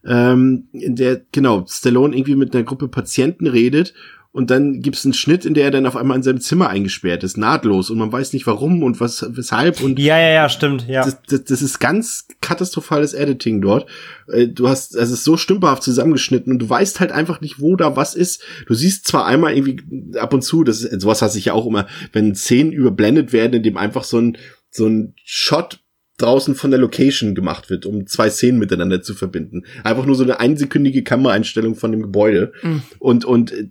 ähm, 0.05 0.67
in 0.73 0.95
der, 0.95 1.21
genau, 1.31 1.65
Stallone 1.67 2.15
irgendwie 2.15 2.35
mit 2.35 2.53
einer 2.53 2.63
Gruppe 2.63 2.87
Patienten 2.87 3.47
redet 3.47 3.93
und 4.33 4.49
dann 4.49 4.81
gibt's 4.81 5.05
einen 5.05 5.13
Schnitt, 5.13 5.45
in 5.45 5.53
der 5.53 5.65
er 5.65 5.71
dann 5.71 5.85
auf 5.85 5.95
einmal 5.95 6.17
in 6.17 6.23
seinem 6.23 6.41
Zimmer 6.41 6.67
eingesperrt 6.67 7.23
ist, 7.23 7.37
nahtlos 7.37 7.91
und 7.91 7.99
man 7.99 8.11
weiß 8.11 8.33
nicht 8.33 8.47
warum 8.47 8.81
und 8.81 8.99
was 8.99 9.25
weshalb 9.29 9.79
und 9.81 9.99
ja 9.99 10.19
ja 10.19 10.29
ja 10.29 10.49
stimmt 10.49 10.87
ja 10.87 11.05
das, 11.05 11.21
das, 11.27 11.43
das 11.45 11.61
ist 11.61 11.79
ganz 11.79 12.27
katastrophales 12.41 13.13
Editing 13.13 13.61
dort. 13.61 13.87
Äh, 14.27 14.47
du 14.47 14.67
hast 14.67 14.95
es 14.95 15.11
ist 15.11 15.23
so 15.23 15.37
stümperhaft 15.37 15.83
zusammengeschnitten 15.83 16.51
und 16.51 16.59
du 16.59 16.69
weißt 16.69 16.99
halt 16.99 17.11
einfach 17.11 17.41
nicht, 17.41 17.61
wo 17.61 17.75
da 17.75 17.95
was 17.95 18.15
ist. 18.15 18.41
Du 18.65 18.73
siehst 18.73 19.07
zwar 19.07 19.25
einmal 19.27 19.55
irgendwie 19.55 20.17
ab 20.17 20.33
und 20.33 20.41
zu, 20.41 20.63
das 20.63 20.81
ist, 20.81 21.01
sowas 21.01 21.21
hasse 21.21 21.37
ich 21.37 21.45
ja 21.45 21.53
auch 21.53 21.67
immer, 21.67 21.87
wenn 22.11 22.35
Szenen 22.35 22.71
überblendet 22.71 23.33
werden, 23.33 23.53
in 23.53 23.63
dem 23.63 23.77
einfach 23.77 24.03
so 24.03 24.17
ein 24.17 24.37
so 24.71 24.87
ein 24.87 25.13
Shot 25.23 25.82
draußen 26.23 26.55
von 26.55 26.71
der 26.71 26.79
Location 26.79 27.35
gemacht 27.35 27.69
wird, 27.69 27.85
um 27.85 28.07
zwei 28.07 28.29
Szenen 28.29 28.59
miteinander 28.59 29.01
zu 29.01 29.13
verbinden. 29.13 29.63
Einfach 29.83 30.05
nur 30.05 30.15
so 30.15 30.23
eine 30.23 30.39
einsekündige 30.39 31.03
Kameraeinstellung 31.03 31.75
von 31.75 31.91
dem 31.91 32.01
Gebäude. 32.01 32.53
Mhm. 32.61 32.81
Und, 32.99 33.25
und 33.25 33.51
äh, 33.51 33.67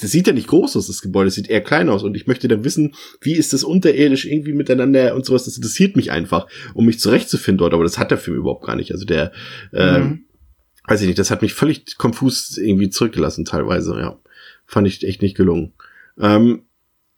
das 0.00 0.10
sieht 0.10 0.26
ja 0.26 0.32
nicht 0.32 0.48
groß 0.48 0.76
aus, 0.76 0.86
das 0.86 1.02
Gebäude, 1.02 1.26
das 1.26 1.34
sieht 1.34 1.50
eher 1.50 1.60
klein 1.60 1.88
aus. 1.88 2.02
Und 2.02 2.16
ich 2.16 2.26
möchte 2.26 2.48
dann 2.48 2.64
wissen, 2.64 2.94
wie 3.20 3.34
ist 3.34 3.52
das 3.52 3.64
unterirdisch 3.64 4.24
irgendwie 4.24 4.52
miteinander 4.52 5.14
und 5.14 5.26
sowas. 5.26 5.44
Das 5.44 5.56
interessiert 5.56 5.96
mich 5.96 6.10
einfach, 6.10 6.46
um 6.74 6.86
mich 6.86 7.00
zurechtzufinden 7.00 7.58
dort. 7.58 7.74
Aber 7.74 7.84
das 7.84 7.98
hat 7.98 8.10
der 8.10 8.18
Film 8.18 8.38
überhaupt 8.38 8.66
gar 8.66 8.76
nicht. 8.76 8.92
Also 8.92 9.04
der, 9.04 9.32
äh, 9.72 9.98
mhm. 9.98 10.24
weiß 10.86 11.00
ich 11.00 11.06
nicht, 11.06 11.18
das 11.18 11.30
hat 11.30 11.42
mich 11.42 11.54
völlig 11.54 11.96
konfus 11.98 12.56
irgendwie 12.56 12.90
zurückgelassen 12.90 13.44
teilweise, 13.44 13.98
ja. 13.98 14.18
Fand 14.66 14.86
ich 14.86 15.04
echt 15.04 15.20
nicht 15.20 15.36
gelungen. 15.36 15.72
Ähm, 16.18 16.62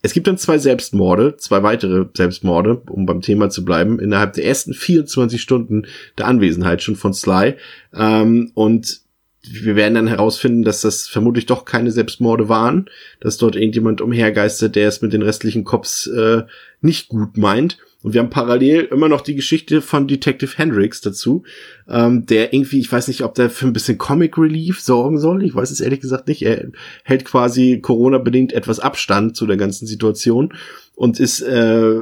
es 0.07 0.13
gibt 0.13 0.29
dann 0.29 0.39
zwei 0.39 0.57
Selbstmorde, 0.59 1.37
zwei 1.37 1.65
weitere 1.65 2.07
Selbstmorde, 2.17 2.81
um 2.91 3.07
beim 3.07 3.23
Thema 3.23 3.51
zu 3.51 3.65
bleiben, 3.65 3.99
innerhalb 3.99 4.35
der 4.35 4.45
ersten 4.45 4.73
24 4.73 5.43
Stunden 5.43 5.87
der 6.17 6.29
Anwesenheit 6.29 6.81
schon 6.81 6.95
von 6.95 7.13
Sly. 7.13 7.57
Ähm, 7.93 8.53
und 8.55 9.01
wir 9.43 9.75
werden 9.75 9.95
dann 9.95 10.07
herausfinden, 10.07 10.63
dass 10.63 10.81
das 10.81 11.09
vermutlich 11.09 11.47
doch 11.47 11.65
keine 11.65 11.91
Selbstmorde 11.91 12.49
waren, 12.49 12.89
dass 13.19 13.37
dort 13.37 13.57
irgendjemand 13.57 14.01
umhergeistert, 14.01 14.77
der 14.77 14.87
es 14.87 15.03
mit 15.03 15.13
den 15.13 15.23
restlichen 15.23 15.65
Cops 15.65 16.07
äh, 16.07 16.43
nicht 16.81 17.09
gut 17.09 17.37
meint. 17.37 17.79
Und 18.07 18.13
wir 18.13 18.21
haben 18.21 18.31
parallel 18.31 18.85
immer 18.93 19.09
noch 19.09 19.21
die 19.21 19.35
Geschichte 19.35 19.83
von 19.83 20.07
Detective 20.07 20.57
Hendricks 20.57 21.01
dazu, 21.01 21.43
ähm, 21.89 22.25
der 22.25 22.53
irgendwie, 22.53 22.79
ich 22.79 22.93
weiß 22.93 23.09
nicht, 23.09 23.23
ob 23.23 23.35
der 23.35 23.51
für 23.51 23.67
ein 23.67 23.73
bisschen 23.73 23.99
Comic 23.99 24.39
Relief 24.39 24.81
sorgen 24.81 25.19
soll. 25.19 25.43
Ich 25.43 25.57
weiß 25.57 25.73
es 25.73 25.81
ehrlich 25.81 26.03
gesagt 26.03 26.29
nicht. 26.29 26.43
Er 26.43 26.69
hält 27.03 27.25
quasi 27.25 27.81
Corona-bedingt 27.81 28.53
etwas 28.53 28.79
Abstand 28.79 29.35
zu 29.35 29.45
der 29.45 29.57
ganzen 29.57 29.89
Situation 29.89 30.55
und 30.95 31.19
ist 31.19 31.41
äh, 31.41 31.97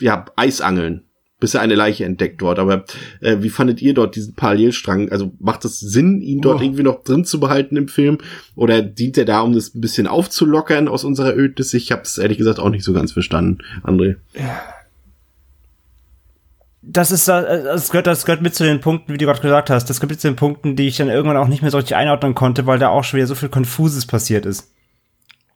ja 0.00 0.24
Eisangeln 0.34 1.04
bis 1.40 1.54
er 1.54 1.60
eine 1.60 1.76
Leiche 1.76 2.04
entdeckt 2.04 2.42
dort. 2.42 2.58
Aber 2.58 2.84
äh, 3.20 3.36
wie 3.38 3.50
fandet 3.50 3.80
ihr 3.80 3.94
dort 3.94 4.16
diesen 4.16 4.34
Parallelstrang? 4.34 5.12
Also 5.12 5.30
macht 5.38 5.64
es 5.64 5.78
Sinn, 5.78 6.20
ihn 6.20 6.40
dort 6.40 6.58
oh. 6.58 6.64
irgendwie 6.64 6.82
noch 6.82 7.04
drin 7.04 7.24
zu 7.24 7.38
behalten 7.38 7.76
im 7.76 7.86
Film? 7.86 8.18
Oder 8.56 8.82
dient 8.82 9.16
er 9.16 9.24
da, 9.24 9.42
um 9.42 9.52
das 9.52 9.72
ein 9.72 9.80
bisschen 9.80 10.08
aufzulockern 10.08 10.88
aus 10.88 11.04
unserer 11.04 11.36
Ödnis? 11.36 11.72
Ich 11.74 11.92
habe 11.92 12.02
es 12.02 12.18
ehrlich 12.18 12.38
gesagt 12.38 12.58
auch 12.58 12.70
nicht 12.70 12.82
so 12.82 12.92
ganz 12.92 13.12
verstanden, 13.12 13.58
André. 13.84 14.16
Ja 14.34 14.60
das 16.82 17.10
ist, 17.10 17.28
äh, 17.28 17.64
das 17.64 17.90
gehört, 17.90 18.06
das 18.06 18.24
gehört 18.24 18.42
mit 18.42 18.54
zu 18.54 18.64
den 18.64 18.80
Punkten, 18.80 19.12
wie 19.12 19.18
du 19.18 19.26
gerade 19.26 19.40
gesagt 19.40 19.70
hast. 19.70 19.90
Das 19.90 20.00
gehört 20.00 20.12
mit 20.12 20.20
zu 20.20 20.28
den 20.28 20.36
Punkten, 20.36 20.76
die 20.76 20.88
ich 20.88 20.96
dann 20.96 21.08
irgendwann 21.08 21.36
auch 21.36 21.48
nicht 21.48 21.62
mehr 21.62 21.70
so 21.70 21.78
richtig 21.78 21.96
einordnen 21.96 22.34
konnte, 22.34 22.66
weil 22.66 22.78
da 22.78 22.88
auch 22.88 23.04
schon 23.04 23.18
wieder 23.18 23.26
so 23.26 23.34
viel 23.34 23.48
Konfuses 23.48 24.06
passiert 24.06 24.46
ist. 24.46 24.72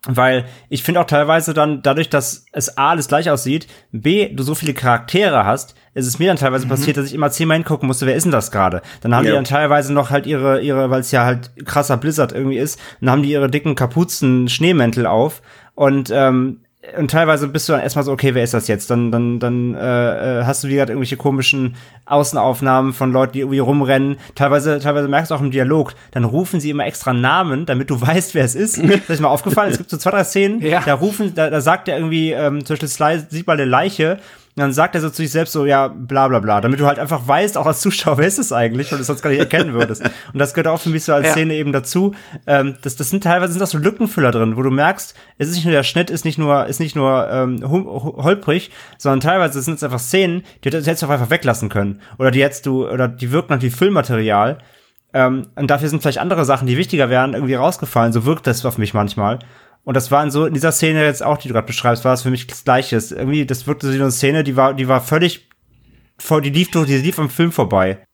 Weil 0.08 0.46
ich 0.68 0.82
finde 0.82 1.00
auch 1.00 1.06
teilweise 1.06 1.54
dann, 1.54 1.80
dadurch, 1.80 2.10
dass 2.10 2.44
es 2.50 2.76
A, 2.76 2.90
alles 2.90 3.06
gleich 3.06 3.30
aussieht, 3.30 3.68
B, 3.92 4.34
du 4.34 4.42
so 4.42 4.56
viele 4.56 4.74
Charaktere 4.74 5.46
hast, 5.46 5.76
ist 5.94 6.08
es 6.08 6.18
mir 6.18 6.26
dann 6.26 6.38
teilweise 6.38 6.66
mhm. 6.66 6.70
passiert, 6.70 6.96
dass 6.96 7.06
ich 7.06 7.14
immer 7.14 7.30
zehnmal 7.30 7.58
hingucken 7.58 7.86
musste, 7.86 8.06
wer 8.06 8.16
ist 8.16 8.24
denn 8.24 8.32
das 8.32 8.50
gerade? 8.50 8.82
Dann 9.00 9.14
haben 9.14 9.24
ja. 9.24 9.30
die 9.30 9.36
dann 9.36 9.44
teilweise 9.44 9.92
noch 9.92 10.10
halt 10.10 10.26
ihre, 10.26 10.60
ihre, 10.60 10.90
weil 10.90 11.02
es 11.02 11.12
ja 11.12 11.24
halt 11.24 11.52
krasser 11.66 11.98
Blizzard 11.98 12.32
irgendwie 12.32 12.58
ist, 12.58 12.80
dann 13.00 13.10
haben 13.10 13.22
die 13.22 13.30
ihre 13.30 13.48
dicken 13.48 13.76
Kapuzen, 13.76 14.48
Schneemäntel 14.48 15.06
auf 15.06 15.40
und 15.76 16.10
ähm, 16.12 16.62
und 16.98 17.12
teilweise 17.12 17.46
bist 17.46 17.68
du 17.68 17.74
dann 17.74 17.82
erstmal 17.82 18.04
so, 18.04 18.10
okay, 18.10 18.34
wer 18.34 18.42
ist 18.42 18.54
das 18.54 18.66
jetzt? 18.66 18.90
Dann, 18.90 19.12
dann, 19.12 19.38
dann 19.38 19.74
äh, 19.74 20.40
äh 20.40 20.44
hast 20.44 20.64
du 20.64 20.68
wieder 20.68 20.88
irgendwelche 20.88 21.16
komischen 21.16 21.76
Außenaufnahmen 22.06 22.92
von 22.92 23.12
Leuten, 23.12 23.34
die 23.34 23.40
irgendwie 23.40 23.60
rumrennen. 23.60 24.16
Teilweise, 24.34 24.80
teilweise 24.80 25.06
merkst 25.06 25.30
du 25.30 25.36
auch 25.36 25.40
im 25.40 25.52
Dialog, 25.52 25.94
dann 26.10 26.24
rufen 26.24 26.58
sie 26.58 26.70
immer 26.70 26.84
extra 26.84 27.12
Namen, 27.12 27.66
damit 27.66 27.88
du 27.90 28.00
weißt, 28.00 28.34
wer 28.34 28.44
es 28.44 28.56
ist. 28.56 28.82
Das 28.82 29.10
ist 29.10 29.20
mir 29.20 29.28
aufgefallen. 29.28 29.70
Es 29.70 29.78
gibt 29.78 29.90
so 29.90 29.96
zwei, 29.96 30.10
drei 30.10 30.24
Szenen, 30.24 30.60
ja. 30.60 30.82
da 30.84 30.94
rufen, 30.94 31.34
da, 31.34 31.50
da 31.50 31.60
sagt 31.60 31.86
er 31.88 31.98
irgendwie, 31.98 32.32
ähm, 32.32 32.64
zum 32.64 32.74
Beispiel 32.74 32.88
Sly 32.88 33.22
sieht 33.28 33.46
mal 33.46 33.54
eine 33.54 33.64
Leiche 33.64 34.18
und 34.54 34.60
dann 34.60 34.74
sagt 34.74 34.94
er 34.94 35.00
so 35.00 35.08
zu 35.08 35.22
sich 35.22 35.30
selbst 35.30 35.52
so, 35.52 35.64
ja, 35.64 35.88
bla 35.88 36.28
bla 36.28 36.38
bla, 36.38 36.60
damit 36.60 36.78
du 36.78 36.86
halt 36.86 36.98
einfach 36.98 37.26
weißt, 37.26 37.56
auch 37.56 37.64
als 37.64 37.80
Zuschauer, 37.80 38.18
wer 38.18 38.26
ist 38.26 38.38
es 38.38 38.52
eigentlich, 38.52 38.92
weil 38.92 38.98
du 38.98 39.00
es 39.00 39.06
sonst 39.06 39.22
gar 39.22 39.30
nicht 39.30 39.38
erkennen 39.38 39.72
würdest. 39.72 40.02
Und 40.32 40.38
das 40.38 40.52
gehört 40.52 40.66
auch 40.66 40.78
für 40.78 40.90
mich 40.90 41.04
so 41.04 41.14
als 41.14 41.28
ja. 41.28 41.32
Szene 41.32 41.54
eben 41.54 41.72
dazu. 41.72 42.14
Ähm, 42.46 42.76
das, 42.82 42.96
das 42.96 43.08
sind 43.08 43.24
teilweise 43.24 43.54
sind 43.54 43.62
auch 43.62 43.66
so 43.66 43.78
Lückenfüller 43.78 44.30
drin, 44.30 44.58
wo 44.58 44.62
du 44.62 44.70
merkst, 44.70 45.14
es 45.38 45.48
ist 45.48 45.54
nicht 45.54 45.64
nur 45.64 45.72
der 45.72 45.84
Schnitt, 45.84 46.10
ist 46.10 46.26
nicht 46.26 46.36
nur, 46.36 46.66
ist 46.66 46.80
nicht 46.80 46.94
nur 46.94 47.30
ähm, 47.30 47.62
holprig, 47.66 48.70
sondern 48.98 49.20
teilweise 49.20 49.62
sind 49.62 49.76
es 49.76 49.82
einfach 49.82 50.00
Szenen, 50.00 50.42
die 50.62 50.70
hättest 50.70 51.02
du 51.02 51.08
einfach 51.08 51.30
weglassen 51.30 51.70
können. 51.70 52.02
Oder 52.18 52.30
die 52.30 52.42
hättest 52.42 52.66
du, 52.66 52.86
oder 52.86 53.08
die 53.08 53.32
wirken 53.32 53.52
halt 53.52 53.62
wie 53.62 53.70
Füllmaterial. 53.70 54.58
Ähm, 55.14 55.46
und 55.56 55.70
dafür 55.70 55.88
sind 55.88 56.02
vielleicht 56.02 56.18
andere 56.18 56.44
Sachen, 56.44 56.66
die 56.66 56.76
wichtiger 56.76 57.08
wären, 57.08 57.32
irgendwie 57.32 57.54
rausgefallen. 57.54 58.12
So 58.12 58.26
wirkt 58.26 58.46
das 58.46 58.66
auf 58.66 58.76
mich 58.76 58.92
manchmal. 58.92 59.38
Und 59.84 59.94
das 59.94 60.10
war 60.10 60.22
in 60.22 60.30
so, 60.30 60.46
in 60.46 60.54
dieser 60.54 60.72
Szene 60.72 61.04
jetzt 61.04 61.22
auch, 61.22 61.38
die 61.38 61.48
du 61.48 61.54
gerade 61.54 61.66
beschreibst, 61.66 62.04
war 62.04 62.14
es 62.14 62.22
für 62.22 62.30
mich 62.30 62.46
das 62.46 62.64
Gleiche. 62.64 62.96
Irgendwie, 62.96 63.44
das 63.46 63.66
wirkte 63.66 63.86
so 63.86 63.92
wie 63.92 64.00
eine 64.00 64.12
Szene, 64.12 64.44
die 64.44 64.56
war, 64.56 64.74
die 64.74 64.88
war 64.88 65.00
völlig, 65.00 65.48
vor, 66.18 66.40
die 66.40 66.50
lief 66.50 66.70
durch, 66.70 66.86
die 66.86 66.96
lief 66.98 67.18
am 67.18 67.30
Film 67.30 67.50
vorbei. 67.50 68.06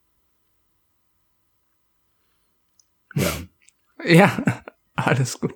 Ja. 3.15 3.33
ja, 4.05 4.65
alles 4.95 5.41
gut. 5.41 5.55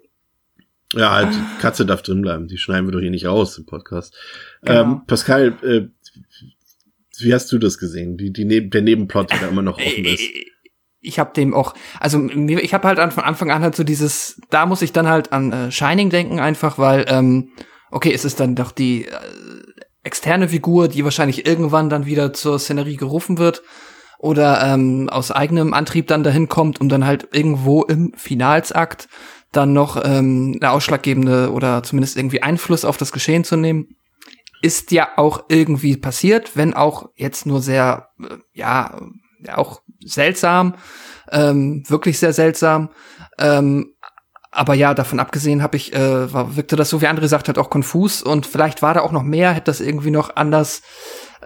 Ja, 0.94 1.12
halt, 1.12 1.34
Katze 1.60 1.86
darf 1.86 2.02
drin 2.02 2.20
bleiben. 2.20 2.48
Die 2.48 2.58
schneiden 2.58 2.86
wir 2.86 2.92
doch 2.92 3.00
hier 3.00 3.10
nicht 3.10 3.26
aus 3.26 3.56
im 3.56 3.64
Podcast. 3.64 4.14
Genau. 4.60 4.80
Ähm, 4.82 5.06
Pascal, 5.06 5.56
äh, 5.62 5.88
wie 7.18 7.32
hast 7.32 7.50
du 7.50 7.58
das 7.58 7.78
gesehen? 7.78 8.18
Die, 8.18 8.30
die 8.30 8.68
der 8.68 8.82
Nebenplot, 8.82 9.30
der 9.30 9.48
immer 9.48 9.62
noch 9.62 9.78
offen 9.78 10.04
ist 10.04 10.20
ich 11.02 11.18
habe 11.18 11.32
dem 11.34 11.52
auch, 11.52 11.74
also 12.00 12.24
ich 12.28 12.74
habe 12.74 12.88
halt 12.88 13.12
von 13.12 13.24
Anfang 13.24 13.50
an 13.50 13.62
halt 13.62 13.74
so 13.74 13.84
dieses, 13.84 14.40
da 14.50 14.66
muss 14.66 14.82
ich 14.82 14.92
dann 14.92 15.08
halt 15.08 15.32
an 15.32 15.52
äh, 15.52 15.70
Shining 15.70 16.10
denken 16.10 16.38
einfach, 16.40 16.78
weil 16.78 17.04
ähm, 17.08 17.50
okay, 17.90 18.12
es 18.12 18.24
ist 18.24 18.40
dann 18.40 18.54
doch 18.54 18.72
die 18.72 19.06
äh, 19.06 19.10
externe 20.04 20.48
Figur, 20.48 20.88
die 20.88 21.04
wahrscheinlich 21.04 21.46
irgendwann 21.46 21.90
dann 21.90 22.06
wieder 22.06 22.32
zur 22.32 22.58
Szenerie 22.58 22.96
gerufen 22.96 23.38
wird 23.38 23.62
oder 24.18 24.62
ähm, 24.62 25.08
aus 25.10 25.32
eigenem 25.32 25.74
Antrieb 25.74 26.06
dann 26.06 26.22
dahin 26.22 26.48
kommt, 26.48 26.80
um 26.80 26.88
dann 26.88 27.04
halt 27.04 27.28
irgendwo 27.32 27.82
im 27.82 28.12
Finalsakt 28.16 29.08
dann 29.50 29.72
noch 29.72 30.02
ähm, 30.02 30.58
eine 30.60 30.70
ausschlaggebende 30.70 31.52
oder 31.52 31.82
zumindest 31.82 32.16
irgendwie 32.16 32.42
Einfluss 32.42 32.84
auf 32.84 32.96
das 32.96 33.12
Geschehen 33.12 33.44
zu 33.44 33.56
nehmen. 33.56 33.88
Ist 34.62 34.92
ja 34.92 35.08
auch 35.16 35.44
irgendwie 35.48 35.96
passiert, 35.96 36.56
wenn 36.56 36.72
auch 36.72 37.10
jetzt 37.16 37.46
nur 37.46 37.60
sehr, 37.60 38.08
äh, 38.20 38.36
ja, 38.54 38.98
auch 39.54 39.81
seltsam, 40.06 40.74
ähm, 41.30 41.84
wirklich 41.88 42.18
sehr 42.18 42.32
seltsam. 42.32 42.90
Ähm, 43.38 43.94
aber 44.54 44.74
ja, 44.74 44.92
davon 44.92 45.18
abgesehen 45.18 45.62
habe 45.62 45.78
ich, 45.78 45.94
äh, 45.94 46.32
war, 46.32 46.56
wirkte 46.56 46.76
das 46.76 46.90
so, 46.90 47.00
wie 47.00 47.06
André 47.06 47.26
sagt 47.26 47.48
hat, 47.48 47.56
auch 47.56 47.70
konfus 47.70 48.22
und 48.22 48.46
vielleicht 48.46 48.82
war 48.82 48.92
da 48.92 49.00
auch 49.00 49.12
noch 49.12 49.22
mehr, 49.22 49.52
hätte 49.52 49.66
das 49.66 49.80
irgendwie 49.80 50.10
noch 50.10 50.36
anders, 50.36 50.82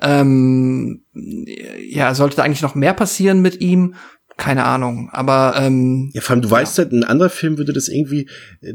ähm, 0.03 1.05
ja, 1.14 2.14
sollte 2.14 2.37
da 2.37 2.42
eigentlich 2.42 2.62
noch 2.62 2.75
mehr 2.75 2.95
passieren 2.95 3.40
mit 3.40 3.61
ihm. 3.61 3.95
Keine 4.37 4.64
Ahnung, 4.64 5.09
aber 5.12 5.55
ähm, 5.57 6.11
ja, 6.12 6.21
vor 6.21 6.35
allem 6.35 6.42
du 6.42 6.49
ja. 6.49 6.57
weißt 6.57 6.77
halt, 6.77 6.92
ein 6.92 7.05
anderer 7.05 7.31
Film 7.31 7.57
würde 7.57 7.73
das 7.73 7.88
irgendwie 7.88 8.29
äh, 8.61 8.75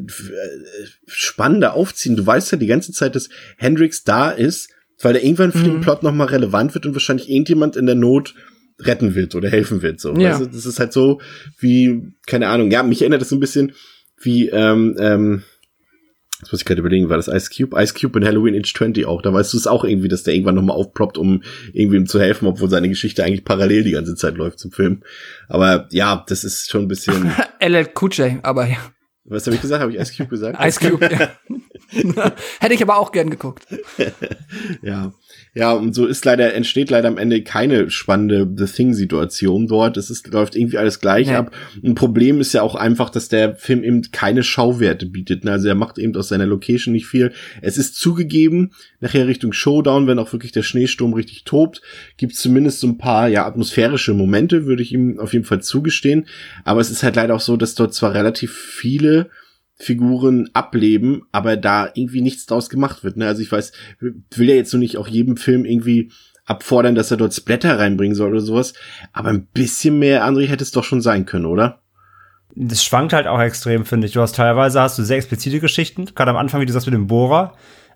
spannender 1.06 1.76
aufziehen. 1.76 2.16
Du 2.16 2.26
weißt 2.26 2.52
ja 2.54 2.58
die 2.58 2.66
ganze 2.66 2.94
Zeit, 2.94 3.16
dass 3.16 3.30
Hendrix 3.58 4.04
da 4.04 4.32
ist, 4.32 4.72
weil 5.04 5.16
er 5.16 5.24
irgendwann 5.24 5.52
für 5.52 5.60
mhm. 5.60 5.64
den 5.66 5.82
Plot 5.82 6.02
nochmal 6.02 6.28
relevant 6.28 6.74
wird 6.74 6.88
und 6.88 6.94
wahrscheinlich 6.94 7.30
irgendjemand 7.30 7.76
in 7.76 7.86
der 7.86 7.94
Not 7.94 8.34
retten 8.86 9.16
wird 9.16 9.36
oder 9.36 9.50
helfen 9.50 9.82
wird. 9.82 10.00
So. 10.00 10.14
Ja. 10.16 10.34
Also, 10.34 10.46
das 10.46 10.66
ist 10.66 10.80
halt 10.80 10.94
so 10.94 11.20
wie, 11.60 12.14
keine 12.26 12.48
Ahnung, 12.48 12.72
ja, 12.72 12.84
mich 12.84 13.02
erinnert 13.02 13.22
das 13.22 13.30
so 13.30 13.36
ein 13.36 13.40
bisschen 13.42 13.74
wie, 14.18 14.50
ähm, 14.50 14.96
ähm, 15.00 15.44
das 16.42 16.52
muss 16.52 16.62
ich 16.62 16.66
gerade 16.66 16.80
überlegen, 16.80 17.10
war 17.10 17.18
das 17.18 17.28
Ice 17.28 17.52
Cube? 17.56 17.80
Ice 17.80 17.94
Cube 17.94 18.18
in 18.18 18.26
Halloween 18.26 18.56
Age 18.56 18.74
20 18.74 19.06
auch. 19.06 19.22
Da 19.22 19.32
weißt 19.32 19.54
du 19.54 19.58
es 19.58 19.68
auch 19.68 19.84
irgendwie, 19.84 20.08
dass 20.08 20.24
der 20.24 20.34
irgendwann 20.34 20.56
nochmal 20.56 20.76
aufploppt, 20.76 21.20
um 21.20 21.44
irgendwie 21.72 21.98
ihm 21.98 22.08
zu 22.08 22.20
helfen, 22.20 22.48
obwohl 22.48 22.70
seine 22.70 22.90
Geschichte 22.90 23.24
eigentlich 23.24 23.46
parallel 23.46 23.84
die 23.84 23.92
ganze 23.92 24.16
Zeit 24.16 24.36
läuft 24.38 24.58
zum 24.58 24.72
Film. 24.72 25.04
Aber 25.48 25.88
ja, 25.92 26.26
das 26.28 26.44
ist 26.44 26.72
schon 26.72 26.84
ein 26.84 26.88
bisschen. 26.88 27.32
LL 27.60 27.90
Cool 28.00 28.10
aber 28.42 28.68
ja. 28.68 28.78
Was 29.24 29.46
habe 29.46 29.56
ich 29.56 29.62
gesagt? 29.62 29.82
Habe 29.82 29.94
ich 29.94 30.00
Ice 30.00 30.14
Cube 30.18 30.30
gesagt? 30.30 30.60
Ice 30.66 30.80
Cube, 30.80 31.10
ja. 31.12 31.30
Hätte 32.60 32.74
ich 32.74 32.82
aber 32.82 32.98
auch 32.98 33.12
gern 33.12 33.30
geguckt. 33.30 33.68
ja. 34.82 35.14
Ja, 35.54 35.74
und 35.74 35.94
so 35.94 36.06
ist 36.06 36.24
leider, 36.24 36.54
entsteht 36.54 36.90
leider 36.90 37.10
am 37.10 37.18
Ende 37.18 37.44
keine 37.44 37.90
spannende 37.90 38.50
The 38.56 38.72
Thing-Situation 38.72 39.68
dort. 39.68 39.98
Es 39.98 40.10
ist, 40.10 40.28
läuft 40.28 40.56
irgendwie 40.56 40.78
alles 40.78 41.00
gleich 41.00 41.28
nee. 41.28 41.36
ab. 41.36 41.52
Ein 41.84 41.96
Problem 41.96 42.40
ist 42.40 42.54
ja 42.54 42.62
auch 42.62 42.76
einfach, 42.76 43.10
dass 43.10 43.28
der 43.28 43.56
Film 43.56 43.84
eben 43.84 44.02
keine 44.12 44.44
Schauwerte 44.44 45.06
bietet. 45.06 45.46
Also 45.46 45.68
er 45.68 45.76
macht 45.76 45.98
eben 45.98 46.16
aus 46.16 46.30
seiner 46.30 46.46
Location 46.46 46.94
nicht 46.94 47.06
viel. 47.06 47.34
Es 47.62 47.78
ist 47.78 47.96
zugegeben, 47.96 48.72
nachher 49.02 49.28
Richtung 49.28 49.52
Showdown, 49.52 50.08
wenn 50.08 50.20
auch 50.20 50.32
wirklich 50.32 50.54
der 50.54 50.64
Schneesturm 50.64 51.14
richtig 51.14 51.44
tobt, 51.44 51.82
gibt 52.16 52.34
es 52.34 52.40
zumindest 52.40 52.80
so 52.80 52.88
ein 52.88 52.98
paar, 52.98 53.28
ja, 53.28 53.46
atmosphärische 53.46 54.14
Momente, 54.14 54.66
würde 54.66 54.84
ich 54.84 54.94
ihm 54.94 55.20
auf 55.20 55.34
jeden 55.34 55.46
Fall 55.46 55.62
zugestehen. 55.62 56.28
Aber 56.64 56.80
es 56.80 56.92
ist 56.92 57.04
halt 57.04 57.18
leider 57.18 57.36
auch 57.36 57.42
so, 57.42 57.58
dass 57.58 57.76
dort 57.76 57.94
zwar 57.94 58.14
relativ 58.14 58.56
viele 58.56 59.30
Figuren 59.82 60.50
ableben, 60.54 61.24
aber 61.32 61.58
da 61.58 61.90
irgendwie 61.94 62.22
nichts 62.22 62.46
draus 62.46 62.70
gemacht 62.70 63.04
wird. 63.04 63.18
Ne? 63.18 63.28
Also 63.28 63.42
ich 63.42 63.52
weiß, 63.52 63.72
will 64.00 64.50
ja 64.50 64.56
jetzt 64.56 64.74
nur 64.74 64.80
nicht 64.80 64.98
auch 64.98 65.08
jedem 65.08 65.38
Film 65.38 65.66
irgendwie 65.66 66.12
abfordern, 66.46 66.96
dass 66.96 67.12
er 67.12 67.18
dort 67.18 67.34
Splatter 67.34 67.80
reinbringen 67.80 68.16
soll 68.16 68.32
oder 68.32 68.42
sowas. 68.42 68.74
Aber 69.14 69.30
ein 69.30 69.48
bisschen 69.48 70.00
mehr, 70.00 70.26
André, 70.26 70.48
hätte 70.48 70.64
es 70.64 70.72
doch 70.72 70.84
schon 70.84 71.02
sein 71.02 71.26
können, 71.26 71.46
oder? 71.46 71.80
Das 72.56 72.84
schwankt 72.84 73.14
halt 73.14 73.28
auch 73.28 73.40
extrem, 73.40 73.86
finde 73.86 74.08
ich. 74.08 74.14
Du 74.14 74.22
hast 74.22 74.36
teilweise 74.36 74.82
hast 74.82 75.00
du 75.00 75.04
sehr 75.04 75.18
explizite 75.18 75.60
Geschichten, 75.60 76.06
gerade 76.14 76.32
am 76.32 76.38
Anfang, 76.38 76.62
wie 76.62 76.66
du 76.66 76.74
sagst 76.74 76.88
mit 76.88 76.94
dem 76.94 77.08
Bohrer. 77.08 77.54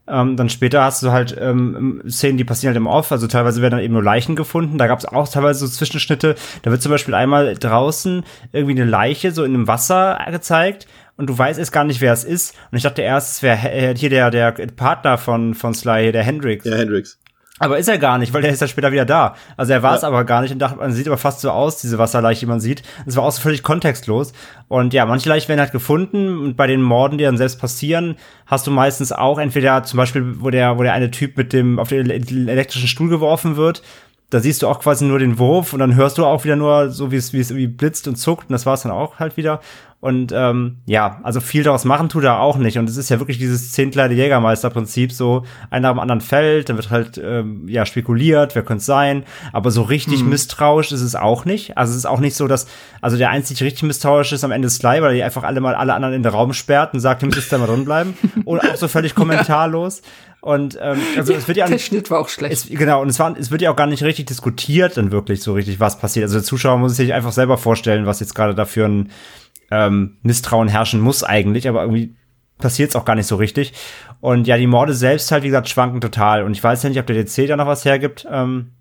Ähm, 0.07 0.37
dann 0.37 0.49
später 0.49 0.83
hast 0.83 1.01
du 1.01 1.11
halt 1.11 1.35
ähm, 1.39 2.03
Szenen, 2.07 2.37
die 2.37 2.43
passieren 2.43 2.73
halt 2.73 2.77
im 2.77 2.85
Off, 2.85 3.11
also 3.11 3.25
teilweise 3.25 3.61
werden 3.61 3.71
dann 3.71 3.83
eben 3.83 3.93
nur 3.93 4.03
Leichen 4.03 4.35
gefunden. 4.35 4.77
Da 4.77 4.85
gab 4.87 4.99
es 4.99 5.05
auch 5.05 5.27
teilweise 5.27 5.65
so 5.65 5.67
Zwischenschnitte. 5.67 6.35
Da 6.61 6.71
wird 6.71 6.81
zum 6.81 6.91
Beispiel 6.91 7.15
einmal 7.15 7.55
draußen 7.55 8.23
irgendwie 8.51 8.79
eine 8.79 8.89
Leiche 8.89 9.31
so 9.31 9.43
in 9.43 9.55
einem 9.55 9.67
Wasser 9.67 10.19
gezeigt 10.31 10.87
und 11.17 11.27
du 11.29 11.37
weißt 11.37 11.59
erst 11.59 11.71
gar 11.71 11.83
nicht, 11.83 12.01
wer 12.01 12.13
es 12.13 12.23
ist. 12.23 12.55
Und 12.71 12.77
ich 12.77 12.83
dachte 12.83 13.01
erst, 13.01 13.37
es 13.37 13.43
wäre 13.43 13.71
äh, 13.71 13.95
hier 13.95 14.09
der, 14.09 14.31
der 14.31 14.51
Partner 14.51 15.17
von, 15.17 15.53
von 15.53 15.73
Sly, 15.73 16.11
der 16.11 16.23
Hendrix. 16.23 16.65
Ja, 16.65 16.75
Hendrix. 16.75 17.19
Aber 17.57 17.77
ist 17.77 17.87
er 17.87 17.97
gar 17.97 18.17
nicht, 18.17 18.33
weil 18.33 18.41
der 18.41 18.51
ist 18.51 18.59
ja 18.59 18.67
später 18.67 18.91
wieder 18.91 19.05
da. 19.05 19.35
Also 19.55 19.71
er 19.71 19.81
war 19.81 19.95
es 19.95 20.01
ja. 20.01 20.09
aber 20.09 20.25
gar 20.25 20.41
nicht 20.41 20.51
und 20.51 20.59
dachte, 20.59 20.77
man 20.77 20.91
sieht 20.91 21.07
aber 21.07 21.17
fast 21.17 21.39
so 21.39 21.51
aus, 21.51 21.79
diese 21.79 21.97
Wasserleiche, 21.97 22.41
die 22.41 22.45
man 22.47 22.59
sieht. 22.59 22.83
Es 23.05 23.15
war 23.15 23.23
auch 23.23 23.31
so 23.31 23.41
völlig 23.41 23.63
kontextlos. 23.63 24.33
Und 24.67 24.93
ja, 24.93 25.05
manche 25.05 25.29
Leichen 25.29 25.47
werden 25.47 25.61
halt 25.61 25.71
gefunden 25.71 26.37
und 26.37 26.57
bei 26.57 26.67
den 26.67 26.81
Morden, 26.81 27.17
die 27.17 27.23
dann 27.23 27.37
selbst 27.37 27.59
passieren, 27.59 28.17
hast 28.45 28.67
du 28.67 28.71
meistens 28.71 29.13
auch 29.13 29.39
entweder 29.39 29.83
zum 29.83 29.95
Beispiel, 29.95 30.41
wo 30.41 30.49
der, 30.49 30.77
wo 30.77 30.83
der 30.83 30.91
eine 30.91 31.11
Typ 31.11 31.37
mit 31.37 31.53
dem 31.53 31.79
auf 31.79 31.87
den 31.87 32.09
elektrischen 32.09 32.89
Stuhl 32.89 33.07
geworfen 33.07 33.55
wird. 33.55 33.83
Da 34.31 34.41
siehst 34.41 34.61
du 34.61 34.67
auch 34.67 34.81
quasi 34.81 35.05
nur 35.05 35.19
den 35.19 35.39
Wurf 35.39 35.71
und 35.71 35.79
dann 35.79 35.95
hörst 35.95 36.17
du 36.17 36.25
auch 36.25 36.43
wieder 36.43 36.57
nur 36.57 36.89
so, 36.89 37.11
wie 37.11 37.15
es, 37.15 37.31
wie 37.31 37.39
es 37.39 37.55
wie 37.55 37.67
blitzt 37.67 38.05
und 38.09 38.17
zuckt 38.17 38.49
und 38.49 38.53
das 38.53 38.65
war 38.65 38.73
es 38.73 38.81
dann 38.81 38.91
auch 38.91 39.19
halt 39.19 39.37
wieder. 39.37 39.61
Und 40.05 40.31
ähm, 40.35 40.77
ja, 40.85 41.19
also 41.23 41.41
viel 41.41 41.63
daraus 41.63 41.83
machen 41.83 42.09
tut 42.09 42.25
er 42.25 42.39
auch 42.39 42.57
nicht. 42.57 42.77
Und 42.77 42.87
es 42.87 42.95
ist 42.95 43.09
ja 43.09 43.17
wirklich 43.17 43.39
dieses 43.39 43.71
Zehnkleide 43.71 44.13
Jägermeister-Prinzip, 44.13 45.11
so 45.11 45.45
einer 45.71 45.89
am 45.89 45.97
anderen 45.97 46.21
fällt, 46.21 46.69
dann 46.69 46.75
wird 46.75 46.91
halt 46.91 47.17
ähm, 47.17 47.67
ja 47.67 47.87
spekuliert, 47.87 48.53
wer 48.53 48.61
könnte 48.61 48.81
es 48.81 48.85
sein. 48.85 49.23
Aber 49.51 49.71
so 49.71 49.81
richtig 49.81 50.19
hm. 50.19 50.29
misstrauisch 50.29 50.91
ist 50.91 51.01
es 51.01 51.15
auch 51.15 51.45
nicht. 51.45 51.75
Also 51.75 51.89
es 51.89 51.97
ist 51.97 52.05
auch 52.05 52.19
nicht 52.19 52.35
so, 52.35 52.47
dass, 52.47 52.67
also 53.01 53.17
der 53.17 53.31
einzig 53.31 53.63
richtig 53.63 53.81
misstrauisch 53.81 54.31
ist 54.31 54.43
am 54.43 54.51
Ende 54.51 54.69
Sly, 54.69 55.01
weil 55.01 55.15
er 55.15 55.25
einfach 55.25 55.41
alle 55.41 55.59
mal 55.59 55.73
alle 55.73 55.95
anderen 55.95 56.13
in 56.13 56.21
den 56.21 56.31
Raum 56.31 56.53
sperrt 56.53 56.93
und 56.93 56.99
sagt, 56.99 57.23
ihr 57.23 57.29
müsst 57.29 57.51
da 57.51 57.57
mal 57.57 57.65
drin 57.65 57.85
bleiben. 57.85 58.15
Oder 58.45 58.61
auch 58.73 58.75
so 58.75 58.87
völlig 58.87 59.15
kommentarlos. 59.15 60.03
Und 60.39 60.77
ähm, 60.79 60.99
also 61.17 61.33
es 61.33 61.47
wird 61.47 61.57
ja 61.57 61.65
der 61.65 61.79
Schnitt 61.79 62.11
war 62.11 62.19
auch 62.19 62.29
schlecht. 62.29 62.53
Es, 62.53 62.69
genau, 62.69 63.01
und 63.01 63.09
es 63.09 63.17
war, 63.17 63.35
es 63.35 63.49
wird 63.49 63.63
ja 63.63 63.71
auch 63.71 63.75
gar 63.75 63.87
nicht 63.87 64.03
richtig 64.03 64.27
diskutiert, 64.27 64.97
dann 64.97 65.09
wirklich 65.09 65.41
so 65.41 65.53
richtig, 65.53 65.79
was 65.79 65.97
passiert. 65.97 66.25
Also 66.25 66.35
der 66.35 66.43
Zuschauer 66.43 66.77
muss 66.77 66.95
sich 66.95 67.11
einfach 67.11 67.31
selber 67.31 67.57
vorstellen, 67.57 68.05
was 68.05 68.19
jetzt 68.19 68.35
gerade 68.35 68.53
dafür 68.53 68.87
ein 68.87 69.09
ähm, 69.75 70.17
Misstrauen 70.21 70.67
herrschen 70.67 71.01
muss 71.01 71.23
eigentlich, 71.23 71.67
aber 71.67 71.81
irgendwie 71.81 72.15
passiert 72.57 72.89
es 72.89 72.95
auch 72.95 73.05
gar 73.05 73.15
nicht 73.15 73.27
so 73.27 73.35
richtig. 73.35 73.73
Und 74.21 74.47
ja, 74.47 74.57
die 74.57 74.67
Morde 74.67 74.93
selbst 74.93 75.31
halt, 75.31 75.43
wie 75.43 75.47
gesagt, 75.47 75.69
schwanken 75.69 76.01
total. 76.01 76.43
Und 76.43 76.53
ich 76.53 76.63
weiß 76.63 76.83
ja 76.83 76.89
nicht, 76.89 76.99
ob 76.99 77.07
der 77.07 77.21
DC 77.21 77.47
da 77.47 77.57
noch 77.57 77.67
was 77.67 77.85
hergibt. 77.85 78.25
Ähm, 78.31 78.71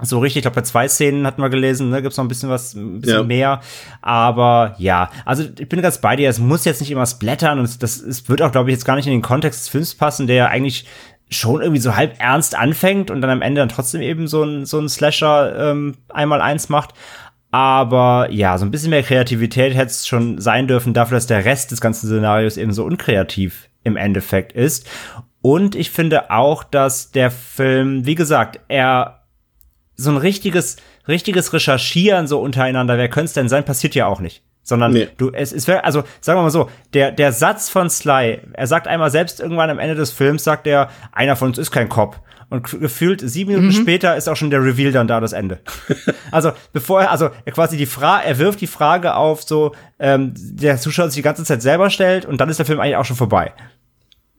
so 0.00 0.18
richtig, 0.18 0.38
ich 0.38 0.42
glaube, 0.42 0.56
bei 0.56 0.62
zwei 0.62 0.88
Szenen 0.88 1.26
hatten 1.26 1.42
wir 1.42 1.50
gelesen, 1.50 1.90
ne, 1.90 2.00
gibt's 2.00 2.16
noch 2.16 2.24
ein 2.24 2.28
bisschen 2.28 2.48
was, 2.48 2.74
ein 2.74 3.00
bisschen 3.00 3.18
ja. 3.18 3.22
mehr. 3.22 3.60
Aber 4.00 4.74
ja, 4.78 5.10
also 5.26 5.44
ich 5.58 5.68
bin 5.68 5.82
ganz 5.82 5.98
bei 5.98 6.16
dir, 6.16 6.30
es 6.30 6.38
muss 6.38 6.64
jetzt 6.64 6.80
nicht 6.80 6.90
immer 6.90 7.06
splattern 7.06 7.58
und 7.58 7.82
das 7.82 8.00
es 8.00 8.28
wird 8.28 8.40
auch, 8.40 8.50
glaube 8.50 8.70
ich, 8.70 8.74
jetzt 8.74 8.86
gar 8.86 8.96
nicht 8.96 9.06
in 9.06 9.12
den 9.12 9.22
Kontext 9.22 9.60
des 9.60 9.68
Films 9.68 9.94
passen, 9.94 10.26
der 10.26 10.36
ja 10.36 10.46
eigentlich 10.46 10.86
schon 11.28 11.60
irgendwie 11.60 11.80
so 11.80 11.94
halb 11.94 12.16
ernst 12.18 12.56
anfängt 12.56 13.10
und 13.10 13.20
dann 13.20 13.30
am 13.30 13.42
Ende 13.42 13.60
dann 13.60 13.68
trotzdem 13.68 14.00
eben 14.00 14.26
so 14.28 14.42
ein, 14.42 14.64
so 14.64 14.78
ein 14.78 14.88
Slasher 14.88 15.70
ähm, 15.70 15.96
einmal 16.08 16.40
eins 16.40 16.68
macht. 16.68 16.94
Aber 17.52 18.28
ja, 18.30 18.56
so 18.56 18.64
ein 18.64 18.70
bisschen 18.70 18.90
mehr 18.90 19.02
Kreativität 19.02 19.74
hätte 19.74 19.90
es 19.90 20.06
schon 20.06 20.40
sein 20.40 20.66
dürfen, 20.66 20.94
dafür, 20.94 21.18
dass 21.18 21.26
der 21.26 21.44
Rest 21.44 21.70
des 21.70 21.82
ganzen 21.82 22.06
Szenarios 22.06 22.56
eben 22.56 22.72
so 22.72 22.84
unkreativ 22.84 23.68
im 23.84 23.96
Endeffekt 23.96 24.52
ist. 24.52 24.88
Und 25.42 25.74
ich 25.74 25.90
finde 25.90 26.30
auch, 26.30 26.64
dass 26.64 27.10
der 27.10 27.30
Film, 27.30 28.06
wie 28.06 28.14
gesagt, 28.14 28.60
er 28.68 29.26
so 29.96 30.10
ein 30.10 30.16
richtiges, 30.16 30.76
richtiges 31.06 31.52
Recherchieren 31.52 32.26
so 32.26 32.40
untereinander, 32.40 32.96
wer 32.96 33.10
könnte 33.10 33.26
es 33.26 33.32
denn 33.34 33.50
sein, 33.50 33.64
passiert 33.64 33.94
ja 33.94 34.06
auch 34.06 34.20
nicht. 34.20 34.42
Sondern 34.62 34.92
nee. 34.92 35.08
du, 35.16 35.30
es 35.32 35.52
ist, 35.52 35.68
also 35.68 36.04
sagen 36.20 36.38
wir 36.38 36.42
mal 36.42 36.50
so, 36.50 36.70
der, 36.94 37.10
der 37.10 37.32
Satz 37.32 37.68
von 37.68 37.90
Sly, 37.90 38.40
er 38.52 38.66
sagt 38.66 38.86
einmal 38.86 39.10
selbst 39.10 39.40
irgendwann 39.40 39.70
am 39.70 39.78
Ende 39.80 39.96
des 39.96 40.12
Films, 40.12 40.44
sagt 40.44 40.66
er, 40.66 40.88
einer 41.10 41.34
von 41.34 41.48
uns 41.48 41.58
ist 41.58 41.70
kein 41.70 41.88
Cop. 41.88 42.20
Und 42.48 42.64
gefühlt 42.64 43.22
sieben 43.22 43.50
Minuten 43.50 43.68
mhm. 43.68 43.80
später 43.80 44.14
ist 44.14 44.28
auch 44.28 44.36
schon 44.36 44.50
der 44.50 44.62
Reveal 44.62 44.92
dann 44.92 45.08
da, 45.08 45.20
das 45.20 45.32
Ende. 45.32 45.60
also 46.30 46.52
bevor 46.74 47.00
er, 47.00 47.10
also 47.10 47.30
er 47.46 47.52
quasi 47.52 47.78
die 47.78 47.86
Frage, 47.86 48.26
er 48.26 48.38
wirft 48.38 48.60
die 48.60 48.66
Frage 48.66 49.14
auf, 49.14 49.42
so 49.42 49.74
ähm, 49.98 50.34
der 50.36 50.76
Zuschauer 50.76 51.08
sich 51.08 51.16
die 51.16 51.22
ganze 51.22 51.44
Zeit 51.44 51.62
selber 51.62 51.88
stellt 51.88 52.26
und 52.26 52.42
dann 52.42 52.50
ist 52.50 52.58
der 52.58 52.66
Film 52.66 52.78
eigentlich 52.78 52.96
auch 52.96 53.06
schon 53.06 53.16
vorbei. 53.16 53.54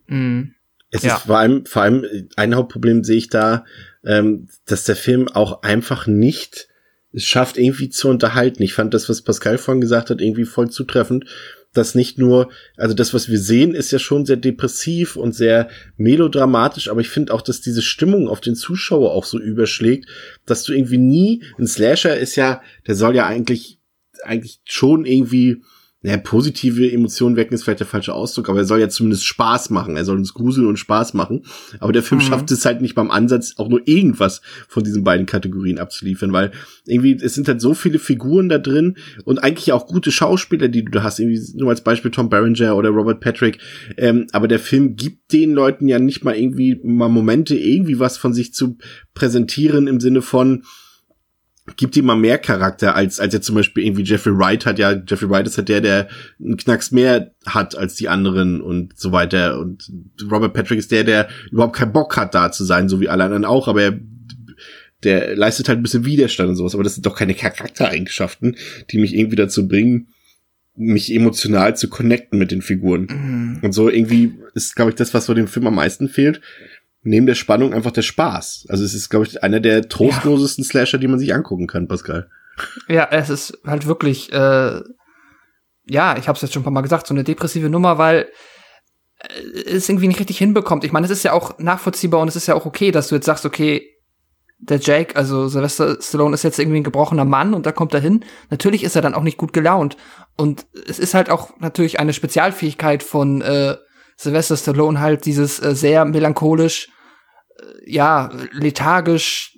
Mhm. 0.06 0.54
Es 0.92 1.02
ja. 1.02 1.16
ist 1.16 1.24
vor 1.24 1.40
allem, 1.40 1.66
vor 1.66 1.82
allem 1.82 2.06
ein 2.36 2.54
Hauptproblem 2.54 3.04
sehe 3.04 3.18
ich 3.18 3.30
da, 3.30 3.66
ähm, 4.06 4.48
dass 4.68 4.84
der 4.84 4.96
Film 4.96 5.28
auch 5.28 5.64
einfach 5.64 6.06
nicht 6.06 6.68
es 7.14 7.26
schafft, 7.26 7.58
irgendwie 7.58 7.90
zu 7.90 8.10
unterhalten. 8.10 8.64
Ich 8.64 8.74
fand 8.74 8.94
das, 8.94 9.08
was 9.08 9.22
Pascal 9.22 9.58
vorhin 9.58 9.82
gesagt 9.82 10.10
hat, 10.10 10.22
irgendwie 10.22 10.46
voll 10.46 10.70
zutreffend 10.70 11.26
dass 11.74 11.96
nicht 11.96 12.18
nur, 12.20 12.50
also 12.78 12.94
das, 12.94 13.14
was 13.14 13.30
wir 13.30 13.40
sehen, 13.40 13.74
ist 13.74 13.92
ja 13.92 14.00
schon 14.00 14.26
sehr 14.26 14.38
depressiv 14.38 15.16
und 15.16 15.34
sehr 15.34 15.70
melodramatisch, 15.98 16.88
aber 16.90 17.02
ich 17.02 17.10
finde 17.10 17.34
auch, 17.34 17.42
dass 17.42 17.62
diese 17.62 17.82
Stimmung 17.82 18.30
auf 18.30 18.42
den 18.42 18.56
Zuschauer 18.56 19.12
auch 19.12 19.26
so 19.26 19.40
überschlägt, 19.40 20.08
dass 20.46 20.64
du 20.64 20.74
irgendwie 20.74 21.00
nie, 21.00 21.44
ein 21.58 21.68
Slasher 21.68 22.18
ist 22.18 22.36
ja, 22.36 22.62
der 22.88 22.96
soll 22.96 23.16
ja 23.16 23.26
eigentlich, 23.26 23.80
eigentlich 24.24 24.62
schon 24.66 25.06
irgendwie 25.06 25.64
naja, 26.04 26.18
positive 26.18 26.92
Emotionen 26.92 27.38
wecken 27.38 27.54
ist 27.54 27.64
vielleicht 27.64 27.80
der 27.80 27.88
falsche 27.88 28.14
Ausdruck, 28.14 28.50
aber 28.50 28.60
er 28.60 28.66
soll 28.66 28.82
ja 28.82 28.90
zumindest 28.90 29.26
Spaß 29.26 29.70
machen. 29.70 29.96
Er 29.96 30.04
soll 30.04 30.18
uns 30.18 30.34
gruseln 30.34 30.68
und 30.68 30.78
Spaß 30.78 31.14
machen. 31.14 31.46
Aber 31.80 31.94
der 31.94 32.04
Film 32.04 32.20
mhm. 32.20 32.26
schafft 32.26 32.52
es 32.52 32.66
halt 32.66 32.82
nicht 32.82 32.94
beim 32.94 33.10
Ansatz, 33.10 33.54
auch 33.56 33.70
nur 33.70 33.82
irgendwas 33.86 34.42
von 34.68 34.84
diesen 34.84 35.06
beiden 35.06 35.26
Kategorien 35.26 35.80
abzuliefern, 35.80 36.34
weil 36.34 36.52
irgendwie, 36.86 37.14
es 37.14 37.36
sind 37.36 37.48
halt 37.48 37.62
so 37.62 37.74
viele 37.74 38.00
Figuren 38.00 38.50
da 38.50 38.58
drin 38.58 38.98
und 39.24 39.40
eigentlich 39.40 39.72
auch 39.72 39.88
gute 39.88 40.12
Schauspieler, 40.12 40.68
die 40.68 40.84
du 40.84 40.92
da 40.92 41.04
hast. 41.04 41.20
Irgendwie 41.20 41.42
nur 41.56 41.70
als 41.70 41.82
Beispiel 41.82 42.12
Tom 42.12 42.28
Berenger 42.28 42.76
oder 42.76 42.90
Robert 42.90 43.22
Patrick. 43.22 43.60
Ähm, 43.96 44.28
aber 44.34 44.50
der 44.50 44.60
Film 44.60 44.98
gibt 44.98 45.32
den 45.32 45.54
Leuten 45.54 45.88
ja 45.88 46.00
nicht 46.00 46.26
mal 46.26 46.36
irgendwie 46.36 46.82
mal 46.84 47.08
Momente, 47.08 47.56
irgendwie 47.56 48.00
was 48.00 48.18
von 48.18 48.34
sich 48.34 48.54
zu 48.54 48.78
präsentieren 49.14 49.88
im 49.88 50.02
Sinne 50.02 50.22
von, 50.22 50.64
gibt 51.78 51.96
ihm 51.96 52.06
mal 52.06 52.16
mehr 52.16 52.38
Charakter 52.38 52.96
als 52.96 53.20
als 53.20 53.34
er 53.34 53.42
zum 53.42 53.56
Beispiel 53.56 53.86
irgendwie 53.86 54.04
Jeffrey 54.04 54.38
Wright 54.38 54.66
hat 54.66 54.80
ja 54.80 54.92
Jeffrey 54.92 55.30
Wright 55.30 55.48
ist 55.48 55.58
halt 55.58 55.70
der 55.70 55.80
der 55.80 56.10
einen 56.40 56.58
Knacks 56.58 56.92
mehr 56.92 57.32
hat 57.46 57.78
als 57.78 57.96
die 57.96 58.10
anderen 58.10 58.62
und 58.62 58.98
so 58.98 59.12
weiter. 59.12 59.60
Und 59.60 59.90
Robert 60.30 60.54
Patrick 60.54 60.80
ist 60.80 60.92
der 60.92 61.06
der 61.06 61.30
überhaupt 61.52 61.76
keinen 61.76 61.94
Bock 61.94 62.18
hat 62.18 62.36
da 62.36 62.52
zu 62.52 62.66
sein 62.66 62.90
so 62.90 63.00
wie 63.00 63.08
alle 63.08 63.24
anderen 63.24 63.46
auch 63.46 63.68
aber 63.68 63.82
er 63.82 64.00
der 65.04 65.36
leistet 65.36 65.68
halt 65.68 65.80
ein 65.80 65.84
bisschen 65.84 66.06
Widerstand 66.06 66.50
und 66.50 66.56
sowas. 66.56 66.76
Aber 66.76 66.84
das 66.84 66.96
sind 66.96 67.06
doch 67.06 67.16
keine 67.16 67.34
Charaktereigenschaften 67.34 68.58
die 68.92 68.98
mich 68.98 69.16
irgendwie 69.16 69.38
dazu 69.38 69.68
bringen 69.68 70.08
mich 70.76 71.14
emotional 71.14 71.78
zu 71.78 71.88
connecten 71.88 72.40
mit 72.40 72.50
den 72.50 72.64
Figuren. 72.64 73.08
Mhm. 73.10 73.60
und 73.62 73.72
so 73.74 73.90
irgendwie 73.90 74.34
ist 74.54 74.76
glaube 74.76 74.92
ich 74.92 74.96
das 74.96 75.14
was 75.14 75.28
so 75.28 75.34
dem 75.34 75.48
Film 75.48 75.68
am 75.68 75.76
meisten 75.76 76.10
fehlt 76.10 76.42
neben 77.04 77.26
der 77.26 77.36
Spannung 77.36 77.74
einfach 77.74 77.92
der 77.92 78.02
Spaß. 78.02 78.68
Also 78.70 78.84
es 78.84 78.94
ist, 78.94 79.10
glaube 79.10 79.26
ich, 79.26 79.44
einer 79.44 79.60
der 79.60 79.88
trostlosesten 79.88 80.64
ja. 80.64 80.70
Slasher, 80.70 80.98
die 80.98 81.08
man 81.08 81.20
sich 81.20 81.34
angucken 81.34 81.68
kann, 81.68 81.88
Pascal. 81.88 82.30
Ja, 82.88 83.08
es 83.12 83.30
ist 83.30 83.60
halt 83.66 83.88
wirklich, 83.88 84.32
äh, 84.32 84.82
ja, 85.86 86.18
ich 86.18 86.28
habe 86.28 86.36
es 86.36 86.42
jetzt 86.42 86.54
schon 86.54 86.62
ein 86.62 86.64
paar 86.64 86.74
Mal 86.74 86.82
gesagt, 86.82 87.08
so 87.08 87.14
eine 87.14 87.24
depressive 87.24 87.70
Nummer, 87.70 87.98
weil 87.98 88.30
äh, 89.20 89.60
es 89.70 89.90
irgendwie 89.90 90.08
nicht 90.08 90.20
richtig 90.20 90.38
hinbekommt. 90.38 90.84
Ich 90.84 90.92
meine, 90.92 91.06
es 91.06 91.12
ist 91.12 91.24
ja 91.24 91.34
auch 91.34 91.60
nachvollziehbar 91.60 92.22
und 92.22 92.28
es 92.28 92.36
ist 92.36 92.48
ja 92.48 92.56
auch 92.56 92.66
okay, 92.66 92.92
dass 92.92 93.10
du 93.10 93.16
jetzt 93.16 93.26
sagst, 93.26 93.46
okay, 93.46 93.90
der 94.60 94.80
Jake, 94.80 95.16
also 95.16 95.50
Sylvester 95.50 95.98
Stallone 96.02 96.34
ist 96.34 96.44
jetzt 96.44 96.58
irgendwie 96.58 96.80
ein 96.80 96.86
gebrochener 96.86 97.26
Mann 97.26 97.54
und 97.54 97.66
da 97.66 97.74
kommt 97.74 97.94
er 97.94 98.00
hin. 98.00 98.24
Natürlich 98.50 98.84
ist 98.84 98.96
er 98.96 99.02
dann 99.02 99.14
auch 99.14 99.24
nicht 99.24 99.38
gut 99.38 99.52
gelaunt. 99.52 99.98
Und 100.38 100.66
es 100.88 101.00
ist 101.00 101.14
halt 101.14 101.30
auch 101.30 101.60
natürlich 101.60 102.00
eine 102.00 102.14
Spezialfähigkeit 102.14 103.04
von 103.04 103.42
äh, 103.42 103.76
Sylvester 104.18 104.58
Stallone 104.58 105.00
halt 105.00 105.26
dieses 105.26 105.62
äh, 105.62 105.76
sehr 105.76 106.06
melancholisch 106.06 106.90
ja, 107.86 108.30
lethargisch, 108.52 109.58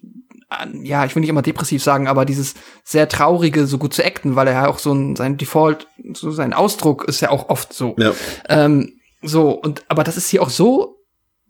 ja, 0.84 1.06
ich 1.06 1.16
will 1.16 1.22
nicht 1.22 1.30
immer 1.30 1.42
depressiv 1.42 1.84
sagen, 1.84 2.08
aber 2.08 2.26
dieses 2.26 2.54
sehr 2.84 3.10
traurige 3.10 3.66
so 3.66 3.78
gut 3.78 3.94
zu 3.94 4.06
acten, 4.06 4.36
weil 4.36 4.48
er 4.48 4.54
ja 4.54 4.68
auch 4.68 4.80
so 4.80 4.94
ein, 4.94 5.16
sein 5.16 5.38
Default, 5.38 5.88
so 6.14 6.32
sein 6.32 6.54
Ausdruck 6.54 7.06
ist 7.06 7.22
ja 7.22 7.30
auch 7.30 7.50
oft 7.50 7.74
so. 7.74 7.96
Ja. 7.98 8.14
Ähm, 8.48 9.00
So, 9.22 9.50
und 9.50 9.84
aber 9.88 10.04
das 10.04 10.18
ist 10.18 10.30
hier 10.30 10.44
auch 10.44 10.52
so 10.52 10.98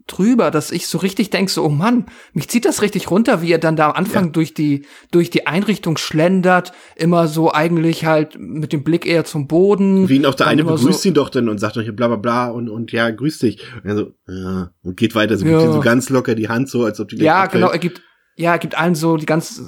drüber, 0.07 0.51
dass 0.51 0.71
ich 0.71 0.87
so 0.87 0.99
richtig 0.99 1.31
denk 1.31 1.49
so, 1.49 1.63
oh 1.63 1.69
Mann, 1.69 2.05
mich 2.33 2.47
zieht 2.49 2.65
das 2.65 2.81
richtig 2.81 3.09
runter, 3.09 3.41
wie 3.41 3.51
er 3.51 3.57
dann 3.57 3.75
da 3.75 3.89
am 3.89 3.95
Anfang 3.95 4.25
ja. 4.25 4.31
durch 4.31 4.53
die, 4.53 4.85
durch 5.11 5.29
die 5.29 5.47
Einrichtung 5.47 5.97
schlendert, 5.97 6.73
immer 6.95 7.27
so 7.27 7.51
eigentlich 7.51 8.05
halt 8.05 8.37
mit 8.39 8.71
dem 8.71 8.83
Blick 8.83 9.05
eher 9.05 9.25
zum 9.25 9.47
Boden. 9.47 10.07
Wie 10.07 10.15
ihn 10.15 10.25
auch 10.25 10.35
der 10.35 10.47
eine 10.47 10.63
begrüßt 10.63 11.01
so, 11.01 11.09
ihn 11.09 11.15
doch 11.15 11.29
dann 11.29 11.49
und 11.49 11.57
sagt 11.57 11.75
doch 11.77 11.81
hier 11.81 11.95
bla 11.95 12.07
bla 12.07 12.17
bla 12.17 12.47
und, 12.49 12.69
und 12.69 12.91
ja, 12.91 13.09
grüß 13.09 13.39
dich. 13.39 13.63
Und 13.83 13.89
er 13.89 13.95
so, 13.95 14.11
ja, 14.27 14.71
und 14.83 14.97
geht 14.97 15.15
weiter, 15.15 15.37
so, 15.37 15.45
ja. 15.45 15.57
gibt 15.57 15.69
ihm 15.69 15.73
so 15.73 15.79
ganz 15.79 16.09
locker 16.09 16.35
die 16.35 16.49
Hand 16.49 16.69
so, 16.69 16.85
als 16.85 16.99
ob 16.99 17.09
die 17.09 17.17
Ja, 17.17 17.43
abfällt. 17.43 17.63
genau, 17.63 17.71
er 17.71 17.79
gibt, 17.79 18.01
ja, 18.35 18.51
er 18.51 18.59
gibt 18.59 18.77
allen 18.77 18.95
so 18.95 19.17
die 19.17 19.25
ganz, 19.25 19.61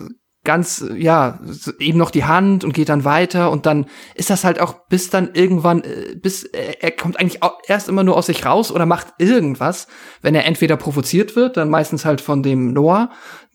ganz, 0.48 0.84
ja, 0.96 1.40
eben 1.78 1.98
noch 1.98 2.10
die 2.10 2.24
Hand 2.24 2.64
und 2.64 2.74
geht 2.74 2.88
dann 2.88 3.04
weiter 3.04 3.52
und 3.52 3.66
dann 3.66 3.86
ist 4.16 4.30
das 4.30 4.46
halt 4.46 4.62
auch 4.62 4.88
bis 4.88 5.10
dann 5.10 5.32
irgendwann, 5.34 5.84
äh, 5.84 6.16
bis 6.16 6.46
äh, 6.46 6.76
er 6.80 6.92
kommt 6.92 7.20
eigentlich 7.20 7.42
erst 7.68 7.90
immer 7.90 8.04
nur 8.04 8.16
aus 8.16 8.28
sich 8.28 8.46
raus 8.46 8.72
oder 8.72 8.86
macht 8.86 9.08
irgendwas, 9.18 9.88
wenn 10.22 10.36
er 10.36 10.46
entweder 10.46 10.78
provoziert 10.78 11.36
wird, 11.36 11.58
dann 11.58 11.70
meistens 11.70 12.06
halt 12.06 12.22
von 12.22 12.44
dem 12.44 12.72
Noah, 12.72 13.12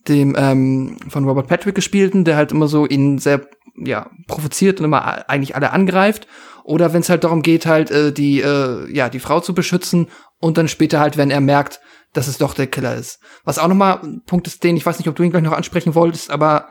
dem 0.07 0.35
ähm, 0.37 0.99
von 1.09 1.27
Robert 1.27 1.47
Patrick 1.47 1.73
gespielten, 1.73 2.25
der 2.25 2.35
halt 2.35 2.51
immer 2.51 2.67
so 2.67 2.85
ihn 2.85 3.17
sehr 3.17 3.41
ja 3.75 4.11
provoziert 4.27 4.79
und 4.79 4.85
immer 4.85 5.27
eigentlich 5.27 5.55
alle 5.55 5.71
angreift, 5.71 6.27
oder 6.63 6.93
wenn 6.93 7.01
es 7.01 7.09
halt 7.09 7.23
darum 7.23 7.41
geht 7.41 7.65
halt 7.65 7.89
äh, 7.89 8.13
die 8.13 8.39
äh, 8.39 8.87
ja 8.95 9.09
die 9.09 9.19
Frau 9.19 9.39
zu 9.39 9.55
beschützen 9.55 10.09
und 10.39 10.59
dann 10.59 10.67
später 10.67 10.99
halt, 10.99 11.17
wenn 11.17 11.31
er 11.31 11.41
merkt, 11.41 11.81
dass 12.13 12.27
es 12.27 12.37
doch 12.37 12.53
der 12.53 12.67
Killer 12.67 12.93
ist. 12.93 13.19
Was 13.45 13.57
auch 13.57 13.67
nochmal 13.67 13.99
ein 14.03 14.21
Punkt 14.27 14.45
ist, 14.45 14.63
den 14.63 14.77
ich 14.77 14.85
weiß 14.85 14.99
nicht, 14.99 15.07
ob 15.07 15.15
du 15.15 15.23
ihn 15.23 15.31
gleich 15.31 15.41
noch 15.41 15.53
ansprechen 15.53 15.95
wolltest, 15.95 16.29
aber 16.29 16.67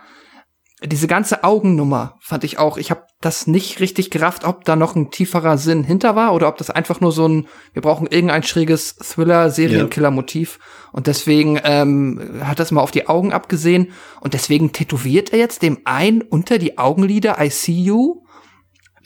diese 0.85 1.07
ganze 1.07 1.45
Augennummer 1.45 2.17
fand 2.21 2.45
ich 2.45 2.59
auch, 2.59 2.77
ich 2.77 2.91
habe 2.91 3.05
das 3.21 3.47
nicht 3.47 3.81
richtig 3.81 4.11
gerafft, 4.11 4.45
ob 4.45 4.65
da 4.65 4.77
noch 4.77 4.97
ein 4.97 5.11
tieferer 5.11 5.59
Sinn 5.59 5.85
hinter 5.85 6.17
war 6.17 6.35
oder 6.35 6.49
ob 6.49 6.57
das 6.57 6.71
einfach 6.71 7.01
nur 7.01 7.13
so 7.13 7.27
ein, 7.27 7.47
wir 7.73 7.83
brauchen 7.83 8.07
irgendein 8.07 8.43
schräges 8.43 8.97
Thriller-Serienkiller-Motiv. 8.97 10.59
Und 10.93 11.07
deswegen 11.07 11.61
ähm, 11.65 12.41
hat 12.43 12.59
das 12.59 12.71
mal 12.71 12.81
auf 12.81 12.91
die 12.91 13.09
Augen 13.09 13.33
abgesehen. 13.33 13.93
Und 14.21 14.35
deswegen 14.35 14.73
tätowiert 14.73 15.33
er 15.33 15.39
jetzt 15.39 15.63
dem 15.63 15.79
ein 15.85 16.23
unter 16.23 16.59
die 16.59 16.79
Augenlider 16.79 17.37
I 17.41 17.51
see 17.51 17.73
you 17.73 18.23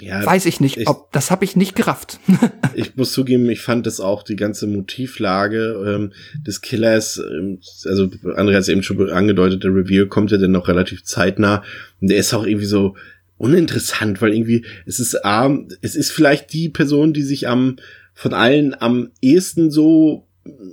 ja, 0.01 0.24
Weiß 0.24 0.47
ich 0.47 0.61
nicht, 0.61 0.76
ich, 0.76 0.88
ob 0.88 1.12
das 1.12 1.30
habe 1.30 1.44
ich 1.44 1.57
nicht 1.57 1.74
gerafft. 1.74 2.18
ich 2.74 2.97
muss 2.97 3.12
zugeben, 3.12 3.49
ich 3.49 3.61
fand 3.61 3.86
das 3.86 4.01
auch 4.01 4.22
die 4.22 4.36
ganze 4.36 4.66
Motivlage 4.66 5.82
ähm, 5.86 6.12
des 6.34 6.61
Killers, 6.61 7.18
ähm, 7.18 7.61
also 7.84 8.05
André 8.05 8.55
hat 8.55 8.62
es 8.62 8.68
eben 8.68 8.82
schon 8.82 9.11
angedeutet, 9.11 9.64
der 9.64 9.74
Reveal 9.74 10.07
kommt 10.07 10.30
ja 10.30 10.38
dann 10.38 10.53
noch 10.53 10.68
relativ 10.68 11.05
zeitnah 11.05 11.62
und 12.01 12.09
der 12.09 12.18
ist 12.18 12.34
auch 12.34 12.47
irgendwie 12.47 12.66
so 12.66 12.97
uninteressant, 13.38 14.20
weil 14.22 14.34
irgendwie 14.34 14.64
es 14.86 15.01
ist 15.01 15.24
A, 15.24 15.57
es 15.82 15.94
ist 15.94 16.11
vielleicht 16.11 16.53
die 16.53 16.68
Person, 16.68 17.12
die 17.12 17.22
sich 17.22 17.49
am 17.49 17.76
von 18.14 18.32
allen 18.32 18.74
am 18.80 19.11
ehesten 19.20 19.70
so 19.70 20.26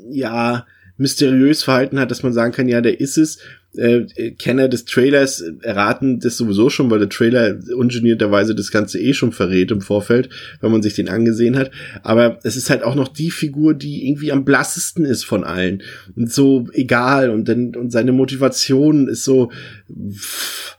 ja 0.09 0.65
mysteriös 0.97 1.63
verhalten 1.63 1.99
hat, 1.99 2.11
dass 2.11 2.23
man 2.23 2.33
sagen 2.33 2.53
kann, 2.53 2.67
ja, 2.67 2.81
der 2.81 2.99
ist 2.99 3.17
es 3.17 3.39
äh, 3.75 4.31
Kenner 4.31 4.67
des 4.67 4.85
Trailers 4.85 5.43
erraten 5.61 6.19
das 6.19 6.37
sowieso 6.37 6.69
schon, 6.69 6.91
weil 6.91 6.99
der 6.99 7.09
Trailer 7.09 7.57
ungenierterweise 7.75 8.55
das 8.55 8.71
Ganze 8.71 8.99
eh 8.99 9.13
schon 9.13 9.31
verrät 9.31 9.71
im 9.71 9.81
Vorfeld, 9.81 10.29
wenn 10.61 10.71
man 10.71 10.83
sich 10.83 10.93
den 10.93 11.09
angesehen 11.09 11.57
hat. 11.57 11.71
Aber 12.03 12.39
es 12.43 12.55
ist 12.55 12.69
halt 12.69 12.83
auch 12.83 12.95
noch 12.95 13.07
die 13.07 13.31
Figur, 13.31 13.73
die 13.73 14.07
irgendwie 14.07 14.31
am 14.31 14.45
blassesten 14.45 15.05
ist 15.05 15.25
von 15.25 15.43
allen. 15.43 15.81
Und 16.15 16.31
so 16.31 16.67
egal. 16.73 17.29
Und 17.29 17.47
dann, 17.47 17.75
und 17.75 17.91
seine 17.91 18.11
Motivation 18.11 19.07
ist 19.07 19.23
so, 19.23 19.51
pff, 19.91 20.77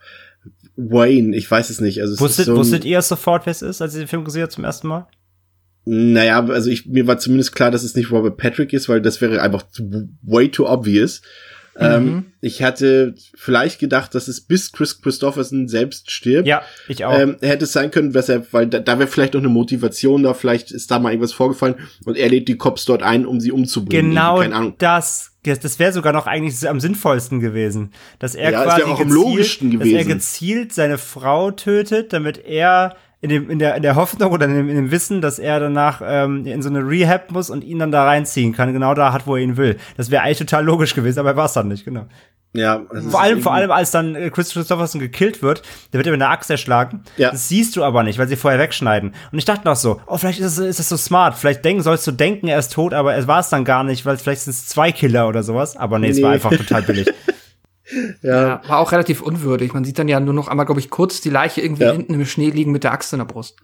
Wayne, 0.76 1.36
ich 1.36 1.50
weiß 1.50 1.70
es 1.70 1.80
nicht. 1.80 2.00
Also 2.00 2.14
es 2.14 2.20
wusstet, 2.20 2.46
so 2.46 2.56
wusstet 2.56 2.84
ihr 2.84 3.00
sofort, 3.02 3.46
wer 3.46 3.50
es 3.52 3.62
ist, 3.62 3.80
als 3.80 3.94
ihr 3.94 4.02
den 4.02 4.08
Film 4.08 4.24
gesehen 4.24 4.42
habt 4.42 4.52
zum 4.52 4.64
ersten 4.64 4.88
Mal? 4.88 5.06
Naja, 5.86 6.44
also 6.46 6.70
ich, 6.70 6.86
mir 6.86 7.06
war 7.06 7.18
zumindest 7.18 7.54
klar, 7.54 7.70
dass 7.70 7.82
es 7.82 7.94
nicht 7.94 8.10
Robert 8.10 8.38
Patrick 8.38 8.72
ist, 8.72 8.88
weil 8.88 9.02
das 9.02 9.20
wäre 9.20 9.42
einfach 9.42 9.64
way 10.22 10.48
too 10.48 10.66
obvious. 10.66 11.20
Ähm, 11.76 12.04
mhm. 12.04 12.24
ich 12.40 12.62
hatte 12.62 13.14
vielleicht 13.34 13.80
gedacht, 13.80 14.14
dass 14.14 14.28
es 14.28 14.40
bis 14.40 14.70
Chris 14.70 15.00
Christopherson 15.00 15.66
selbst 15.66 16.10
stirbt. 16.10 16.46
Ja, 16.46 16.62
ich 16.88 17.04
auch. 17.04 17.18
Ähm, 17.18 17.36
hätte 17.40 17.64
es 17.64 17.72
sein 17.72 17.90
können, 17.90 18.12
dass 18.12 18.28
er, 18.28 18.46
weil 18.52 18.68
da, 18.68 18.78
da 18.78 18.98
wäre 18.98 19.08
vielleicht 19.08 19.34
noch 19.34 19.40
eine 19.40 19.48
Motivation 19.48 20.22
da, 20.22 20.34
vielleicht 20.34 20.70
ist 20.70 20.90
da 20.90 20.98
mal 21.00 21.10
irgendwas 21.10 21.32
vorgefallen 21.32 21.74
und 22.04 22.16
er 22.16 22.28
lädt 22.28 22.46
die 22.46 22.56
Cops 22.56 22.84
dort 22.84 23.02
ein, 23.02 23.26
um 23.26 23.40
sie 23.40 23.50
umzubringen. 23.50 24.10
Genau, 24.10 24.42
das 24.78 25.32
das 25.44 25.78
wäre 25.78 25.92
sogar 25.92 26.14
noch 26.14 26.26
eigentlich 26.26 26.66
am 26.68 26.80
sinnvollsten 26.80 27.38
gewesen, 27.38 27.92
dass 28.18 28.34
er 28.34 28.50
ja, 28.50 28.62
quasi 28.64 28.82
auch 28.82 28.98
gezielt, 28.98 29.80
dass 29.80 29.88
er 29.88 30.04
gezielt 30.04 30.72
seine 30.72 30.96
Frau 30.96 31.50
tötet, 31.50 32.14
damit 32.14 32.38
er 32.46 32.96
in, 33.24 33.30
dem, 33.30 33.48
in, 33.48 33.58
der, 33.58 33.74
in 33.74 33.82
der 33.82 33.96
Hoffnung 33.96 34.32
oder 34.32 34.44
in 34.44 34.54
dem, 34.54 34.68
in 34.68 34.76
dem 34.76 34.90
Wissen, 34.90 35.22
dass 35.22 35.38
er 35.38 35.58
danach 35.58 36.02
ähm, 36.04 36.44
in 36.44 36.60
so 36.60 36.68
eine 36.68 36.86
Rehab 36.86 37.30
muss 37.30 37.48
und 37.48 37.64
ihn 37.64 37.78
dann 37.78 37.90
da 37.90 38.04
reinziehen 38.04 38.52
kann, 38.52 38.74
genau 38.74 38.92
da 38.92 39.14
hat, 39.14 39.26
wo 39.26 39.34
er 39.34 39.42
ihn 39.42 39.56
will. 39.56 39.78
Das 39.96 40.10
wäre 40.10 40.22
eigentlich 40.22 40.38
total 40.38 40.62
logisch 40.62 40.94
gewesen, 40.94 41.20
aber 41.20 41.30
er 41.30 41.36
war 41.36 41.46
es 41.46 41.54
dann 41.54 41.68
nicht, 41.68 41.86
genau. 41.86 42.04
Ja, 42.52 42.82
vor 43.10 43.20
allem, 43.20 43.40
vor 43.40 43.54
allem, 43.54 43.70
als 43.70 43.90
dann 43.90 44.14
äh, 44.14 44.28
Chris 44.28 44.52
Christopherson 44.52 45.00
gekillt 45.00 45.42
wird, 45.42 45.62
der 45.92 45.98
wird 45.98 46.06
ja 46.06 46.12
mit 46.12 46.22
einer 46.22 46.30
Axt 46.30 46.50
erschlagen. 46.50 47.02
Ja. 47.16 47.30
Das 47.30 47.48
siehst 47.48 47.74
du 47.76 47.82
aber 47.82 48.02
nicht, 48.02 48.18
weil 48.18 48.28
sie 48.28 48.36
vorher 48.36 48.60
wegschneiden. 48.60 49.14
Und 49.32 49.38
ich 49.38 49.46
dachte 49.46 49.64
noch 49.64 49.74
so, 49.74 50.00
oh, 50.06 50.18
vielleicht 50.18 50.38
ist 50.38 50.58
es, 50.58 50.66
ist 50.66 50.78
es 50.78 50.88
so 50.90 50.96
smart. 50.98 51.36
Vielleicht 51.36 51.64
denken, 51.64 51.82
sollst 51.82 52.06
du 52.06 52.12
denken, 52.12 52.46
er 52.46 52.58
ist 52.58 52.72
tot, 52.72 52.92
aber 52.92 53.16
es 53.16 53.26
war 53.26 53.40
es 53.40 53.48
dann 53.48 53.64
gar 53.64 53.82
nicht, 53.82 54.06
weil 54.06 54.18
vielleicht 54.18 54.42
sind 54.42 54.52
es 54.52 54.68
zwei 54.68 54.92
Killer 54.92 55.26
oder 55.26 55.42
sowas. 55.42 55.76
Aber 55.76 55.98
nee, 55.98 56.08
nee. 56.08 56.12
es 56.12 56.22
war 56.22 56.30
einfach 56.30 56.54
total 56.54 56.82
billig. 56.82 57.08
Ja. 58.22 58.42
ja. 58.46 58.62
war 58.66 58.78
auch 58.78 58.92
relativ 58.92 59.20
unwürdig. 59.20 59.74
Man 59.74 59.84
sieht 59.84 59.98
dann 59.98 60.08
ja 60.08 60.20
nur 60.20 60.34
noch 60.34 60.48
einmal, 60.48 60.66
glaube 60.66 60.80
ich, 60.80 60.90
kurz 60.90 61.20
die 61.20 61.30
Leiche 61.30 61.60
irgendwie 61.60 61.84
ja. 61.84 61.92
hinten 61.92 62.14
im 62.14 62.26
Schnee 62.26 62.50
liegen 62.50 62.72
mit 62.72 62.84
der 62.84 62.92
Axt 62.92 63.12
in 63.12 63.18
der 63.18 63.26
Brust. 63.26 63.56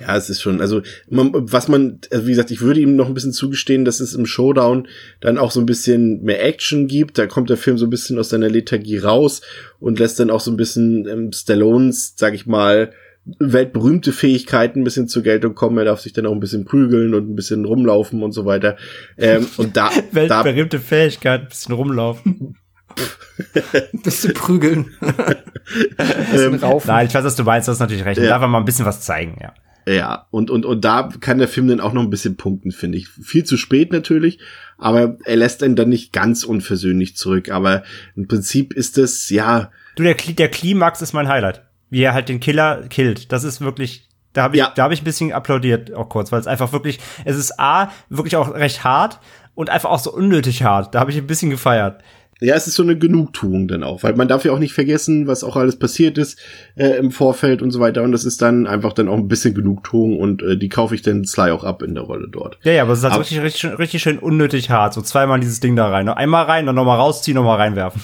Ja, 0.00 0.16
es 0.16 0.28
ist 0.28 0.42
schon, 0.42 0.60
also 0.60 0.82
man, 1.08 1.30
was 1.32 1.68
man, 1.68 2.00
also 2.10 2.26
wie 2.26 2.30
gesagt, 2.30 2.50
ich 2.50 2.60
würde 2.60 2.80
ihm 2.80 2.96
noch 2.96 3.06
ein 3.06 3.14
bisschen 3.14 3.32
zugestehen, 3.32 3.84
dass 3.84 4.00
es 4.00 4.14
im 4.14 4.26
Showdown 4.26 4.88
dann 5.20 5.38
auch 5.38 5.52
so 5.52 5.60
ein 5.60 5.66
bisschen 5.66 6.22
mehr 6.22 6.44
Action 6.44 6.88
gibt. 6.88 7.16
Da 7.16 7.26
kommt 7.26 7.48
der 7.48 7.56
Film 7.56 7.78
so 7.78 7.86
ein 7.86 7.90
bisschen 7.90 8.18
aus 8.18 8.28
seiner 8.28 8.48
Lethargie 8.48 8.98
raus 8.98 9.40
und 9.78 10.00
lässt 10.00 10.18
dann 10.18 10.30
auch 10.30 10.40
so 10.40 10.50
ein 10.50 10.56
bisschen 10.56 11.06
ähm, 11.06 11.32
Stallones, 11.32 12.14
sag 12.16 12.34
ich 12.34 12.46
mal, 12.46 12.92
weltberühmte 13.38 14.12
Fähigkeiten 14.12 14.80
ein 14.80 14.84
bisschen 14.84 15.08
zur 15.08 15.22
Geltung 15.22 15.54
kommen. 15.54 15.78
Er 15.78 15.84
darf 15.84 16.00
sich 16.00 16.12
dann 16.12 16.26
auch 16.26 16.32
ein 16.32 16.40
bisschen 16.40 16.64
prügeln 16.64 17.14
und 17.14 17.30
ein 17.30 17.36
bisschen 17.36 17.64
rumlaufen 17.64 18.22
und 18.22 18.32
so 18.32 18.44
weiter. 18.44 18.76
Ähm, 19.16 19.46
und 19.56 19.76
da 19.76 19.90
weltberühmte 20.12 20.78
da, 20.78 20.82
Fähigkeiten, 20.82 21.44
ein 21.44 21.48
bisschen 21.48 21.74
rumlaufen. 21.74 22.56
bisschen 24.04 24.34
prügeln. 24.34 24.94
bisschen 25.00 26.62
ähm, 26.62 26.80
Nein, 26.84 27.06
ich 27.06 27.14
weiß, 27.14 27.24
was 27.24 27.36
du 27.36 27.44
meinst, 27.44 27.68
das 27.68 27.76
ist 27.76 27.80
natürlich 27.80 28.04
recht. 28.04 28.20
Ja. 28.20 28.28
Darf 28.28 28.40
man 28.40 28.50
mal 28.50 28.58
ein 28.58 28.64
bisschen 28.64 28.86
was 28.86 29.00
zeigen, 29.00 29.38
ja. 29.40 29.52
Ja, 29.86 30.26
und, 30.30 30.50
und, 30.50 30.64
und 30.64 30.84
da 30.84 31.10
kann 31.20 31.38
der 31.38 31.48
Film 31.48 31.68
dann 31.68 31.80
auch 31.80 31.92
noch 31.92 32.02
ein 32.02 32.10
bisschen 32.10 32.36
punkten, 32.36 32.72
finde 32.72 32.96
ich. 32.96 33.08
Viel 33.08 33.44
zu 33.44 33.56
spät 33.58 33.92
natürlich, 33.92 34.38
aber 34.78 35.18
er 35.24 35.36
lässt 35.36 35.62
einen 35.62 35.76
dann 35.76 35.90
nicht 35.90 36.12
ganz 36.12 36.44
unversöhnlich 36.44 37.16
zurück. 37.16 37.50
Aber 37.50 37.82
im 38.16 38.26
Prinzip 38.26 38.72
ist 38.72 38.96
es, 38.96 39.28
ja. 39.28 39.70
Du, 39.96 40.02
der, 40.02 40.14
der 40.14 40.48
Klimax 40.48 41.02
ist 41.02 41.12
mein 41.12 41.28
Highlight. 41.28 41.62
Wie 41.90 42.00
er 42.00 42.14
halt 42.14 42.30
den 42.30 42.40
Killer 42.40 42.88
killt. 42.88 43.30
Das 43.30 43.44
ist 43.44 43.60
wirklich, 43.60 44.08
da 44.32 44.44
habe 44.44 44.56
ich, 44.56 44.60
ja. 44.60 44.72
da 44.74 44.84
habe 44.84 44.94
ich 44.94 45.02
ein 45.02 45.04
bisschen 45.04 45.32
applaudiert, 45.32 45.92
auch 45.92 46.08
kurz, 46.08 46.32
weil 46.32 46.40
es 46.40 46.46
einfach 46.46 46.72
wirklich, 46.72 46.98
es 47.26 47.36
ist 47.36 47.60
A, 47.60 47.92
wirklich 48.08 48.36
auch 48.36 48.54
recht 48.54 48.84
hart 48.84 49.20
und 49.54 49.68
einfach 49.68 49.90
auch 49.90 49.98
so 49.98 50.12
unnötig 50.12 50.62
hart. 50.62 50.94
Da 50.94 51.00
habe 51.00 51.10
ich 51.10 51.18
ein 51.18 51.26
bisschen 51.26 51.50
gefeiert. 51.50 52.02
Ja, 52.40 52.54
es 52.56 52.66
ist 52.66 52.74
so 52.74 52.82
eine 52.82 52.98
Genugtuung 52.98 53.68
dann 53.68 53.84
auch, 53.84 54.02
weil 54.02 54.14
man 54.16 54.28
darf 54.28 54.44
ja 54.44 54.52
auch 54.52 54.58
nicht 54.58 54.72
vergessen, 54.72 55.26
was 55.26 55.44
auch 55.44 55.56
alles 55.56 55.76
passiert 55.76 56.18
ist 56.18 56.38
äh, 56.74 56.96
im 56.96 57.10
Vorfeld 57.10 57.62
und 57.62 57.70
so 57.70 57.80
weiter. 57.80 58.02
Und 58.02 58.12
das 58.12 58.24
ist 58.24 58.42
dann 58.42 58.66
einfach 58.66 58.92
dann 58.92 59.08
auch 59.08 59.16
ein 59.16 59.28
bisschen 59.28 59.54
Genugtuung 59.54 60.18
und 60.18 60.42
äh, 60.42 60.56
die 60.56 60.68
kaufe 60.68 60.94
ich 60.94 61.02
dann 61.02 61.24
Sly 61.24 61.50
auch 61.50 61.64
ab 61.64 61.82
in 61.82 61.94
der 61.94 62.04
Rolle 62.04 62.28
dort. 62.28 62.58
Ja, 62.62 62.72
ja, 62.72 62.82
aber 62.82 62.92
es 62.92 62.98
ist 62.98 63.04
halt 63.04 63.14
aber 63.14 63.22
richtig, 63.22 63.40
richtig, 63.42 63.78
richtig 63.78 64.02
schön 64.02 64.18
unnötig 64.18 64.70
hart. 64.70 64.94
So 64.94 65.02
zweimal 65.02 65.40
dieses 65.40 65.60
Ding 65.60 65.76
da 65.76 65.88
rein. 65.88 66.08
Einmal 66.08 66.44
rein, 66.46 66.66
dann 66.66 66.74
nochmal 66.74 66.98
rausziehen, 66.98 67.36
nochmal 67.36 67.58
reinwerfen. 67.58 68.02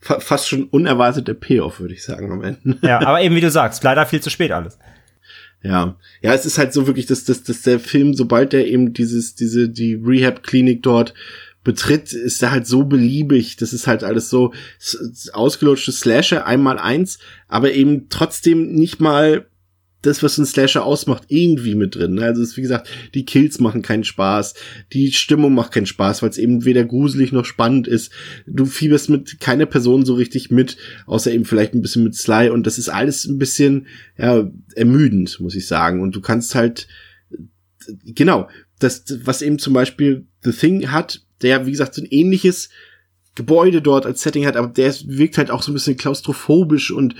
Fast 0.00 0.48
schon 0.48 0.64
unerwarteter 0.64 1.34
Payoff, 1.34 1.78
würde 1.78 1.94
ich 1.94 2.02
sagen, 2.02 2.32
am 2.32 2.42
Ende. 2.42 2.78
Ja, 2.82 3.00
aber 3.06 3.20
eben 3.22 3.36
wie 3.36 3.40
du 3.40 3.50
sagst, 3.50 3.84
leider 3.84 4.04
viel 4.04 4.20
zu 4.20 4.30
spät 4.30 4.50
alles. 4.50 4.76
Ja, 5.62 5.94
ja, 6.22 6.34
es 6.34 6.44
ist 6.44 6.58
halt 6.58 6.72
so 6.72 6.88
wirklich, 6.88 7.06
dass, 7.06 7.24
dass, 7.24 7.44
dass 7.44 7.62
der 7.62 7.78
Film, 7.78 8.14
sobald 8.14 8.52
der 8.52 8.66
eben 8.66 8.92
dieses, 8.92 9.36
diese, 9.36 9.68
die 9.68 9.94
Rehab-Klinik 9.94 10.82
dort 10.82 11.14
betritt, 11.64 12.12
ist 12.12 12.42
er 12.42 12.50
halt 12.50 12.66
so 12.66 12.84
beliebig. 12.84 13.56
Das 13.56 13.72
ist 13.72 13.86
halt 13.86 14.04
alles 14.04 14.30
so 14.30 14.52
ausgelutschtes 15.32 16.00
Slasher 16.00 16.46
einmal 16.46 16.78
eins, 16.78 17.18
aber 17.48 17.72
eben 17.72 18.08
trotzdem 18.08 18.72
nicht 18.72 19.00
mal 19.00 19.46
das, 20.02 20.22
was 20.22 20.36
ein 20.36 20.46
Slasher 20.46 20.84
ausmacht, 20.84 21.24
irgendwie 21.28 21.74
mit 21.74 21.94
drin. 21.94 22.18
Also 22.18 22.42
es 22.42 22.50
ist, 22.50 22.56
wie 22.56 22.62
gesagt, 22.62 22.88
die 23.14 23.24
Kills 23.24 23.60
machen 23.60 23.82
keinen 23.82 24.04
Spaß, 24.04 24.54
die 24.92 25.12
Stimmung 25.12 25.54
macht 25.54 25.72
keinen 25.72 25.86
Spaß, 25.86 26.22
weil 26.22 26.30
es 26.30 26.38
eben 26.38 26.64
weder 26.64 26.84
gruselig 26.84 27.32
noch 27.32 27.44
spannend 27.44 27.86
ist. 27.86 28.12
Du 28.46 28.66
fieberst 28.66 29.08
mit 29.08 29.38
keiner 29.40 29.66
Person 29.66 30.04
so 30.04 30.14
richtig 30.14 30.50
mit, 30.50 30.76
außer 31.06 31.32
eben 31.32 31.44
vielleicht 31.44 31.74
ein 31.74 31.82
bisschen 31.82 32.02
mit 32.04 32.16
Sly 32.16 32.50
und 32.50 32.66
das 32.66 32.78
ist 32.78 32.88
alles 32.88 33.24
ein 33.24 33.38
bisschen, 33.38 33.86
ja, 34.18 34.50
ermüdend, 34.74 35.38
muss 35.40 35.54
ich 35.54 35.68
sagen. 35.68 36.00
Und 36.00 36.16
du 36.16 36.20
kannst 36.20 36.56
halt, 36.56 36.88
genau, 38.04 38.48
das, 38.80 39.04
was 39.24 39.42
eben 39.42 39.60
zum 39.60 39.72
Beispiel 39.72 40.26
The 40.42 40.52
Thing 40.52 40.90
hat, 40.90 41.22
der, 41.42 41.66
wie 41.66 41.70
gesagt, 41.70 41.94
so 41.94 42.02
ein 42.02 42.08
ähnliches 42.10 42.70
Gebäude 43.34 43.80
dort 43.80 44.04
als 44.04 44.20
Setting 44.20 44.44
hat, 44.44 44.56
aber 44.56 44.68
der 44.68 44.92
wirkt 45.06 45.38
halt 45.38 45.50
auch 45.50 45.62
so 45.62 45.70
ein 45.70 45.74
bisschen 45.74 45.96
klaustrophobisch 45.96 46.90
und 46.90 47.14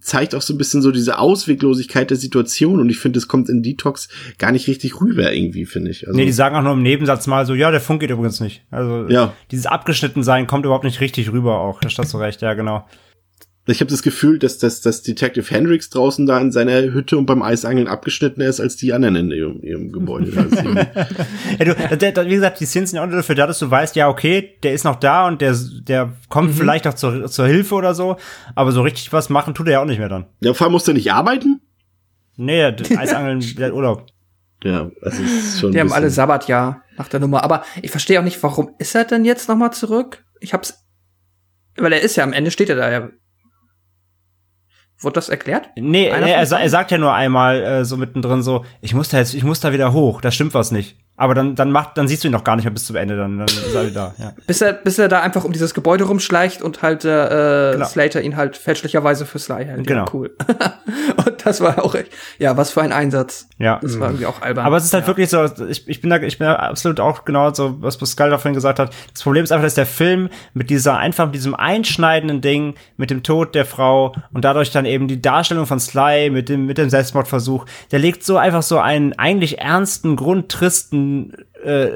zeigt 0.00 0.32
auch 0.34 0.42
so 0.42 0.54
ein 0.54 0.58
bisschen 0.58 0.80
so 0.80 0.92
diese 0.92 1.18
Ausweglosigkeit 1.18 2.08
der 2.08 2.16
Situation 2.16 2.78
und 2.78 2.88
ich 2.88 2.98
finde, 2.98 3.18
es 3.18 3.26
kommt 3.26 3.48
in 3.48 3.60
Detox 3.60 4.08
gar 4.38 4.52
nicht 4.52 4.68
richtig 4.68 5.00
rüber 5.00 5.32
irgendwie, 5.32 5.66
finde 5.66 5.90
ich. 5.90 6.06
Also 6.06 6.16
nee, 6.16 6.24
die 6.24 6.32
sagen 6.32 6.54
auch 6.54 6.62
nur 6.62 6.74
im 6.74 6.82
Nebensatz 6.82 7.26
mal 7.26 7.46
so, 7.46 7.54
ja, 7.54 7.72
der 7.72 7.80
Funk 7.80 7.98
geht 8.00 8.10
übrigens 8.10 8.38
nicht. 8.38 8.62
Also 8.70 9.08
ja. 9.08 9.34
dieses 9.50 9.66
Abgeschnittensein 9.66 10.46
kommt 10.46 10.66
überhaupt 10.66 10.84
nicht 10.84 11.00
richtig 11.00 11.32
rüber 11.32 11.58
auch, 11.58 11.80
da 11.80 11.88
hast 11.88 12.14
du 12.14 12.18
recht, 12.18 12.40
ja, 12.40 12.54
genau. 12.54 12.86
Ich 13.66 13.80
habe 13.80 13.90
das 13.90 14.02
Gefühl, 14.02 14.38
dass, 14.38 14.58
dass, 14.58 14.82
dass 14.82 15.02
Detective 15.02 15.48
Hendricks 15.48 15.88
draußen 15.88 16.26
da 16.26 16.38
in 16.38 16.52
seiner 16.52 16.82
Hütte 16.82 17.16
und 17.16 17.24
beim 17.24 17.40
Eisangeln 17.40 17.88
abgeschnittener 17.88 18.44
ist 18.44 18.60
als 18.60 18.76
die 18.76 18.92
anderen 18.92 19.16
in 19.16 19.30
ihrem, 19.30 19.62
ihrem 19.62 19.90
Gebäude. 19.90 20.30
ja, 21.58 21.64
du, 21.64 21.96
der, 21.96 22.12
der, 22.12 22.26
wie 22.26 22.34
gesagt, 22.34 22.60
die 22.60 22.66
Szenen 22.66 22.86
sind 22.86 22.98
auch 22.98 23.08
dafür 23.08 23.34
da, 23.34 23.46
dass 23.46 23.58
du 23.60 23.70
weißt, 23.70 23.96
ja, 23.96 24.10
okay, 24.10 24.56
der 24.62 24.74
ist 24.74 24.84
noch 24.84 24.96
da 24.96 25.26
und 25.26 25.40
der, 25.40 25.56
der 25.80 26.12
kommt 26.28 26.50
mhm. 26.50 26.54
vielleicht 26.54 26.86
auch 26.86 26.92
zur, 26.92 27.26
zur 27.26 27.46
Hilfe 27.46 27.74
oder 27.74 27.94
so, 27.94 28.16
aber 28.54 28.72
so 28.72 28.82
richtig 28.82 29.14
was 29.14 29.30
machen 29.30 29.54
tut 29.54 29.66
er 29.68 29.72
ja 29.72 29.80
auch 29.80 29.86
nicht 29.86 29.98
mehr 29.98 30.10
dann. 30.10 30.26
Ja, 30.40 30.52
vor 30.52 30.66
allem 30.66 30.72
muss 30.72 30.86
er 30.86 30.92
nicht 30.92 31.10
arbeiten? 31.10 31.62
Nee, 32.36 32.64
Eisangeln, 32.64 33.40
der 33.56 33.74
Urlaub. 33.74 34.06
Ja, 34.62 34.90
das 35.02 35.18
ist 35.18 35.60
schon. 35.60 35.72
Die 35.72 35.80
haben 35.80 35.92
alle 35.92 36.10
Sabbatjahr 36.10 36.82
nach 36.96 37.08
der 37.08 37.20
Nummer. 37.20 37.42
Aber 37.44 37.64
ich 37.82 37.90
verstehe 37.90 38.18
auch 38.18 38.24
nicht, 38.24 38.42
warum 38.42 38.74
ist 38.78 38.94
er 38.94 39.04
denn 39.04 39.24
jetzt 39.24 39.48
nochmal 39.48 39.72
zurück? 39.72 40.24
Ich 40.40 40.54
hab's. 40.54 40.84
Weil 41.76 41.92
er 41.92 42.00
ist 42.00 42.16
ja 42.16 42.24
am 42.24 42.32
Ende 42.32 42.50
steht 42.50 42.70
er 42.70 42.76
da 42.76 42.90
ja 42.90 43.10
Wurde 45.04 45.14
das 45.14 45.28
erklärt? 45.28 45.68
Nee, 45.76 45.82
nee 45.82 46.06
er, 46.08 46.50
er, 46.50 46.68
sagt 46.68 46.90
ja 46.90 46.98
nur 46.98 47.12
einmal 47.12 47.62
äh, 47.62 47.84
so 47.84 47.96
mittendrin 47.96 48.42
so, 48.42 48.64
ich 48.80 48.94
muss 48.94 49.10
da 49.10 49.18
jetzt, 49.18 49.34
ich 49.34 49.44
muss 49.44 49.60
da 49.60 49.72
wieder 49.72 49.92
hoch, 49.92 50.20
da 50.20 50.30
stimmt 50.30 50.54
was 50.54 50.70
nicht. 50.70 50.96
Aber 51.16 51.34
dann, 51.34 51.54
dann 51.54 51.70
macht, 51.70 51.96
dann 51.96 52.08
siehst 52.08 52.24
du 52.24 52.28
ihn 52.28 52.32
noch 52.32 52.42
gar 52.42 52.56
nicht 52.56 52.64
mehr 52.64 52.72
bis 52.72 52.86
zum 52.86 52.96
Ende, 52.96 53.16
dann, 53.16 53.38
dann 53.38 53.46
ist 53.46 53.72
er 53.72 53.90
da, 53.90 54.14
ja. 54.18 54.32
bis 54.48 54.60
er, 54.60 54.72
bis 54.72 54.98
er 54.98 55.06
da 55.06 55.20
einfach 55.20 55.44
um 55.44 55.52
dieses 55.52 55.72
Gebäude 55.72 56.04
rumschleicht 56.04 56.60
und 56.60 56.82
halt 56.82 57.04
äh, 57.04 57.72
genau. 57.72 57.84
Slater 57.84 58.20
ihn 58.20 58.36
halt 58.36 58.56
fälschlicherweise 58.56 59.24
für 59.24 59.38
Sly 59.38 59.64
hält. 59.64 59.86
Genau. 59.86 60.06
Ja, 60.06 60.10
cool. 60.12 60.36
und 61.24 61.46
das 61.46 61.60
war 61.60 61.84
auch 61.84 61.94
echt, 61.94 62.10
ja, 62.40 62.56
was 62.56 62.72
für 62.72 62.82
ein 62.82 62.90
Einsatz. 62.90 63.48
Ja. 63.58 63.78
Das 63.80 64.00
war 64.00 64.08
irgendwie 64.08 64.26
auch 64.26 64.42
albern. 64.42 64.66
Aber 64.66 64.76
es 64.76 64.86
ist 64.86 64.92
halt 64.92 65.04
ja. 65.04 65.06
wirklich 65.06 65.30
so, 65.30 65.44
ich, 65.68 65.86
ich 65.88 66.00
bin 66.00 66.10
da, 66.10 66.20
ich 66.20 66.38
bin 66.38 66.48
da 66.48 66.56
absolut 66.56 66.98
auch 66.98 67.24
genau 67.24 67.54
so, 67.54 67.80
was 67.80 67.96
Pascal 67.96 68.30
davon 68.30 68.52
gesagt 68.52 68.80
hat. 68.80 68.92
Das 69.12 69.22
Problem 69.22 69.44
ist 69.44 69.52
einfach, 69.52 69.66
dass 69.66 69.74
der 69.74 69.86
Film 69.86 70.30
mit 70.52 70.68
dieser, 70.68 70.98
einfach 70.98 71.26
mit 71.26 71.36
diesem 71.36 71.54
einschneidenden 71.54 72.40
Ding, 72.40 72.74
mit 72.96 73.10
dem 73.10 73.22
Tod 73.22 73.54
der 73.54 73.66
Frau 73.66 74.16
und 74.32 74.44
dadurch 74.44 74.72
dann 74.72 74.84
eben 74.84 75.06
die 75.06 75.22
Darstellung 75.22 75.66
von 75.66 75.78
Sly 75.78 76.30
mit 76.30 76.48
dem, 76.48 76.66
mit 76.66 76.76
dem 76.76 76.90
Selbstmordversuch, 76.90 77.66
der 77.92 78.00
legt 78.00 78.24
so 78.24 78.36
einfach 78.36 78.64
so 78.64 78.80
einen 78.80 79.12
eigentlich 79.12 79.60
ernsten, 79.60 80.16
grundtristen 80.16 81.03
äh, 81.64 81.88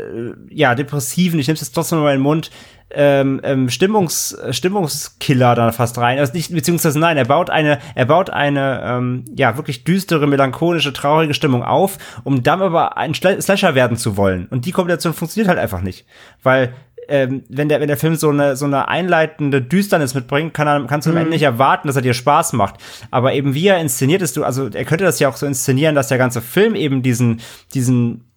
ja, 0.51 0.75
depressiven, 0.75 1.39
ich 1.39 1.47
nehme 1.47 1.55
es 1.55 1.61
jetzt 1.61 1.73
trotzdem 1.73 2.01
mal 2.01 2.11
in 2.11 2.19
den 2.19 2.23
Mund, 2.23 2.51
ähm, 2.91 3.41
ähm, 3.45 3.69
Stimmungs, 3.69 4.37
Stimmungskiller 4.51 5.55
da 5.55 5.73
fast 5.73 5.99
rein. 5.99 6.19
Also 6.19 6.33
nicht, 6.33 6.53
beziehungsweise 6.53 6.99
nein, 6.99 7.17
er 7.17 7.27
baut 7.27 7.51
eine, 7.51 7.79
er 7.95 8.07
baut 8.07 8.31
eine, 8.31 8.83
ähm, 8.83 9.25
ja, 9.37 9.57
wirklich 9.57 9.85
düstere, 9.85 10.27
melancholische, 10.27 10.93
traurige 10.93 11.35
Stimmung 11.35 11.63
auf, 11.63 11.99
um 12.25 12.43
dann 12.43 12.63
aber 12.63 12.97
ein 12.97 13.15
Slasher 13.15 13.75
werden 13.75 13.97
zu 13.97 14.17
wollen. 14.17 14.47
Und 14.47 14.65
die 14.65 14.73
Kombination 14.73 15.13
funktioniert 15.13 15.49
halt 15.49 15.59
einfach 15.59 15.83
nicht. 15.83 16.07
Weil 16.43 16.73
ähm, 17.09 17.43
wenn 17.49 17.69
der 17.69 17.81
wenn 17.81 17.89
der 17.89 17.97
Film 17.97 18.17
so 18.17 18.29
eine 18.29 18.55
so 18.55 18.67
eine 18.67 18.89
einleitende 18.89 19.63
Düsternis 19.63 20.15
mitbringt, 20.15 20.53
kann 20.53 20.69
er, 20.69 20.87
kannst 20.87 21.07
du 21.07 21.11
am 21.11 21.17
Ende 21.17 21.31
nicht 21.31 21.43
erwarten, 21.43 21.89
dass 21.89 21.97
er 21.97 22.03
dir 22.03 22.15
Spaß 22.15 22.53
macht. 22.53 22.77
Aber 23.11 23.33
eben 23.33 23.55
wie 23.55 23.67
er 23.67 23.81
inszeniert 23.81 24.21
ist, 24.21 24.37
du 24.37 24.45
also 24.45 24.69
er 24.69 24.85
könnte 24.85 25.05
das 25.05 25.19
ja 25.19 25.29
auch 25.29 25.37
so 25.37 25.47
inszenieren, 25.47 25.95
dass 25.95 26.09
der 26.09 26.19
ganze 26.19 26.43
Film 26.43 26.75
eben 26.75 27.03
diesen 27.03 27.41
diesen 27.73 28.28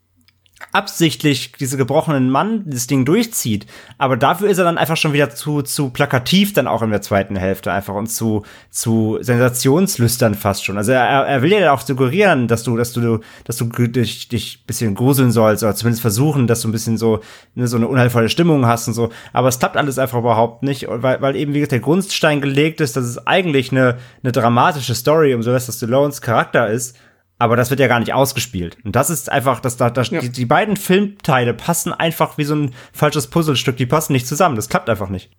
absichtlich 0.72 1.54
diese 1.60 1.78
gebrochenen 1.78 2.30
Mann 2.30 2.64
das 2.66 2.88
Ding 2.88 3.06
durchzieht. 3.06 3.66
Aber 3.98 4.18
dafür 4.18 4.50
ist 4.50 4.58
er 4.58 4.64
dann 4.64 4.78
einfach 4.78 4.98
schon 4.98 5.14
wieder 5.14 5.30
zu, 5.30 5.62
zu 5.62 5.90
plakativ 5.90 6.54
dann 6.54 6.68
auch 6.68 6.82
in 6.82 6.92
der 6.92 7.02
zweiten 7.02 7.36
Hälfte 7.36 7.72
einfach 7.72 7.94
und 7.94 8.08
zu, 8.08 8.44
zu 8.70 9.18
sensationslüstern 9.22 10.36
fast 10.36 10.66
schon. 10.66 10.78
Also 10.78 10.92
er, 10.94 11.02
er 11.02 11.42
will 11.42 11.52
ja 11.52 11.74
auch 11.74 11.82
suggerieren, 11.82 12.48
dass 12.48 12.64
du, 12.64 12.78
dass 12.78 12.94
du, 12.94 13.20
dass 13.44 13.58
du 13.58 13.66
dich, 13.66 14.30
dich 14.30 14.66
bisschen 14.66 14.96
gruseln 14.96 15.32
sollst 15.32 15.64
oder 15.64 15.76
zumindest 15.76 16.02
versuchen, 16.02 16.48
dass 16.48 16.62
du 16.62 16.70
ein 16.70 16.72
bisschen 16.72 16.98
so, 16.98 17.20
ne, 17.56 17.68
so 17.68 17.78
eine 17.78 17.88
unheilvolle 17.88 18.30
Stimmung 18.30 18.66
hast 18.66 18.88
und 18.88 18.94
so. 18.94 19.10
Aber 19.34 19.50
es 19.50 19.60
klappt 19.60 19.78
alles 19.78 20.00
einfach 20.00 20.20
überhaupt 20.20 20.64
nicht, 20.64 20.88
weil, 20.88 21.22
weil 21.22 21.36
eben 21.36 21.54
wie 21.54 21.60
gesagt 21.60 21.74
der 21.74 21.80
Grundstein 21.80 22.42
gelegt 22.42 22.82
ist, 22.82 22.96
dass 22.96 23.06
es 23.06 23.28
eigentlich 23.28 23.72
eine, 23.72 23.98
eine 24.24 24.32
dramatische 24.32 24.96
Story 24.96 25.34
um 25.34 25.44
Sylvester 25.44 25.74
Stallones 25.74 26.22
Charakter 26.22 26.68
ist 26.68 26.96
aber 27.42 27.56
das 27.56 27.72
wird 27.72 27.80
ja 27.80 27.88
gar 27.88 28.00
nicht 28.00 28.14
ausgespielt. 28.14 28.78
Und 28.84 28.96
das 28.96 29.10
ist 29.10 29.32
einfach, 29.32 29.62
dass 29.62 29.76
da, 29.76 29.90
da 29.90 30.04
ja. 30.04 30.22
die, 30.22 30.30
die, 30.30 30.46
beiden 30.46 30.78
Filmteile 30.78 31.56
passen 31.56 31.92
einfach 31.92 32.38
wie 32.38 32.44
so 32.44 32.54
ein 32.54 32.72
falsches 32.94 33.26
Puzzlestück. 33.26 33.78
Die 33.78 33.88
passen 33.88 34.14
nicht 34.14 34.28
zusammen. 34.28 34.56
Das 34.56 34.70
klappt 34.70 34.88
einfach 34.92 35.10
nicht. 35.10 35.32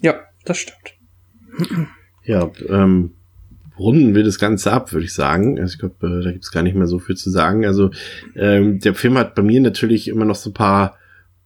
Ja, 0.00 0.14
das 0.46 0.56
stimmt. 0.56 0.94
Ja, 2.24 2.50
ähm, 2.66 3.12
runden 3.78 4.14
wir 4.14 4.24
das 4.24 4.38
Ganze 4.38 4.72
ab, 4.72 4.92
würde 4.92 5.04
ich 5.04 5.12
sagen. 5.12 5.60
Also 5.60 5.74
ich 5.74 5.78
glaube, 5.78 6.06
äh, 6.06 6.24
da 6.24 6.32
gibt's 6.32 6.50
gar 6.50 6.62
nicht 6.62 6.76
mehr 6.76 6.86
so 6.86 6.98
viel 6.98 7.16
zu 7.16 7.28
sagen. 7.28 7.66
Also 7.66 7.90
ähm, 8.34 8.78
der 8.78 8.94
Film 8.94 9.18
hat 9.18 9.34
bei 9.34 9.42
mir 9.42 9.60
natürlich 9.60 10.08
immer 10.08 10.24
noch 10.24 10.36
so 10.36 10.48
ein 10.48 10.54
paar 10.54 10.96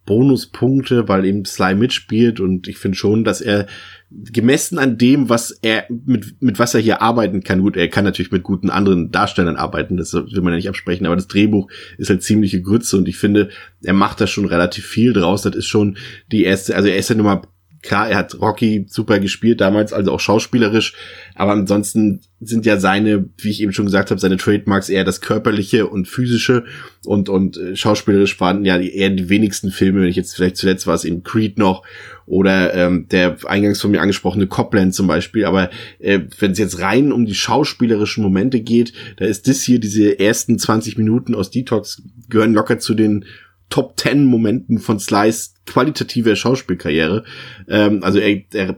Bonuspunkte, 0.06 1.08
weil 1.08 1.24
eben 1.24 1.44
Sly 1.44 1.74
mitspielt 1.74 2.40
und 2.40 2.68
ich 2.68 2.78
finde 2.78 2.96
schon, 2.96 3.24
dass 3.24 3.40
er 3.40 3.66
gemessen 4.10 4.78
an 4.78 4.96
dem, 4.96 5.28
was 5.28 5.50
er 5.50 5.86
mit 5.88 6.40
mit 6.40 6.58
was 6.58 6.74
er 6.74 6.80
hier 6.80 7.02
arbeiten 7.02 7.42
kann. 7.42 7.60
Gut, 7.60 7.76
er 7.76 7.88
kann 7.88 8.04
natürlich 8.04 8.30
mit 8.30 8.44
guten 8.44 8.70
anderen 8.70 9.10
Darstellern 9.10 9.56
arbeiten, 9.56 9.96
das 9.96 10.14
will 10.14 10.40
man 10.40 10.52
ja 10.52 10.56
nicht 10.56 10.68
absprechen, 10.68 11.06
aber 11.06 11.16
das 11.16 11.26
Drehbuch 11.26 11.68
ist 11.98 12.08
halt 12.08 12.22
ziemliche 12.22 12.62
Grütze 12.62 12.96
und 12.96 13.08
ich 13.08 13.18
finde, 13.18 13.50
er 13.82 13.94
macht 13.94 14.20
da 14.20 14.26
schon 14.26 14.46
relativ 14.46 14.86
viel 14.86 15.12
draus. 15.12 15.42
Das 15.42 15.56
ist 15.56 15.66
schon 15.66 15.98
die 16.30 16.44
erste, 16.44 16.76
also 16.76 16.88
er 16.88 16.96
ist 16.96 17.10
ja 17.10 17.16
nun 17.16 17.26
mal 17.26 17.42
klar, 17.86 18.10
er 18.10 18.18
hat 18.18 18.40
Rocky 18.40 18.86
super 18.88 19.18
gespielt 19.18 19.60
damals, 19.60 19.92
also 19.92 20.12
auch 20.12 20.20
schauspielerisch, 20.20 20.94
aber 21.34 21.52
ansonsten 21.52 22.20
sind 22.40 22.66
ja 22.66 22.78
seine, 22.78 23.28
wie 23.38 23.50
ich 23.50 23.62
eben 23.62 23.72
schon 23.72 23.86
gesagt 23.86 24.10
habe, 24.10 24.20
seine 24.20 24.36
Trademarks 24.36 24.88
eher 24.88 25.04
das 25.04 25.20
körperliche 25.20 25.86
und 25.86 26.06
physische 26.06 26.64
und 27.06 27.28
und 27.28 27.56
äh, 27.56 27.76
schauspielerisch 27.76 28.38
waren 28.40 28.64
ja 28.64 28.76
eher 28.76 29.10
die 29.10 29.28
wenigsten 29.28 29.70
Filme, 29.70 30.00
wenn 30.00 30.08
ich 30.08 30.16
jetzt 30.16 30.34
vielleicht 30.34 30.56
zuletzt 30.56 30.86
war 30.86 30.94
es 30.94 31.04
eben 31.04 31.22
Creed 31.22 31.58
noch 31.58 31.82
oder 32.26 32.74
ähm, 32.74 33.06
der 33.10 33.36
eingangs 33.46 33.80
von 33.80 33.92
mir 33.92 34.00
angesprochene 34.00 34.48
Copland 34.48 34.94
zum 34.94 35.06
Beispiel, 35.06 35.44
aber 35.44 35.70
äh, 35.98 36.20
wenn 36.38 36.50
es 36.50 36.58
jetzt 36.58 36.80
rein 36.80 37.12
um 37.12 37.24
die 37.24 37.34
schauspielerischen 37.34 38.22
Momente 38.22 38.60
geht, 38.60 38.92
da 39.16 39.24
ist 39.24 39.48
das 39.48 39.62
hier, 39.62 39.78
diese 39.78 40.18
ersten 40.18 40.58
20 40.58 40.98
Minuten 40.98 41.34
aus 41.34 41.50
Detox 41.50 42.02
gehören 42.28 42.52
locker 42.52 42.78
zu 42.78 42.94
den 42.94 43.24
Top 43.70 43.98
10 43.98 44.24
Momenten 44.24 44.78
von 44.78 44.98
Slice 44.98 45.50
qualitativer 45.66 46.36
Schauspielkarriere. 46.36 47.24
Ähm, 47.68 48.02
also 48.02 48.18
er, 48.18 48.42
er 48.52 48.76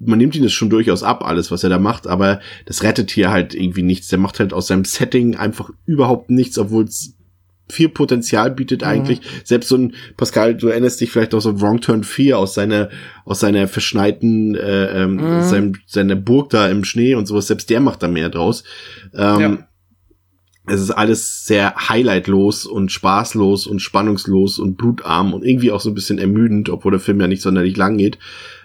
man 0.00 0.18
nimmt 0.18 0.36
ihn 0.36 0.42
das 0.42 0.52
schon 0.52 0.70
durchaus 0.70 1.02
ab, 1.02 1.24
alles, 1.24 1.50
was 1.50 1.64
er 1.64 1.70
da 1.70 1.78
macht, 1.78 2.06
aber 2.06 2.40
das 2.66 2.82
rettet 2.82 3.10
hier 3.10 3.30
halt 3.30 3.54
irgendwie 3.54 3.82
nichts. 3.82 4.08
Der 4.08 4.18
macht 4.18 4.38
halt 4.38 4.52
aus 4.52 4.68
seinem 4.68 4.84
Setting 4.84 5.36
einfach 5.36 5.70
überhaupt 5.86 6.30
nichts, 6.30 6.58
obwohl 6.58 6.84
es 6.84 7.14
viel 7.70 7.88
Potenzial 7.88 8.50
bietet 8.50 8.82
mhm. 8.82 8.88
eigentlich. 8.88 9.20
Selbst 9.44 9.68
so 9.68 9.76
ein, 9.76 9.94
Pascal, 10.16 10.54
du 10.54 10.68
erinnerst 10.68 11.00
dich 11.00 11.10
vielleicht 11.10 11.34
auch 11.34 11.40
so 11.40 11.60
Wrong 11.60 11.80
Turn 11.80 12.04
4 12.04 12.38
aus 12.38 12.54
seiner, 12.54 12.88
aus 13.24 13.40
seiner 13.40 13.68
verschneiten, 13.68 14.54
äh, 14.54 15.02
ähm, 15.02 15.16
mhm. 15.16 15.42
seinem, 15.42 15.72
seiner 15.86 16.16
Burg 16.16 16.50
da 16.50 16.68
im 16.68 16.84
Schnee 16.84 17.14
und 17.14 17.26
sowas, 17.26 17.48
selbst 17.48 17.68
der 17.68 17.80
macht 17.80 18.02
da 18.02 18.08
mehr 18.08 18.30
draus. 18.30 18.64
Ähm, 19.14 19.40
ja 19.40 19.67
es 20.68 20.80
ist 20.80 20.90
alles 20.90 21.46
sehr 21.46 21.74
highlightlos 21.88 22.66
und 22.66 22.92
spaßlos 22.92 23.66
und 23.66 23.80
spannungslos 23.80 24.58
und 24.58 24.76
blutarm 24.76 25.32
und 25.32 25.44
irgendwie 25.44 25.72
auch 25.72 25.80
so 25.80 25.90
ein 25.90 25.94
bisschen 25.94 26.18
ermüdend, 26.18 26.68
obwohl 26.68 26.92
der 26.92 27.00
Film 27.00 27.20
ja 27.20 27.26
nicht 27.26 27.42
sonderlich 27.42 27.76
lang 27.76 27.96
geht. 27.96 28.18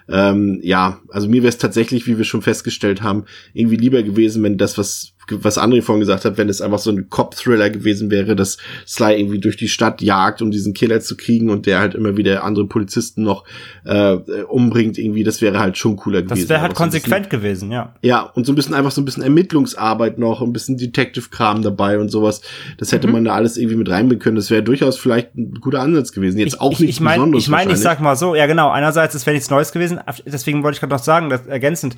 Ähm, 0.08 0.60
ja, 0.62 1.00
also 1.08 1.28
mir 1.28 1.42
wäre 1.42 1.48
es 1.48 1.58
tatsächlich, 1.58 2.06
wie 2.06 2.18
wir 2.18 2.24
schon 2.24 2.42
festgestellt 2.42 3.02
haben, 3.02 3.24
irgendwie 3.54 3.76
lieber 3.76 4.02
gewesen, 4.02 4.42
wenn 4.42 4.58
das, 4.58 4.76
was 4.76 5.13
was 5.30 5.58
André 5.58 5.82
vorhin 5.82 6.00
gesagt 6.00 6.24
hat, 6.24 6.38
wenn 6.38 6.48
es 6.48 6.60
einfach 6.60 6.78
so 6.78 6.90
ein 6.90 7.08
Cop-Thriller 7.08 7.70
gewesen 7.70 8.10
wäre, 8.10 8.36
dass 8.36 8.58
Sly 8.86 9.18
irgendwie 9.18 9.38
durch 9.38 9.56
die 9.56 9.68
Stadt 9.68 10.02
jagt, 10.02 10.42
um 10.42 10.50
diesen 10.50 10.74
Killer 10.74 11.00
zu 11.00 11.16
kriegen 11.16 11.50
und 11.50 11.66
der 11.66 11.78
halt 11.78 11.94
immer 11.94 12.16
wieder 12.16 12.44
andere 12.44 12.66
Polizisten 12.66 13.22
noch 13.22 13.44
äh, 13.84 14.16
umbringt, 14.48 14.98
irgendwie, 14.98 15.24
das 15.24 15.40
wäre 15.40 15.58
halt 15.58 15.78
schon 15.78 15.96
cooler 15.96 16.22
gewesen. 16.22 16.40
Das 16.40 16.48
wäre 16.48 16.60
halt 16.60 16.74
konsequent 16.74 17.28
bisschen, 17.28 17.42
gewesen, 17.42 17.72
ja. 17.72 17.94
Ja, 18.02 18.22
und 18.22 18.46
so 18.46 18.52
ein 18.52 18.54
bisschen 18.54 18.74
einfach 18.74 18.90
so 18.90 19.00
ein 19.00 19.04
bisschen 19.04 19.22
Ermittlungsarbeit 19.22 20.18
noch, 20.18 20.42
ein 20.42 20.52
bisschen 20.52 20.76
Detective-Kram 20.76 21.62
dabei 21.62 21.98
und 21.98 22.10
sowas. 22.10 22.42
Das 22.78 22.92
hätte 22.92 23.06
mhm. 23.06 23.14
man 23.14 23.24
da 23.24 23.34
alles 23.34 23.56
irgendwie 23.56 23.76
mit 23.76 23.88
reinbringen 23.88 24.22
können. 24.22 24.36
Das 24.36 24.50
wäre 24.50 24.62
durchaus 24.62 24.98
vielleicht 24.98 25.34
ein 25.34 25.54
guter 25.60 25.80
Ansatz 25.80 26.12
gewesen. 26.12 26.38
Jetzt 26.38 26.54
ich, 26.54 26.60
auch 26.60 26.78
nicht 26.78 26.90
ich 26.90 27.00
mein, 27.00 27.16
Besonderes. 27.16 27.44
Ich 27.44 27.50
meine, 27.50 27.72
ich 27.72 27.78
sag 27.78 28.00
mal 28.00 28.16
so, 28.16 28.34
ja 28.34 28.46
genau, 28.46 28.70
einerseits, 28.70 29.14
es 29.14 29.26
wäre 29.26 29.34
nichts 29.34 29.50
Neues 29.50 29.72
gewesen, 29.72 30.00
deswegen 30.26 30.62
wollte 30.62 30.76
ich 30.76 30.80
gerade 30.80 30.94
noch 30.94 31.02
sagen, 31.02 31.30
dass, 31.30 31.46
ergänzend, 31.46 31.96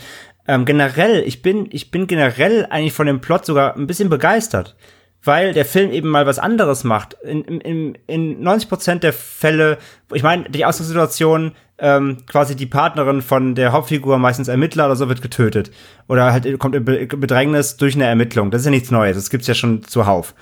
ähm, 0.48 0.64
generell, 0.64 1.24
ich 1.26 1.42
bin, 1.42 1.66
ich 1.70 1.90
bin 1.90 2.06
generell 2.06 2.66
eigentlich 2.70 2.92
von 2.92 3.06
dem 3.06 3.15
Plot 3.20 3.46
sogar 3.46 3.76
ein 3.76 3.86
bisschen 3.86 4.08
begeistert, 4.08 4.76
weil 5.22 5.52
der 5.52 5.64
Film 5.64 5.90
eben 5.90 6.08
mal 6.08 6.26
was 6.26 6.38
anderes 6.38 6.84
macht. 6.84 7.14
In, 7.22 7.42
in, 7.44 7.98
in 8.06 8.42
90 8.42 8.68
Prozent 8.68 9.02
der 9.02 9.12
Fälle, 9.12 9.78
ich 10.12 10.22
meine, 10.22 10.48
die 10.50 10.64
Ausgangssituation, 10.64 11.52
ähm, 11.78 12.18
quasi 12.26 12.56
die 12.56 12.66
Partnerin 12.66 13.22
von 13.22 13.54
der 13.54 13.72
Hauptfigur, 13.72 14.18
meistens 14.18 14.48
Ermittler 14.48 14.86
oder 14.86 14.96
so, 14.96 15.08
wird 15.08 15.22
getötet. 15.22 15.70
Oder 16.08 16.32
halt 16.32 16.58
kommt 16.58 16.74
in 16.74 16.84
Bedrängnis 16.84 17.76
durch 17.76 17.94
eine 17.94 18.06
Ermittlung. 18.06 18.50
Das 18.50 18.62
ist 18.62 18.66
ja 18.66 18.70
nichts 18.70 18.90
Neues, 18.90 19.16
das 19.16 19.30
gibt's 19.30 19.46
ja 19.46 19.54
schon 19.54 19.82
zuhauf. 19.82 20.34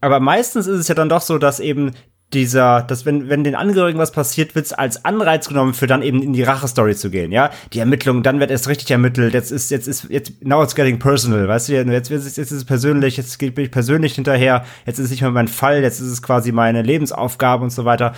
Aber 0.00 0.20
meistens 0.20 0.66
ist 0.66 0.78
es 0.78 0.88
ja 0.88 0.94
dann 0.94 1.08
doch 1.08 1.22
so, 1.22 1.38
dass 1.38 1.58
eben 1.58 1.92
dieser, 2.34 2.82
dass 2.82 3.06
wenn, 3.06 3.30
wenn 3.30 3.42
den 3.42 3.54
Angehörigen 3.54 3.98
was 3.98 4.12
passiert, 4.12 4.54
wird's 4.54 4.74
als 4.74 5.04
Anreiz 5.04 5.48
genommen, 5.48 5.72
für 5.72 5.86
dann 5.86 6.02
eben 6.02 6.22
in 6.22 6.34
die 6.34 6.42
Rache-Story 6.42 6.94
zu 6.94 7.10
gehen, 7.10 7.32
ja? 7.32 7.50
Die 7.72 7.78
Ermittlung, 7.78 8.22
dann 8.22 8.38
wird 8.38 8.50
erst 8.50 8.68
richtig 8.68 8.90
ermittelt, 8.90 9.32
jetzt 9.32 9.50
ist, 9.50 9.70
jetzt 9.70 9.88
ist, 9.88 10.10
jetzt, 10.10 10.44
now 10.44 10.62
it's 10.62 10.74
getting 10.74 10.98
personal, 10.98 11.48
weißt 11.48 11.70
du, 11.70 11.72
jetzt, 11.72 12.10
jetzt, 12.10 12.10
jetzt 12.10 12.38
ist 12.38 12.52
es 12.52 12.64
persönlich, 12.66 13.16
jetzt 13.16 13.38
bin 13.38 13.52
ich 13.56 13.70
persönlich 13.70 14.14
hinterher, 14.14 14.66
jetzt 14.84 14.98
ist 14.98 15.06
es 15.06 15.10
nicht 15.10 15.22
mehr 15.22 15.30
mein 15.30 15.48
Fall, 15.48 15.82
jetzt 15.82 16.00
ist 16.00 16.08
es 16.08 16.20
quasi 16.20 16.52
meine 16.52 16.82
Lebensaufgabe 16.82 17.64
und 17.64 17.70
so 17.70 17.86
weiter. 17.86 18.12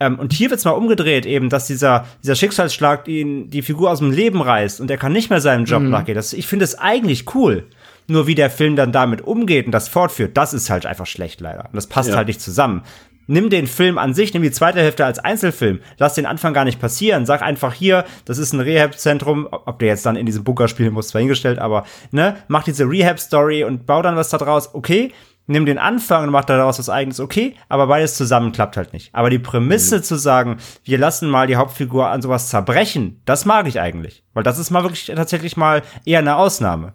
Ähm, 0.00 0.18
und 0.18 0.32
hier 0.32 0.48
wird's 0.48 0.64
mal 0.64 0.70
umgedreht, 0.70 1.26
eben, 1.26 1.50
dass 1.50 1.66
dieser, 1.66 2.06
dieser 2.22 2.36
Schicksalsschlag 2.36 3.08
ihn 3.08 3.50
die 3.50 3.60
Figur 3.60 3.90
aus 3.90 3.98
dem 3.98 4.10
Leben 4.10 4.40
reißt 4.40 4.80
und 4.80 4.90
er 4.90 4.96
kann 4.96 5.12
nicht 5.12 5.28
mehr 5.28 5.42
seinem 5.42 5.66
Job 5.66 5.82
mhm. 5.82 5.90
nachgehen. 5.90 6.16
Das, 6.16 6.32
ich 6.32 6.46
finde 6.46 6.64
es 6.64 6.78
eigentlich 6.78 7.34
cool. 7.34 7.66
Nur 8.06 8.26
wie 8.26 8.34
der 8.34 8.50
Film 8.50 8.74
dann 8.74 8.90
damit 8.90 9.22
umgeht 9.22 9.66
und 9.66 9.72
das 9.72 9.88
fortführt, 9.88 10.36
das 10.36 10.52
ist 10.52 10.68
halt 10.68 10.84
einfach 10.84 11.06
schlecht 11.06 11.40
leider. 11.40 11.66
Und 11.66 11.76
das 11.76 11.86
passt 11.86 12.08
ja. 12.08 12.16
halt 12.16 12.26
nicht 12.26 12.40
zusammen 12.40 12.82
nimm 13.30 13.48
den 13.48 13.66
Film 13.66 13.96
an 13.96 14.12
sich, 14.12 14.34
nimm 14.34 14.42
die 14.42 14.50
zweite 14.50 14.80
Hälfte 14.80 15.06
als 15.06 15.18
Einzelfilm, 15.18 15.80
lass 15.98 16.14
den 16.14 16.26
Anfang 16.26 16.52
gar 16.52 16.64
nicht 16.64 16.80
passieren, 16.80 17.24
sag 17.24 17.42
einfach 17.42 17.72
hier, 17.72 18.04
das 18.24 18.38
ist 18.38 18.52
ein 18.52 18.60
Rehab-Zentrum, 18.60 19.48
ob 19.50 19.78
der 19.78 19.88
jetzt 19.88 20.04
dann 20.04 20.16
in 20.16 20.26
diesem 20.26 20.44
Bunker 20.44 20.68
spielen 20.68 20.92
muss, 20.92 21.08
zwar 21.08 21.20
hingestellt, 21.20 21.58
aber, 21.58 21.84
ne, 22.10 22.36
mach 22.48 22.64
diese 22.64 22.84
Rehab-Story 22.84 23.64
und 23.64 23.86
bau 23.86 24.02
dann 24.02 24.16
was 24.16 24.30
da 24.30 24.38
draus, 24.38 24.74
okay, 24.74 25.12
nimm 25.46 25.64
den 25.64 25.78
Anfang 25.78 26.24
und 26.24 26.30
mach 26.30 26.44
daraus 26.44 26.78
was 26.78 26.90
eigenes, 26.90 27.20
okay, 27.20 27.54
aber 27.68 27.86
beides 27.86 28.16
zusammen 28.16 28.52
klappt 28.52 28.76
halt 28.76 28.92
nicht. 28.92 29.14
Aber 29.14 29.30
die 29.30 29.38
Prämisse 29.38 29.98
mhm. 29.98 30.02
zu 30.02 30.16
sagen, 30.16 30.56
wir 30.84 30.98
lassen 30.98 31.28
mal 31.28 31.46
die 31.46 31.56
Hauptfigur 31.56 32.08
an 32.08 32.22
sowas 32.22 32.48
zerbrechen, 32.48 33.20
das 33.24 33.46
mag 33.46 33.66
ich 33.68 33.80
eigentlich. 33.80 34.24
Weil 34.34 34.42
das 34.42 34.58
ist 34.58 34.70
mal 34.70 34.82
wirklich 34.82 35.06
tatsächlich 35.06 35.56
mal 35.56 35.82
eher 36.04 36.18
eine 36.18 36.36
Ausnahme. 36.36 36.94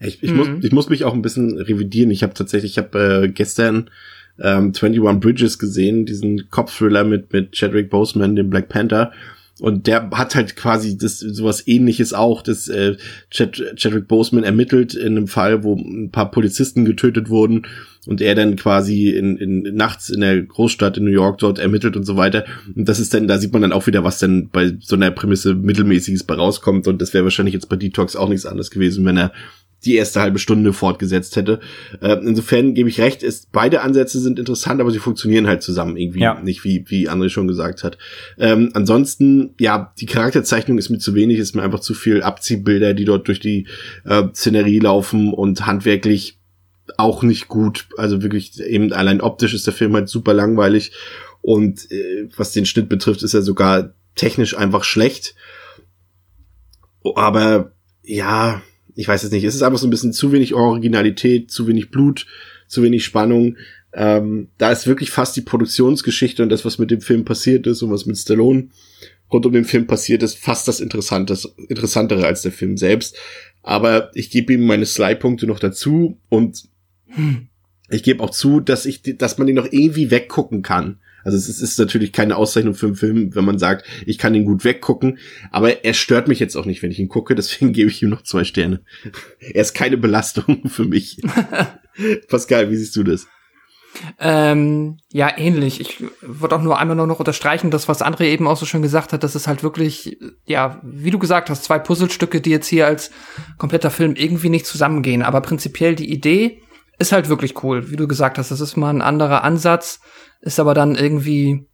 Ich, 0.00 0.22
ich, 0.22 0.30
mhm. 0.30 0.36
muss, 0.36 0.48
ich 0.62 0.72
muss 0.72 0.88
mich 0.88 1.04
auch 1.04 1.12
ein 1.12 1.22
bisschen 1.22 1.58
revidieren. 1.58 2.10
Ich 2.10 2.22
habe 2.22 2.34
tatsächlich, 2.34 2.72
ich 2.72 2.78
habe 2.78 3.24
äh, 3.24 3.28
gestern 3.28 3.90
ähm, 4.42 4.72
21 4.74 5.20
Bridges 5.20 5.58
gesehen, 5.58 6.06
diesen 6.06 6.50
Cop-Thriller 6.50 7.04
mit, 7.04 7.32
mit 7.32 7.52
Chadwick 7.52 7.90
Boseman, 7.90 8.36
dem 8.36 8.50
Black 8.50 8.68
Panther. 8.68 9.12
Und 9.60 9.88
der 9.88 10.10
hat 10.10 10.36
halt 10.36 10.54
quasi 10.54 10.96
das 10.96 11.18
sowas 11.18 11.66
ähnliches 11.66 12.14
auch, 12.14 12.42
dass 12.42 12.68
äh, 12.68 12.96
Chad, 13.30 13.60
Chadwick 13.76 14.06
Boseman 14.06 14.44
ermittelt 14.44 14.94
in 14.94 15.16
einem 15.16 15.26
Fall, 15.26 15.64
wo 15.64 15.74
ein 15.74 16.10
paar 16.10 16.30
Polizisten 16.30 16.84
getötet 16.84 17.28
wurden 17.28 17.66
und 18.06 18.20
er 18.20 18.36
dann 18.36 18.54
quasi 18.54 19.10
in, 19.10 19.36
in 19.36 19.74
nachts 19.74 20.10
in 20.10 20.20
der 20.20 20.40
Großstadt 20.42 20.96
in 20.96 21.04
New 21.04 21.10
York 21.10 21.38
dort 21.38 21.58
ermittelt 21.58 21.96
und 21.96 22.04
so 22.04 22.16
weiter. 22.16 22.44
Und 22.74 22.88
das 22.88 23.00
ist 23.00 23.12
dann, 23.12 23.26
da 23.26 23.38
sieht 23.38 23.52
man 23.52 23.62
dann 23.62 23.72
auch 23.72 23.88
wieder, 23.88 24.04
was 24.04 24.20
dann 24.20 24.48
bei 24.48 24.76
so 24.80 24.94
einer 24.94 25.10
Prämisse 25.10 25.54
mittelmäßiges 25.54 26.22
bei 26.22 26.34
rauskommt. 26.34 26.86
Und 26.86 27.02
das 27.02 27.12
wäre 27.12 27.24
wahrscheinlich 27.24 27.54
jetzt 27.54 27.68
bei 27.68 27.76
Detox 27.76 28.14
auch 28.14 28.28
nichts 28.28 28.46
anderes 28.46 28.70
gewesen, 28.70 29.04
wenn 29.04 29.16
er 29.16 29.32
die 29.84 29.94
erste 29.94 30.20
halbe 30.20 30.38
Stunde 30.38 30.72
fortgesetzt 30.72 31.36
hätte. 31.36 31.60
Äh, 32.00 32.16
insofern 32.24 32.74
gebe 32.74 32.88
ich 32.88 33.00
recht, 33.00 33.22
ist, 33.22 33.52
beide 33.52 33.82
Ansätze 33.82 34.18
sind 34.20 34.38
interessant, 34.38 34.80
aber 34.80 34.90
sie 34.90 34.98
funktionieren 34.98 35.46
halt 35.46 35.62
zusammen 35.62 35.96
irgendwie 35.96 36.20
ja. 36.20 36.40
nicht, 36.40 36.64
wie, 36.64 36.84
wie 36.88 37.08
André 37.08 37.28
schon 37.28 37.46
gesagt 37.46 37.84
hat. 37.84 37.96
Ähm, 38.38 38.70
ansonsten, 38.74 39.54
ja, 39.60 39.92
die 40.00 40.06
Charakterzeichnung 40.06 40.78
ist 40.78 40.90
mir 40.90 40.98
zu 40.98 41.14
wenig, 41.14 41.38
ist 41.38 41.54
mir 41.54 41.62
einfach 41.62 41.80
zu 41.80 41.94
viel 41.94 42.22
Abziehbilder, 42.22 42.92
die 42.94 43.04
dort 43.04 43.28
durch 43.28 43.40
die 43.40 43.68
äh, 44.04 44.24
Szenerie 44.32 44.80
laufen 44.80 45.32
und 45.32 45.66
handwerklich 45.66 46.38
auch 46.96 47.22
nicht 47.22 47.48
gut. 47.48 47.86
Also 47.96 48.22
wirklich, 48.22 48.60
eben 48.60 48.92
allein 48.92 49.20
optisch 49.20 49.54
ist 49.54 49.66
der 49.66 49.74
Film 49.74 49.94
halt 49.94 50.08
super 50.08 50.34
langweilig 50.34 50.92
und 51.40 51.90
äh, 51.92 52.28
was 52.36 52.52
den 52.52 52.66
Schnitt 52.66 52.88
betrifft, 52.88 53.22
ist 53.22 53.34
er 53.34 53.42
sogar 53.42 53.94
technisch 54.16 54.56
einfach 54.56 54.84
schlecht. 54.84 55.34
Aber 57.14 57.72
ja, 58.02 58.60
ich 58.98 59.06
weiß 59.06 59.22
es 59.22 59.30
nicht, 59.30 59.44
es 59.44 59.54
ist 59.54 59.62
einfach 59.62 59.78
so 59.78 59.86
ein 59.86 59.90
bisschen 59.90 60.12
zu 60.12 60.32
wenig 60.32 60.54
Originalität, 60.54 61.52
zu 61.52 61.68
wenig 61.68 61.92
Blut, 61.92 62.26
zu 62.66 62.82
wenig 62.82 63.04
Spannung. 63.04 63.56
Ähm, 63.92 64.48
da 64.58 64.72
ist 64.72 64.88
wirklich 64.88 65.12
fast 65.12 65.36
die 65.36 65.40
Produktionsgeschichte 65.40 66.42
und 66.42 66.48
das, 66.48 66.64
was 66.64 66.78
mit 66.78 66.90
dem 66.90 67.00
Film 67.00 67.24
passiert 67.24 67.68
ist 67.68 67.80
und 67.82 67.92
was 67.92 68.06
mit 68.06 68.18
Stallone 68.18 68.70
rund 69.32 69.46
um 69.46 69.52
den 69.52 69.64
Film 69.64 69.86
passiert 69.86 70.24
ist, 70.24 70.36
fast 70.36 70.66
das 70.66 70.80
Interessantes, 70.80 71.44
Interessantere 71.68 72.26
als 72.26 72.42
der 72.42 72.50
Film 72.50 72.76
selbst. 72.76 73.16
Aber 73.62 74.10
ich 74.14 74.30
gebe 74.30 74.54
ihm 74.54 74.66
meine 74.66 74.84
Sly-Punkte 74.84 75.46
noch 75.46 75.60
dazu 75.60 76.18
und 76.28 76.64
hm. 77.06 77.46
ich 77.90 78.02
gebe 78.02 78.20
auch 78.24 78.30
zu, 78.30 78.58
dass 78.58 78.84
ich, 78.84 79.02
dass 79.16 79.38
man 79.38 79.46
ihn 79.46 79.54
noch 79.54 79.70
irgendwie 79.70 80.10
weggucken 80.10 80.62
kann. 80.62 80.98
Also 81.28 81.36
es 81.36 81.46
ist, 81.50 81.60
ist 81.60 81.78
natürlich 81.78 82.12
keine 82.12 82.36
Auszeichnung 82.36 82.72
für 82.72 82.86
einen 82.86 82.94
Film, 82.94 83.34
wenn 83.34 83.44
man 83.44 83.58
sagt, 83.58 83.84
ich 84.06 84.16
kann 84.16 84.34
ihn 84.34 84.46
gut 84.46 84.64
weggucken, 84.64 85.18
aber 85.50 85.84
er 85.84 85.92
stört 85.92 86.26
mich 86.26 86.40
jetzt 86.40 86.56
auch 86.56 86.64
nicht, 86.64 86.82
wenn 86.82 86.90
ich 86.90 86.98
ihn 86.98 87.10
gucke, 87.10 87.34
deswegen 87.34 87.72
gebe 87.74 87.90
ich 87.90 88.02
ihm 88.02 88.08
noch 88.08 88.22
zwei 88.22 88.44
Sterne. 88.44 88.80
er 89.40 89.60
ist 89.60 89.74
keine 89.74 89.98
Belastung 89.98 90.62
für 90.70 90.86
mich. 90.86 91.18
Pascal, 92.28 92.70
wie 92.70 92.76
siehst 92.76 92.96
du 92.96 93.02
das? 93.02 93.26
Ähm, 94.18 94.96
ja, 95.12 95.36
ähnlich. 95.36 95.82
Ich 95.82 96.02
würde 96.22 96.56
auch 96.56 96.62
nur 96.62 96.78
einmal 96.78 96.96
nur 96.96 97.06
noch 97.06 97.18
unterstreichen, 97.18 97.70
das, 97.70 97.88
was 97.88 98.02
André 98.02 98.24
eben 98.24 98.46
auch 98.46 98.56
so 98.56 98.64
schön 98.64 98.80
gesagt 98.80 99.12
hat, 99.12 99.22
das 99.22 99.34
ist 99.34 99.48
halt 99.48 99.62
wirklich, 99.62 100.16
ja, 100.46 100.80
wie 100.82 101.10
du 101.10 101.18
gesagt 101.18 101.50
hast, 101.50 101.64
zwei 101.64 101.78
Puzzlestücke, 101.78 102.40
die 102.40 102.50
jetzt 102.50 102.68
hier 102.68 102.86
als 102.86 103.10
kompletter 103.58 103.90
Film 103.90 104.14
irgendwie 104.14 104.48
nicht 104.48 104.64
zusammengehen. 104.64 105.22
Aber 105.22 105.42
prinzipiell 105.42 105.94
die 105.94 106.10
Idee 106.10 106.62
ist 106.98 107.12
halt 107.12 107.28
wirklich 107.28 107.62
cool. 107.62 107.90
Wie 107.90 107.96
du 107.96 108.08
gesagt 108.08 108.38
hast, 108.38 108.50
das 108.50 108.62
ist 108.62 108.76
mal 108.76 108.90
ein 108.90 109.02
anderer 109.02 109.44
Ansatz 109.44 110.00
ist 110.40 110.60
aber 110.60 110.74
dann 110.74 110.94
irgendwie 110.94 111.66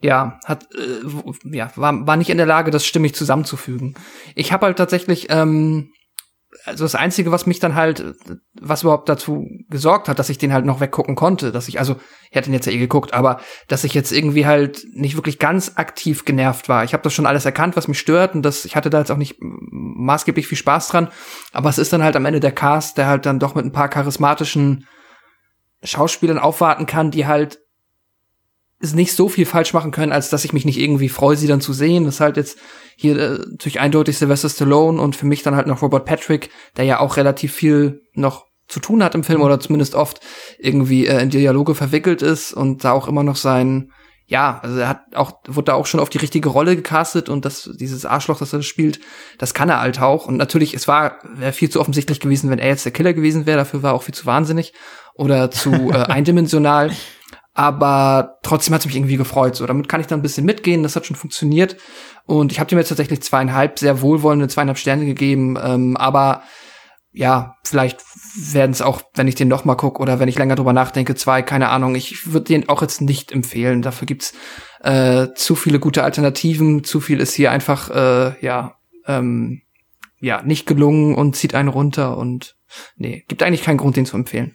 ja, 0.00 0.38
hat 0.44 0.66
äh, 0.74 1.56
ja, 1.56 1.70
war, 1.76 2.06
war 2.06 2.16
nicht 2.16 2.30
in 2.30 2.36
der 2.36 2.46
Lage, 2.46 2.70
das 2.70 2.84
stimmig 2.84 3.14
zusammenzufügen. 3.14 3.94
Ich 4.34 4.52
habe 4.52 4.66
halt 4.66 4.76
tatsächlich 4.76 5.28
ähm, 5.30 5.90
also 6.64 6.84
das 6.84 6.94
einzige, 6.94 7.32
was 7.32 7.46
mich 7.46 7.60
dann 7.60 7.74
halt, 7.74 8.14
was 8.60 8.82
überhaupt 8.82 9.08
dazu 9.08 9.46
gesorgt 9.68 10.08
hat, 10.08 10.18
dass 10.18 10.30
ich 10.30 10.38
den 10.38 10.52
halt 10.52 10.64
noch 10.64 10.80
weggucken 10.80 11.14
konnte, 11.14 11.52
dass 11.52 11.68
ich, 11.68 11.78
also, 11.78 11.96
ich 12.30 12.36
hätte 12.36 12.50
ihn 12.50 12.54
jetzt 12.54 12.66
ja 12.66 12.72
eh 12.72 12.78
geguckt, 12.78 13.14
aber 13.14 13.40
dass 13.68 13.84
ich 13.84 13.94
jetzt 13.94 14.12
irgendwie 14.12 14.46
halt 14.46 14.84
nicht 14.92 15.16
wirklich 15.16 15.38
ganz 15.38 15.72
aktiv 15.76 16.24
genervt 16.24 16.68
war. 16.68 16.84
Ich 16.84 16.92
habe 16.92 17.02
das 17.02 17.12
schon 17.12 17.26
alles 17.26 17.44
erkannt, 17.44 17.76
was 17.76 17.88
mich 17.88 17.98
stört 17.98 18.34
und 18.34 18.42
das, 18.42 18.64
ich 18.64 18.76
hatte 18.76 18.90
da 18.90 18.98
jetzt 18.98 19.10
auch 19.10 19.16
nicht 19.16 19.36
maßgeblich 19.40 20.46
viel 20.46 20.58
Spaß 20.58 20.88
dran, 20.88 21.08
aber 21.52 21.68
es 21.68 21.78
ist 21.78 21.92
dann 21.92 22.02
halt 22.02 22.16
am 22.16 22.24
Ende 22.24 22.40
der 22.40 22.52
Cast, 22.52 22.98
der 22.98 23.06
halt 23.06 23.26
dann 23.26 23.38
doch 23.38 23.54
mit 23.54 23.64
ein 23.64 23.72
paar 23.72 23.88
charismatischen 23.88 24.86
Schauspielern 25.82 26.38
aufwarten 26.38 26.86
kann, 26.86 27.10
die 27.10 27.26
halt 27.26 27.58
nicht 28.80 29.14
so 29.14 29.28
viel 29.28 29.46
falsch 29.46 29.72
machen 29.72 29.90
können, 29.90 30.12
als 30.12 30.30
dass 30.30 30.44
ich 30.44 30.52
mich 30.52 30.64
nicht 30.64 30.78
irgendwie 30.78 31.08
freue, 31.08 31.36
sie 31.36 31.46
dann 31.46 31.60
zu 31.60 31.72
sehen. 31.72 32.04
Das 32.04 32.16
ist 32.16 32.20
halt 32.20 32.36
jetzt 32.36 32.58
hier 32.96 33.18
äh, 33.18 33.38
natürlich 33.50 33.80
eindeutig 33.80 34.18
Sylvester 34.18 34.48
Stallone 34.48 35.00
und 35.00 35.16
für 35.16 35.26
mich 35.26 35.42
dann 35.42 35.56
halt 35.56 35.66
noch 35.66 35.82
Robert 35.82 36.04
Patrick, 36.04 36.50
der 36.76 36.84
ja 36.84 37.00
auch 37.00 37.16
relativ 37.16 37.54
viel 37.54 38.02
noch 38.14 38.46
zu 38.68 38.80
tun 38.80 39.02
hat 39.02 39.14
im 39.14 39.24
Film 39.24 39.42
oder 39.42 39.60
zumindest 39.60 39.94
oft 39.94 40.20
irgendwie 40.58 41.06
äh, 41.06 41.22
in 41.22 41.30
Dialoge 41.30 41.74
verwickelt 41.74 42.22
ist 42.22 42.52
und 42.52 42.84
da 42.84 42.92
auch 42.92 43.08
immer 43.08 43.22
noch 43.22 43.36
sein, 43.36 43.92
ja, 44.28 44.58
also 44.60 44.80
er 44.80 44.88
hat 44.88 45.02
auch, 45.14 45.34
wurde 45.46 45.66
da 45.66 45.74
auch 45.74 45.86
schon 45.86 46.00
auf 46.00 46.08
die 46.08 46.18
richtige 46.18 46.48
Rolle 46.48 46.74
gecastet 46.74 47.28
und 47.28 47.44
das, 47.44 47.70
dieses 47.78 48.04
Arschloch, 48.04 48.38
das 48.38 48.52
er 48.52 48.62
spielt, 48.62 48.98
das 49.38 49.54
kann 49.54 49.68
er 49.68 49.80
halt 49.80 50.00
auch. 50.02 50.26
Und 50.26 50.36
natürlich, 50.36 50.74
es 50.74 50.88
war, 50.88 51.20
wäre 51.22 51.52
viel 51.52 51.70
zu 51.70 51.80
offensichtlich 51.80 52.18
gewesen, 52.18 52.50
wenn 52.50 52.58
er 52.58 52.68
jetzt 52.68 52.84
der 52.84 52.92
Killer 52.92 53.14
gewesen 53.14 53.46
wäre, 53.46 53.58
dafür 53.58 53.84
war 53.84 53.92
er 53.92 53.94
auch 53.94 54.02
viel 54.02 54.14
zu 54.14 54.26
wahnsinnig 54.26 54.72
oder 55.14 55.52
zu 55.52 55.70
äh, 55.92 55.98
eindimensional 56.06 56.90
aber 57.56 58.38
trotzdem 58.42 58.74
hat 58.74 58.82
es 58.82 58.86
mich 58.86 58.96
irgendwie 58.96 59.16
gefreut. 59.16 59.56
So, 59.56 59.64
damit 59.64 59.88
kann 59.88 60.02
ich 60.02 60.06
dann 60.06 60.20
ein 60.20 60.22
bisschen 60.22 60.44
mitgehen. 60.44 60.82
Das 60.82 60.94
hat 60.94 61.06
schon 61.06 61.16
funktioniert. 61.16 61.78
Und 62.26 62.52
ich 62.52 62.60
habe 62.60 62.68
dem 62.68 62.78
jetzt 62.78 62.90
tatsächlich 62.90 63.22
zweieinhalb 63.22 63.78
sehr 63.78 64.02
wohlwollende 64.02 64.46
zweieinhalb 64.46 64.76
Sterne 64.76 65.06
gegeben. 65.06 65.58
Ähm, 65.60 65.96
aber 65.96 66.42
ja, 67.12 67.54
vielleicht 67.64 68.00
werden 68.52 68.72
es 68.72 68.82
auch, 68.82 69.00
wenn 69.14 69.26
ich 69.26 69.36
den 69.36 69.48
noch 69.48 69.64
mal 69.64 69.74
gucke 69.74 70.02
oder 70.02 70.20
wenn 70.20 70.28
ich 70.28 70.36
länger 70.36 70.54
drüber 70.54 70.74
nachdenke, 70.74 71.14
zwei, 71.14 71.40
keine 71.40 71.70
Ahnung. 71.70 71.94
Ich 71.94 72.30
würde 72.30 72.44
den 72.44 72.68
auch 72.68 72.82
jetzt 72.82 73.00
nicht 73.00 73.32
empfehlen. 73.32 73.80
Dafür 73.80 74.04
gibt's 74.04 74.34
äh, 74.82 75.28
zu 75.34 75.54
viele 75.54 75.78
gute 75.78 76.04
Alternativen. 76.04 76.84
Zu 76.84 77.00
viel 77.00 77.20
ist 77.20 77.32
hier 77.32 77.52
einfach 77.52 77.88
äh, 77.88 78.38
ja 78.44 78.74
ähm, 79.06 79.62
ja 80.20 80.42
nicht 80.42 80.66
gelungen 80.66 81.14
und 81.14 81.36
zieht 81.36 81.54
einen 81.54 81.70
runter 81.70 82.18
und 82.18 82.54
nee, 82.96 83.24
gibt 83.28 83.42
eigentlich 83.42 83.62
keinen 83.62 83.78
Grund, 83.78 83.96
den 83.96 84.04
zu 84.04 84.18
empfehlen. 84.18 84.54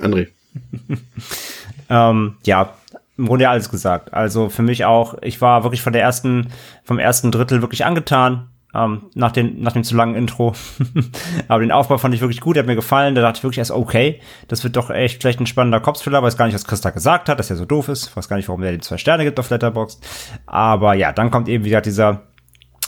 André. 0.00 0.26
Ähm, 1.92 2.36
ja, 2.46 2.72
im 3.18 3.26
Grunde 3.26 3.48
alles 3.48 3.68
gesagt. 3.68 4.14
Also 4.14 4.48
für 4.48 4.62
mich 4.62 4.86
auch, 4.86 5.14
ich 5.20 5.42
war 5.42 5.62
wirklich 5.62 5.82
von 5.82 5.92
der 5.92 6.02
ersten, 6.02 6.48
vom 6.84 6.98
ersten 6.98 7.30
Drittel 7.30 7.60
wirklich 7.60 7.84
angetan. 7.84 8.48
Ähm, 8.74 9.10
nach, 9.14 9.32
den, 9.32 9.60
nach 9.60 9.72
dem 9.72 9.84
zu 9.84 9.94
langen 9.94 10.14
Intro. 10.14 10.54
Aber 11.48 11.60
den 11.60 11.70
Aufbau 11.70 11.98
fand 11.98 12.14
ich 12.14 12.22
wirklich 12.22 12.40
gut, 12.40 12.56
der 12.56 12.62
hat 12.62 12.66
mir 12.66 12.74
gefallen. 12.74 13.14
Da 13.14 13.20
dachte 13.20 13.36
ich 13.36 13.44
wirklich 13.44 13.58
erst, 13.58 13.70
okay, 13.70 14.22
das 14.48 14.64
wird 14.64 14.76
doch 14.76 14.88
echt 14.88 15.20
vielleicht 15.20 15.40
ein 15.40 15.46
spannender 15.46 15.80
Kopfthriller. 15.80 16.22
Weiß 16.22 16.38
gar 16.38 16.46
nicht, 16.46 16.54
was 16.54 16.64
Christa 16.64 16.88
gesagt 16.88 17.28
hat, 17.28 17.38
dass 17.38 17.50
er 17.50 17.56
so 17.56 17.66
doof 17.66 17.90
ist. 17.90 18.16
Weiß 18.16 18.30
gar 18.30 18.36
nicht, 18.36 18.48
warum 18.48 18.62
er 18.62 18.72
die 18.72 18.80
zwei 18.80 18.96
Sterne 18.96 19.24
gibt 19.24 19.38
auf 19.38 19.50
Letterboxd. 19.50 20.02
Aber 20.46 20.94
ja, 20.94 21.12
dann 21.12 21.30
kommt 21.30 21.50
eben 21.50 21.64
wieder 21.64 21.82
dieser, 21.82 22.22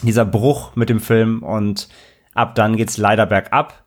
dieser 0.00 0.24
Bruch 0.24 0.74
mit 0.74 0.88
dem 0.88 1.00
Film 1.00 1.42
und 1.42 1.90
ab 2.32 2.54
dann 2.54 2.76
geht's 2.76 2.96
leider 2.96 3.26
bergab. 3.26 3.83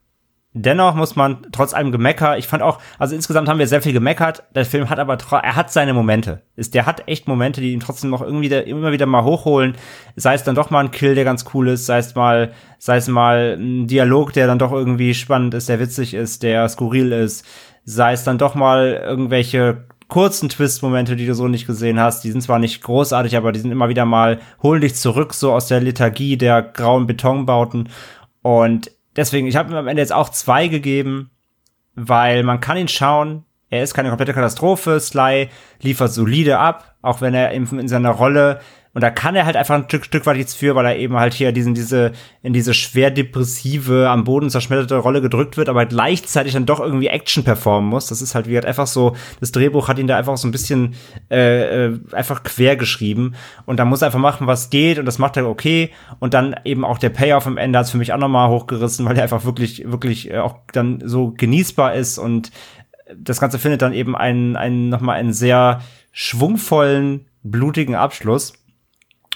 Dennoch 0.54 0.96
muss 0.96 1.16
man 1.16 1.46
trotz 1.52 1.74
allem 1.74 1.92
Gemecker, 1.92 2.38
ich 2.38 2.48
fand 2.48 2.64
auch, 2.64 2.80
also 2.98 3.14
insgesamt 3.14 3.48
haben 3.48 3.60
wir 3.60 3.68
sehr 3.68 3.82
viel 3.82 3.94
gemeckert. 3.94 4.44
Der 4.56 4.66
Film 4.66 4.90
hat 4.90 4.98
aber, 4.98 5.18
er 5.44 5.56
hat 5.56 5.72
seine 5.72 5.94
Momente. 5.94 6.42
Ist, 6.56 6.74
der 6.74 6.86
hat 6.86 7.08
echt 7.08 7.28
Momente, 7.28 7.62
die 7.62 7.74
ihn 7.74 7.80
trotzdem 7.80 8.10
noch 8.10 8.22
irgendwie 8.22 8.50
da, 8.50 8.60
immer 8.60 8.92
wieder 8.92 9.06
mal 9.06 9.24
hochholen. 9.24 9.76
Sei 10.16 10.34
es 10.34 10.44
dann 10.44 10.56
doch 10.56 10.72
mal 10.72 10.86
ein 10.86 10.92
Kill, 10.92 11.14
der 11.14 11.26
ganz 11.26 11.46
cool 11.54 11.68
ist, 11.68 11.86
sei 11.86 12.00
es 12.00 12.16
mal, 12.16 12.54
sei 12.80 12.98
es 12.98 13.08
mal 13.08 13.58
ein 13.60 13.88
Dialog, 13.88 14.34
der 14.34 14.48
dann 14.48 14.58
doch 14.58 14.72
irgendwie 14.72 15.14
spannend 15.14 15.54
ist, 15.54 15.70
der 15.70 15.80
witzig 15.80 16.16
ist, 16.16 16.42
der 16.42 16.68
skurril 16.70 17.12
ist, 17.12 17.46
sei 17.84 18.14
es 18.14 18.24
dann 18.24 18.40
doch 18.40 18.56
mal 18.56 19.02
irgendwelche 19.06 19.86
kurzen 20.08 20.50
Twist-Momente, 20.50 21.16
die 21.16 21.28
du 21.28 21.36
so 21.36 21.48
nicht 21.48 21.68
gesehen 21.68 22.00
hast. 22.00 22.24
Die 22.24 22.32
sind 22.32 22.42
zwar 22.42 22.60
nicht 22.60 22.82
großartig, 22.82 23.38
aber 23.38 23.52
die 23.52 23.60
sind 23.60 23.72
immer 23.72 23.90
wieder 23.90 24.06
mal, 24.06 24.40
holen 24.64 24.82
dich 24.82 24.96
zurück, 24.96 25.34
so 25.34 25.54
aus 25.54 25.68
der 25.68 25.82
Lethargie 25.82 26.38
der 26.38 26.62
grauen 26.62 27.06
Betonbauten. 27.06 27.90
Und 28.42 28.90
deswegen, 29.18 29.48
ich 29.48 29.58
habe 29.58 29.72
ihm 29.72 29.76
am 29.76 29.88
Ende 29.88 30.02
jetzt 30.02 30.14
auch 30.14 30.30
zwei 30.30 30.68
gegeben, 30.68 31.32
weil 31.96 32.44
man 32.44 32.62
kann 32.62 32.78
ihn 32.78 32.88
schauen. 32.88 33.44
Er 33.70 33.84
ist 33.84 33.94
keine 33.94 34.10
komplette 34.10 34.34
Katastrophe. 34.34 35.00
Sly 35.00 35.50
liefert 35.82 36.14
solide 36.14 36.60
ab, 36.60 36.96
auch 37.02 37.20
wenn 37.20 37.34
er 37.34 37.52
in, 37.52 37.68
in 37.78 37.88
seiner 37.90 38.12
Rolle 38.12 38.62
und 38.94 39.02
da 39.02 39.10
kann 39.10 39.36
er 39.36 39.46
halt 39.46 39.56
einfach 39.56 39.76
ein 39.76 39.84
Stück, 39.86 40.06
Stück 40.06 40.26
weit 40.26 40.38
nichts 40.38 40.56
für, 40.56 40.76
weil 40.76 40.86
er 40.86 40.98
eben 40.98 41.16
halt 41.16 41.34
hier 41.34 41.52
diesen, 41.52 41.74
diese, 41.74 42.14
in 42.42 42.54
diese 42.54 42.74
schwer 42.74 43.12
depressive, 43.12 44.10
am 44.10 44.24
Boden 44.24 44.50
zerschmetterte 44.50 44.98
Rolle 44.98 45.22
gedrückt 45.22 45.58
wird, 45.58 45.70
aber 45.70 45.86
gleichzeitig 45.86 46.54
dann 46.54 46.66
doch 46.66 46.80
irgendwie 46.80 47.08
Action 47.08 47.44
performen 47.44 47.90
muss. 47.90 48.08
Das 48.08 48.22
ist 48.22 48.36
halt 48.36 48.48
wie 48.48 48.56
halt 48.56 48.66
einfach 48.66 48.88
so, 48.88 49.16
das 49.40 49.52
Drehbuch 49.52 49.88
hat 49.88 50.00
ihn 50.00 50.08
da 50.08 50.18
einfach 50.18 50.38
so 50.38 50.48
ein 50.48 50.52
bisschen 50.52 50.96
äh, 51.30 51.86
äh, 51.86 52.00
einfach 52.12 52.44
quer 52.44 52.76
geschrieben. 52.76 53.36
Und 53.66 53.78
da 53.78 53.86
muss 53.86 54.02
er 54.02 54.08
einfach 54.08 54.20
machen, 54.20 54.48
was 54.48 54.70
geht, 54.70 55.00
und 55.00 55.06
das 55.06 55.20
macht 55.20 55.38
er 55.38 55.48
okay. 55.48 55.92
Und 56.20 56.34
dann 56.34 56.56
eben 56.64 56.84
auch 56.84 56.98
der 56.98 57.10
Payoff 57.10 57.46
am 57.46 57.58
Ende 57.58 57.80
hat 57.80 57.86
es 57.86 57.92
für 57.92 57.98
mich 57.98 58.14
auch 58.14 58.18
nochmal 58.18 58.50
hochgerissen, 58.50 59.06
weil 59.06 59.16
er 59.18 59.24
einfach 59.24 59.46
wirklich, 59.46 59.90
wirklich 59.92 60.32
äh, 60.32 60.40
auch 60.40 60.58
dann 60.74 61.02
so 61.06 61.34
genießbar 61.36 61.94
ist 61.94 62.18
und 62.18 62.52
das 63.16 63.40
Ganze 63.40 63.60
findet 63.60 63.82
dann 63.82 63.94
eben 63.94 64.16
einen, 64.16 64.56
einen 64.56 64.90
nochmal 64.90 65.18
einen 65.18 65.34
sehr 65.34 65.82
schwungvollen, 66.12 67.26
blutigen 67.44 67.96
Abschluss. 67.96 68.54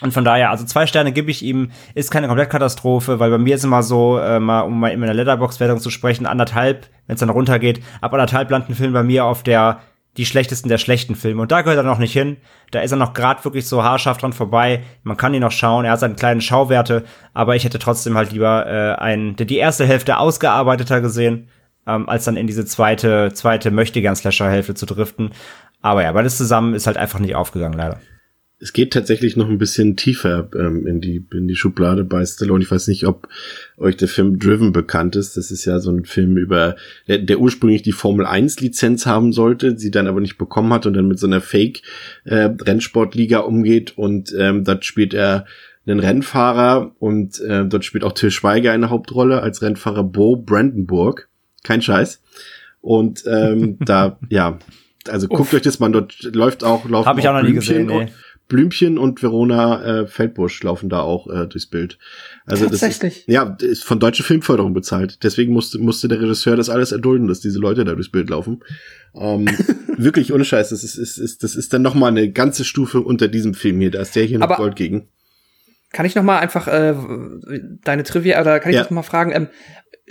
Und 0.02 0.14
von 0.14 0.26
daher, 0.26 0.50
also 0.50 0.66
zwei 0.66 0.88
Sterne 0.88 1.12
gebe 1.12 1.30
ich 1.30 1.44
ihm, 1.44 1.72
ist 1.94 2.12
keine 2.12 2.28
Komplettkatastrophe, 2.28 3.20
weil 3.20 3.30
bei 3.30 3.38
mir 3.38 3.56
ist 3.56 3.64
immer 3.64 3.84
so, 3.84 4.18
äh, 4.18 4.40
mal, 4.40 4.62
um 4.62 4.80
mal 4.80 4.90
in 4.90 5.00
meiner 5.00 5.14
Letterbox-Wertung 5.14 5.80
zu 5.80 5.92
sprechen, 5.92 6.26
anderthalb, 6.26 6.88
wenn 7.06 7.14
es 7.14 7.20
dann 7.20 7.30
runtergeht, 7.30 7.82
ab 8.02 8.14
anderthalb 8.14 8.50
landen 8.50 8.74
Film 8.74 8.94
bei 8.94 9.04
mir 9.04 9.26
auf 9.26 9.44
der 9.44 9.80
die 10.18 10.26
schlechtesten 10.26 10.68
der 10.68 10.78
schlechten 10.78 11.16
Filme. 11.16 11.42
Und 11.42 11.52
da 11.52 11.62
gehört 11.62 11.78
er 11.78 11.84
noch 11.84 11.98
nicht 11.98 12.12
hin. 12.12 12.38
Da 12.72 12.82
ist 12.82 12.92
er 12.92 12.98
noch 12.98 13.14
gerade 13.14 13.44
wirklich 13.46 13.66
so 13.66 13.82
haarscharf 13.84 14.18
dran 14.18 14.34
vorbei. 14.34 14.84
Man 15.04 15.16
kann 15.16 15.34
ihn 15.34 15.42
noch 15.42 15.52
schauen. 15.52 15.86
Er 15.86 15.92
hat 15.92 16.02
seine 16.02 16.16
kleinen 16.16 16.42
Schauwerte. 16.42 17.06
Aber 17.34 17.56
ich 17.56 17.64
hätte 17.64 17.80
trotzdem 17.80 18.18
halt 18.18 18.34
lieber 18.34 18.66
äh, 18.68 18.96
einen, 19.00 19.38
die 19.38 19.58
erste 19.58 19.86
Hälfte 19.86 20.18
ausgearbeiteter 20.18 21.00
gesehen, 21.00 21.48
ähm, 21.88 22.10
als 22.10 22.26
dann 22.26 22.36
in 22.36 22.48
diese 22.48 22.66
zweite, 22.66 23.32
zweite 23.34 23.72
Möchtegern-Slasher-Hälfte 23.72 24.76
zu 24.76 24.86
driften. 24.86 25.32
Aber 25.82 26.04
ja, 26.04 26.12
beides 26.12 26.38
zusammen 26.38 26.74
ist 26.74 26.88
halt 26.88 26.98
einfach 26.98 27.20
nicht 27.20 27.36
aufgegangen, 27.36 27.78
leider 27.78 27.98
es 28.62 28.74
geht 28.74 28.94
tatsächlich 28.94 29.36
noch 29.36 29.50
ein 29.50 29.58
bisschen 29.58 29.96
tiefer 29.96 30.48
ähm, 30.56 30.86
in 30.86 31.02
die 31.02 31.26
in 31.34 31.48
die 31.48 31.56
Schublade 31.56 32.04
bei 32.04 32.24
Stallone. 32.24 32.64
Ich 32.64 32.70
weiß 32.70 32.88
nicht, 32.88 33.08
ob 33.08 33.28
euch 33.78 33.98
der 33.98 34.08
Film 34.08 34.38
Driven 34.38 34.72
bekannt 34.72 35.16
ist. 35.16 35.36
Das 35.36 35.50
ist 35.50 35.66
ja 35.66 35.80
so 35.80 35.92
ein 35.92 36.06
Film 36.06 36.38
über 36.38 36.76
der, 37.08 37.18
der 37.18 37.40
ursprünglich 37.40 37.82
die 37.82 37.92
Formel 37.92 38.26
1 38.26 38.60
Lizenz 38.60 39.08
haben 39.08 39.34
sollte, 39.34 39.78
sie 39.78 39.90
dann 39.90 40.08
aber 40.08 40.22
nicht 40.22 40.38
bekommen 40.38 40.72
hat 40.74 40.86
und 40.86 40.94
dann 40.94 41.08
mit 41.08 41.18
so 41.18 41.26
einer 41.26 41.42
Fake 41.42 41.82
äh, 42.24 42.50
Rennsportliga 42.62 43.40
umgeht 43.40 43.98
und 43.98 44.34
ähm, 44.38 44.64
dort 44.64 44.86
spielt 44.86 45.16
er 45.16 45.46
einen 45.88 46.00
Rennfahrer 46.00 46.96
und 47.00 47.40
äh, 47.40 47.66
dort 47.66 47.84
spielt 47.84 48.04
auch 48.04 48.14
Till 48.14 48.30
Schweiger 48.30 48.72
eine 48.72 48.92
Hauptrolle 48.92 49.42
als 49.42 49.64
Rennfahrer 49.64 50.04
Bo 50.04 50.36
Brandenburg. 50.36 51.30
Kein 51.64 51.82
Scheiß. 51.82 52.22
Und 52.80 53.24
ähm, 53.26 53.78
da 53.86 54.20
ja, 54.30 54.60
also 55.08 55.28
guckt 55.28 55.42
Uff. 55.42 55.54
euch 55.54 55.62
das 55.64 55.80
mal, 55.80 55.92
dort 55.92 56.22
läuft 56.22 56.64
auch 56.64 56.88
laufen 56.88 57.08
Hab 57.08 57.18
ich 57.18 57.28
auch 57.28 57.34
noch 57.34 57.42
nie 57.42 57.54
gesehen, 57.54 57.88
nee. 57.88 58.08
Blümchen 58.52 58.98
und 58.98 59.24
Verona 59.24 60.02
äh, 60.02 60.08
Feldbusch 60.08 60.62
laufen 60.62 60.90
da 60.90 61.00
auch 61.00 61.28
äh, 61.28 61.48
durchs 61.48 61.68
Bild. 61.68 61.98
Also 62.46 62.66
Tatsächlich? 62.66 63.14
Das 63.14 63.22
ist, 63.22 63.28
ja, 63.30 63.56
ist 63.62 63.86
von 63.86 64.02
deutsche 64.02 64.24
Filmförderung 64.24 64.74
bezahlt. 64.74 65.24
Deswegen 65.24 65.54
musste, 65.54 65.80
musste 65.80 66.10
der 66.10 66.20
Regisseur 66.20 66.58
das 66.58 66.70
alles 66.70 66.92
erdulden, 66.92 67.30
dass 67.30 67.40
diese 67.40 67.60
Leute 67.60 67.86
da 67.86 67.94
durchs 67.94 68.12
Bild 68.12 68.30
laufen. 68.30 68.62
Ähm, 69.16 69.48
wirklich 69.98 70.34
ohne 70.34 70.44
Scheiß, 70.44 70.68
das 70.70 70.84
ist, 70.84 70.98
ist, 70.98 71.18
ist, 71.18 71.44
das 71.44 71.56
ist 71.56 71.72
dann 71.72 71.82
noch 71.82 71.96
mal 71.96 72.10
eine 72.10 72.30
ganze 72.30 72.66
Stufe 72.66 73.00
unter 73.00 73.30
diesem 73.30 73.54
Film 73.54 73.80
hier. 73.80 73.92
Da 73.92 74.02
ist 74.02 74.18
der 74.18 74.26
hier 74.26 74.40
noch 74.40 74.58
Gold 74.58 74.76
gegen. 74.76 75.08
Kann 75.94 76.06
ich 76.06 76.16
noch 76.16 76.24
mal 76.24 76.40
einfach 76.40 76.68
äh, 76.68 76.94
deine 77.86 78.04
Trivia 78.04 78.42
oder 78.42 78.60
kann 78.60 78.72
ich 78.72 78.76
ja. 78.76 78.82
das 78.82 78.92
noch 78.92 78.96
mal 78.96 79.04
fragen? 79.04 79.32
Ähm, 79.32 79.48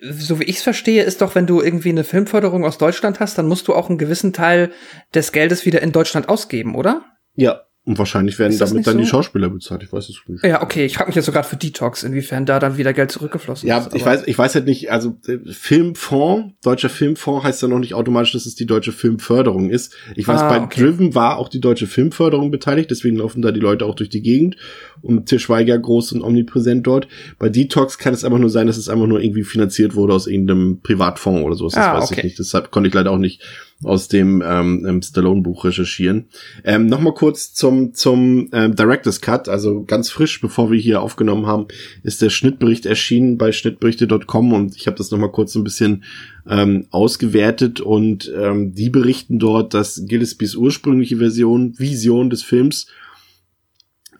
so 0.03 0.41
wie 0.41 0.45
ich 0.45 0.57
es 0.57 0.63
verstehe, 0.63 1.03
ist 1.03 1.21
doch, 1.21 1.35
wenn 1.35 1.47
du 1.47 1.61
irgendwie 1.61 1.91
eine 1.91 2.05
Filmförderung 2.05 2.65
aus 2.65 2.79
Deutschland 2.79 3.21
hast, 3.21 3.37
dann 3.37 3.49
musst 3.49 3.69
du 3.69 3.75
auch 3.75 3.91
einen 3.91 3.99
gewissen 3.99 4.33
Teil 4.33 4.71
des 5.15 5.33
Geldes 5.33 5.67
wieder 5.67 5.83
in 5.83 5.93
Deutschland 5.93 6.31
ausgeben, 6.31 6.75
oder? 6.75 7.05
Ja, 7.35 7.65
und 7.87 7.97
wahrscheinlich 7.97 8.39
werden 8.39 8.59
damit 8.59 8.87
dann 8.87 8.95
so? 8.95 9.01
die 9.01 9.07
Schauspieler 9.07 9.49
bezahlt. 9.49 9.83
Ich 9.83 9.91
weiß 9.91 10.11
es 10.11 10.21
nicht. 10.27 10.45
Ja, 10.45 10.63
okay. 10.63 10.85
Ich 10.85 10.99
frage 10.99 11.09
mich 11.09 11.17
jetzt 11.17 11.25
so 11.25 11.33
gerade 11.33 11.49
für 11.49 11.57
Detox, 11.57 12.03
inwiefern 12.03 12.45
da 12.45 12.59
dann 12.59 12.77
wieder 12.77 12.93
Geld 12.93 13.11
zurückgeflossen 13.11 13.67
ja, 13.67 13.79
ist. 13.79 13.87
Ja, 13.87 13.97
ich 13.97 14.05
weiß, 14.05 14.23
ich 14.27 14.37
weiß 14.37 14.55
halt 14.55 14.67
nicht. 14.67 14.93
Also 14.93 15.19
äh, 15.27 15.39
Filmfonds, 15.51 16.55
deutscher 16.63 16.91
Filmfonds 16.91 17.43
heißt 17.43 17.63
ja 17.63 17.69
noch 17.69 17.79
nicht 17.79 17.95
automatisch, 17.95 18.33
dass 18.33 18.45
es 18.45 18.55
die 18.55 18.67
deutsche 18.67 18.93
Filmförderung 18.93 19.71
ist. 19.71 19.95
Ich 20.15 20.29
weiß, 20.29 20.43
ah, 20.43 20.49
bei 20.51 20.61
okay. 20.61 20.83
Driven 20.83 21.15
war 21.15 21.39
auch 21.39 21.49
die 21.49 21.61
deutsche 21.61 21.87
Filmförderung 21.87 22.51
beteiligt. 22.51 22.91
Deswegen 22.91 23.17
laufen 23.17 23.41
da 23.41 23.51
die 23.51 23.61
Leute 23.61 23.87
auch 23.87 23.95
durch 23.95 24.11
die 24.11 24.21
Gegend 24.21 24.57
und 25.01 25.27
Til 25.27 25.39
Schweiger 25.39 25.79
groß 25.79 26.13
und 26.13 26.23
omnipräsent 26.23 26.87
dort. 26.87 27.09
Bei 27.39 27.49
Detox 27.49 27.97
kann 27.97 28.13
es 28.13 28.25
einfach 28.25 28.39
nur 28.39 28.51
sein, 28.51 28.67
dass 28.67 28.77
es 28.77 28.91
einfach 28.91 29.07
nur 29.07 29.23
irgendwie 29.23 29.45
finanziert 29.45 29.95
wurde 29.95 30.13
aus 30.13 30.27
irgendeinem 30.27 30.81
Privatfonds 30.83 31.47
oder 31.47 31.55
sowas. 31.55 31.73
Das 31.73 31.87
ah, 31.87 31.95
weiß 31.95 32.11
okay. 32.11 32.19
ich 32.19 32.25
nicht. 32.25 32.39
Deshalb 32.39 32.71
konnte 32.71 32.89
ich 32.89 32.95
leider 32.95 33.11
auch 33.11 33.19
nicht 33.19 33.43
aus 33.83 34.09
dem 34.09 34.43
ähm, 34.45 35.01
Stallone-Buch 35.03 35.65
recherchieren. 35.65 36.27
Ähm, 36.65 36.87
Nochmal 36.87 37.15
kurz 37.15 37.55
zum, 37.55 37.95
zum 37.95 38.49
ähm, 38.53 38.77
Director's 38.77 39.21
Cut, 39.21 39.49
also 39.49 39.85
ganz 39.85 40.11
frisch, 40.11 40.41
bevor 40.41 40.71
wir 40.71 40.79
hier 40.79 41.01
aufgenommen 41.01 41.47
haben, 41.47 41.67
ist 42.03 42.21
der 42.21 42.31
Schnittbericht 42.31 42.85
erschienen 42.85 43.39
bei 43.39 43.53
schnittberichte.com 43.53 44.53
und 44.53 44.77
ich 44.77 44.87
habe 44.87 44.97
das 44.97 45.11
nochmal 45.11 45.33
kurz 45.33 45.55
ein 45.55 45.65
bisschen 45.65 46.05
ähm, 46.49 46.87
ausgewertet 46.91 47.81
und 47.81 48.31
ähm, 48.37 48.75
die 48.75 48.91
berichten 48.91 49.39
dort, 49.39 49.73
dass 49.73 50.05
Gillespie's 50.07 50.57
ursprüngliche 50.57 51.17
Version, 51.17 51.79
Vision 51.79 52.29
des 52.29 52.43
Films 52.43 52.87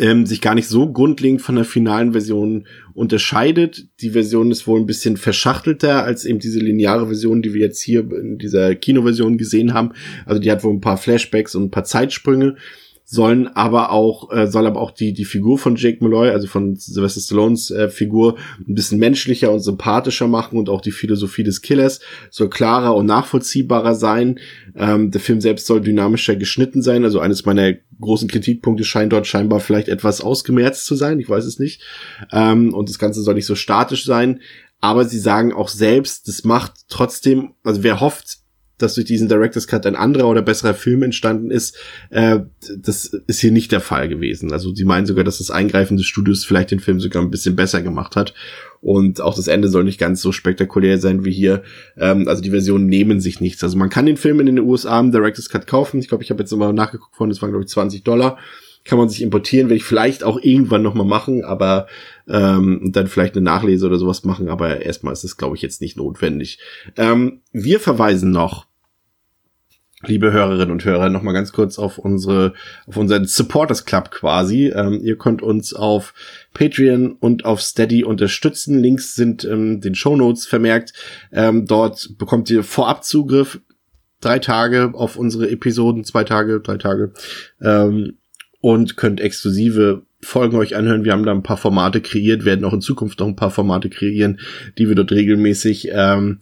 ähm, 0.01 0.25
sich 0.25 0.41
gar 0.41 0.55
nicht 0.55 0.67
so 0.67 0.91
grundlegend 0.91 1.43
von 1.43 1.57
der 1.57 1.67
finalen 1.67 2.13
Version 2.13 2.67
unterscheidet. 2.95 3.87
Die 4.01 4.11
Version 4.11 4.51
ist 4.51 4.67
wohl 4.67 4.81
ein 4.81 4.87
bisschen 4.87 5.19
verschachtelter 5.19 6.05
als 6.05 6.25
eben 6.25 6.39
diese 6.39 6.59
lineare 6.59 7.07
Version, 7.07 7.43
die 7.43 7.53
wir 7.53 7.61
jetzt 7.61 7.83
hier 7.83 8.01
in 8.11 8.39
dieser 8.39 8.75
Kinoversion 8.75 9.37
gesehen 9.37 9.75
haben. 9.75 9.93
Also 10.25 10.41
die 10.41 10.51
hat 10.51 10.65
wohl 10.65 10.73
ein 10.73 10.81
paar 10.81 10.97
Flashbacks 10.97 11.55
und 11.55 11.65
ein 11.65 11.71
paar 11.71 11.85
Zeitsprünge 11.85 12.57
sollen 13.13 13.49
aber 13.49 13.91
auch 13.91 14.31
äh, 14.31 14.47
soll 14.47 14.69
aber 14.69 14.81
auch 14.81 14.93
die 14.93 15.13
die 15.13 15.25
Figur 15.25 15.59
von 15.59 15.75
Jake 15.75 15.99
Malloy, 16.01 16.31
also 16.31 16.47
von 16.47 16.77
Sylvester 16.77 17.21
Stallones 17.21 17.73
äh, 17.73 17.89
Figur 17.89 18.37
ein 18.61 18.77
bisschen 18.77 19.01
menschlicher 19.01 19.51
und 19.51 19.59
sympathischer 19.59 20.29
machen 20.29 20.57
und 20.57 20.69
auch 20.69 20.81
die 20.81 20.93
Philosophie 20.93 21.43
des 21.43 21.61
Killers 21.61 21.99
soll 22.31 22.49
klarer 22.49 22.95
und 22.95 23.07
nachvollziehbarer 23.07 23.97
sein. 23.97 24.39
Ähm, 24.77 25.11
der 25.11 25.21
Film 25.21 25.41
selbst 25.41 25.67
soll 25.67 25.81
dynamischer 25.81 26.37
geschnitten 26.37 26.83
sein, 26.83 27.03
also 27.03 27.19
eines 27.19 27.45
meiner 27.45 27.75
großen 28.01 28.29
Kritikpunkte 28.29 28.85
scheint 28.85 29.13
dort 29.13 29.27
scheinbar 29.27 29.59
vielleicht 29.59 29.89
etwas 29.89 30.21
ausgemerzt 30.21 30.87
zu 30.87 30.95
sein, 30.95 31.19
ich 31.19 31.29
weiß 31.29 31.45
es 31.47 31.59
nicht. 31.59 31.83
Ähm, 32.31 32.73
und 32.73 32.89
das 32.89 33.01
Ganze 33.01 33.23
soll 33.23 33.35
nicht 33.35 33.47
so 33.47 33.57
statisch 33.57 34.05
sein, 34.05 34.41
aber 34.81 35.05
sie 35.05 35.19
sagen 35.19 35.53
auch 35.53 35.69
selbst, 35.69 36.29
das 36.29 36.45
macht 36.45 36.75
trotzdem, 36.89 37.55
also 37.65 37.83
wer 37.83 37.99
hofft, 37.99 38.39
dass 38.83 38.95
durch 38.95 39.07
diesen 39.07 39.29
Director's 39.29 39.67
Cut 39.67 39.87
ein 39.87 39.97
anderer 39.97 40.29
oder 40.29 40.43
besserer 40.43 40.75
Film 40.75 41.03
entstanden 41.03 41.51
ist, 41.51 41.77
äh, 42.11 42.41
das 42.77 43.07
ist 43.07 43.41
hier 43.41 43.53
nicht 43.53 43.73
der 43.73 43.81
Fall 43.81 44.09
gewesen. 44.09 44.53
Also 44.53 44.75
sie 44.75 44.85
meinen 44.85 45.07
sogar, 45.07 45.25
dass 45.25 45.39
das 45.39 45.51
Eingreifen 45.51 45.97
des 45.97 46.07
Studios 46.07 46.45
vielleicht 46.45 46.71
den 46.71 46.81
Film 46.81 47.01
sogar 47.01 47.23
ein 47.23 47.31
bisschen 47.31 47.57
besser 47.57 47.83
gemacht 47.83 48.17
hat. 48.17 48.35
Und 48.81 49.21
auch 49.21 49.35
das 49.35 49.49
Ende 49.49 49.69
soll 49.69 49.85
nicht 49.85 50.01
ganz 50.01 50.23
so 50.23 50.33
spektakulär 50.33 50.99
sein 50.99 51.25
wie 51.25 51.33
hier. 51.33 51.63
Ähm, 51.99 52.29
also 52.29 52.43
die 52.43 52.51
Versionen 52.51 52.87
nehmen 52.87 53.21
sich 53.21 53.41
nichts. 53.41 53.63
Also 53.63 53.77
man 53.77 53.91
kann 53.91 54.07
den 54.07 54.17
Film 54.17 54.41
in 54.41 54.47
den 54.47 54.59
USA 54.61 54.99
im 55.01 55.13
Director's 55.13 55.51
Cut 55.51 55.67
kaufen. 55.67 56.01
Ich 56.01 56.09
glaube, 56.09 56.25
ich 56.25 56.31
habe 56.31 56.41
jetzt 56.41 56.51
nochmal 56.51 56.73
nachgeguckt 56.73 57.17
von, 57.17 57.29
das 57.29 57.43
waren 57.43 57.51
glaube 57.51 57.65
ich 57.65 57.71
20 57.71 58.03
Dollar 58.05 58.39
kann 58.85 58.99
man 58.99 59.09
sich 59.09 59.23
importieren, 59.23 59.69
werde 59.69 59.77
ich 59.77 59.85
vielleicht 59.85 60.25
auch 60.25 60.39
irgendwann 60.41 60.83
nochmal 60.83 61.07
machen, 61.07 61.45
aber 61.45 61.87
ähm, 62.29 62.91
dann 62.93 63.09
vielleicht 63.09 63.37
eine 63.37 63.45
Nachlese 63.45 63.87
oder 63.87 63.99
sowas 63.99 64.25
machen, 64.25 64.49
aber 64.49 64.83
erstmal 64.83 65.13
ist 65.13 65.25
es, 65.25 65.37
glaube 65.37 65.57
ich, 65.57 65.63
jetzt 65.63 65.81
nicht 65.81 65.97
notwendig. 65.97 66.59
Ähm, 66.97 67.43
wir 67.53 67.79
verweisen 67.79 68.31
noch 68.31 68.67
liebe 70.07 70.33
Hörerinnen 70.33 70.71
und 70.71 70.85
Hörer, 70.85 71.11
nochmal 71.11 71.35
ganz 71.35 71.53
kurz 71.53 71.79
auf 71.79 71.99
unsere, 71.99 72.55
auf 72.87 72.97
unseren 72.97 73.27
Supporters 73.27 73.85
Club 73.85 74.11
quasi. 74.11 74.69
Ähm, 74.69 75.01
ihr 75.03 75.17
könnt 75.17 75.43
uns 75.43 75.75
auf 75.75 76.15
Patreon 76.55 77.13
und 77.13 77.45
auf 77.45 77.61
Steady 77.61 78.05
unterstützen. 78.05 78.79
Links 78.79 79.15
sind 79.15 79.45
ähm, 79.45 79.81
den 79.81 79.95
Show 79.95 80.17
Notes 80.17 80.47
vermerkt. 80.47 80.95
Ähm, 81.33 81.67
dort 81.67 82.17
bekommt 82.19 82.49
ihr 82.51 82.65
Vorabzugriff 82.65 83.61
drei 84.21 84.39
Tage 84.39 84.93
auf 84.95 85.17
unsere 85.17 85.51
Episoden, 85.51 86.05
zwei 86.05 86.25
Tage, 86.25 86.61
drei 86.61 86.77
Tage, 86.77 87.13
ähm, 87.61 88.15
und 88.61 88.97
könnt 88.97 89.21
exklusive 89.21 90.03
Folgen 90.23 90.59
euch 90.59 90.77
anhören. 90.77 91.05
Wir 91.05 91.13
haben 91.13 91.25
da 91.25 91.33
ein 91.33 91.43
paar 91.43 91.57
Formate 91.57 92.03
kreiert, 92.03 92.45
werden 92.45 92.67
auch 92.67 92.75
in 92.75 92.83
Zukunft 92.83 93.21
noch 93.21 93.27
ein 93.27 93.37
paar 93.37 93.51
Formate 93.51 93.89
kreieren, 93.89 94.39
die 94.77 94.87
wir 94.87 94.95
dort 94.95 95.13
regelmäßig 95.13 95.89
ähm, 95.93 96.41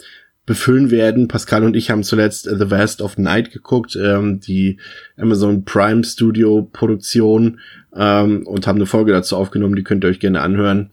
befüllen 0.49 0.91
werden. 0.91 1.29
Pascal 1.29 1.63
und 1.63 1.77
ich 1.77 1.91
haben 1.91 2.03
zuletzt 2.03 2.45
The 2.45 2.71
Vast 2.71 3.03
of 3.03 3.19
Night 3.19 3.53
geguckt, 3.53 3.97
ähm, 4.03 4.41
die 4.41 4.79
Amazon 5.19 5.67
Prime 5.67 6.03
Studio 6.03 6.63
Produktion 6.73 7.61
ähm, 7.95 8.47
und 8.47 8.67
haben 8.67 8.79
eine 8.79 8.87
Folge 8.87 9.13
dazu 9.13 9.37
aufgenommen, 9.37 9.77
die 9.77 9.85
könnt 9.85 10.05
ihr 10.05 10.09
euch 10.09 10.21
gerne 10.21 10.41
anhören. 10.41 10.91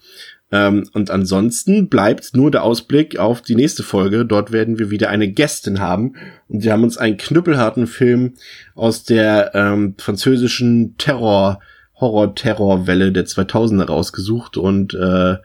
Ähm, 0.52 0.90
und 0.92 1.10
ansonsten 1.10 1.88
bleibt 1.88 2.36
nur 2.36 2.52
der 2.52 2.64
Ausblick 2.64 3.18
auf 3.18 3.42
die 3.42 3.56
nächste 3.56 3.82
Folge. 3.82 4.26
Dort 4.26 4.52
werden 4.52 4.78
wir 4.78 4.92
wieder 4.92 5.10
eine 5.10 5.30
Gästin 5.30 5.80
haben. 5.80 6.16
Und 6.50 6.66
wir 6.66 6.74
haben 6.74 6.84
uns 6.84 6.98
einen 6.98 7.16
knüppelharten 7.16 7.88
Film 7.88 8.34
aus 8.76 9.06
der 9.06 9.56
ähm, 9.56 9.96
französischen 9.98 10.98
Terror, 10.98 11.62
Horror-Terror-Welle 12.02 13.14
der 13.14 13.26
2000er 13.26 13.86
rausgesucht. 13.86 14.58
Und 14.58 14.94
äh, 14.94 15.38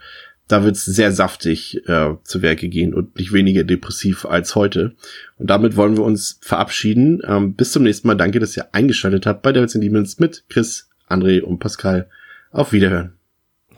da 0.51 0.65
wird's 0.65 0.85
sehr 0.85 1.13
saftig 1.13 1.87
äh, 1.89 2.15
zu 2.25 2.43
Werke 2.43 2.69
gehen 2.69 2.93
und 2.93 3.17
nicht 3.17 3.33
weniger 3.33 3.63
depressiv 3.63 4.25
als 4.25 4.57
heute. 4.57 4.97
Und 5.39 5.49
damit 5.49 5.77
wollen 5.77 5.97
wir 5.97 6.05
uns 6.05 6.39
verabschieden. 6.43 7.21
Ähm, 7.25 7.55
bis 7.55 7.73
zum 7.73 7.85
nächsten 7.85 8.09
Mal. 8.09 8.17
Danke, 8.17 8.41
dass 8.41 8.57
ihr 8.57 8.75
eingeschaltet 8.75 9.27
habt 9.27 9.43
bei 9.43 9.53
Devils 9.53 9.75
and 9.75 9.85
Demons 9.85 10.19
mit 10.19 10.45
Chris, 10.49 10.89
André 11.09 11.41
und 11.41 11.61
Pascal. 11.61 12.09
Auf 12.51 12.73
Wiederhören. 12.73 13.13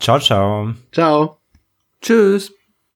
Ciao, 0.01 0.19
ciao. 0.19 0.75
Ciao. 0.93 1.39
Tschüss. 2.01 2.53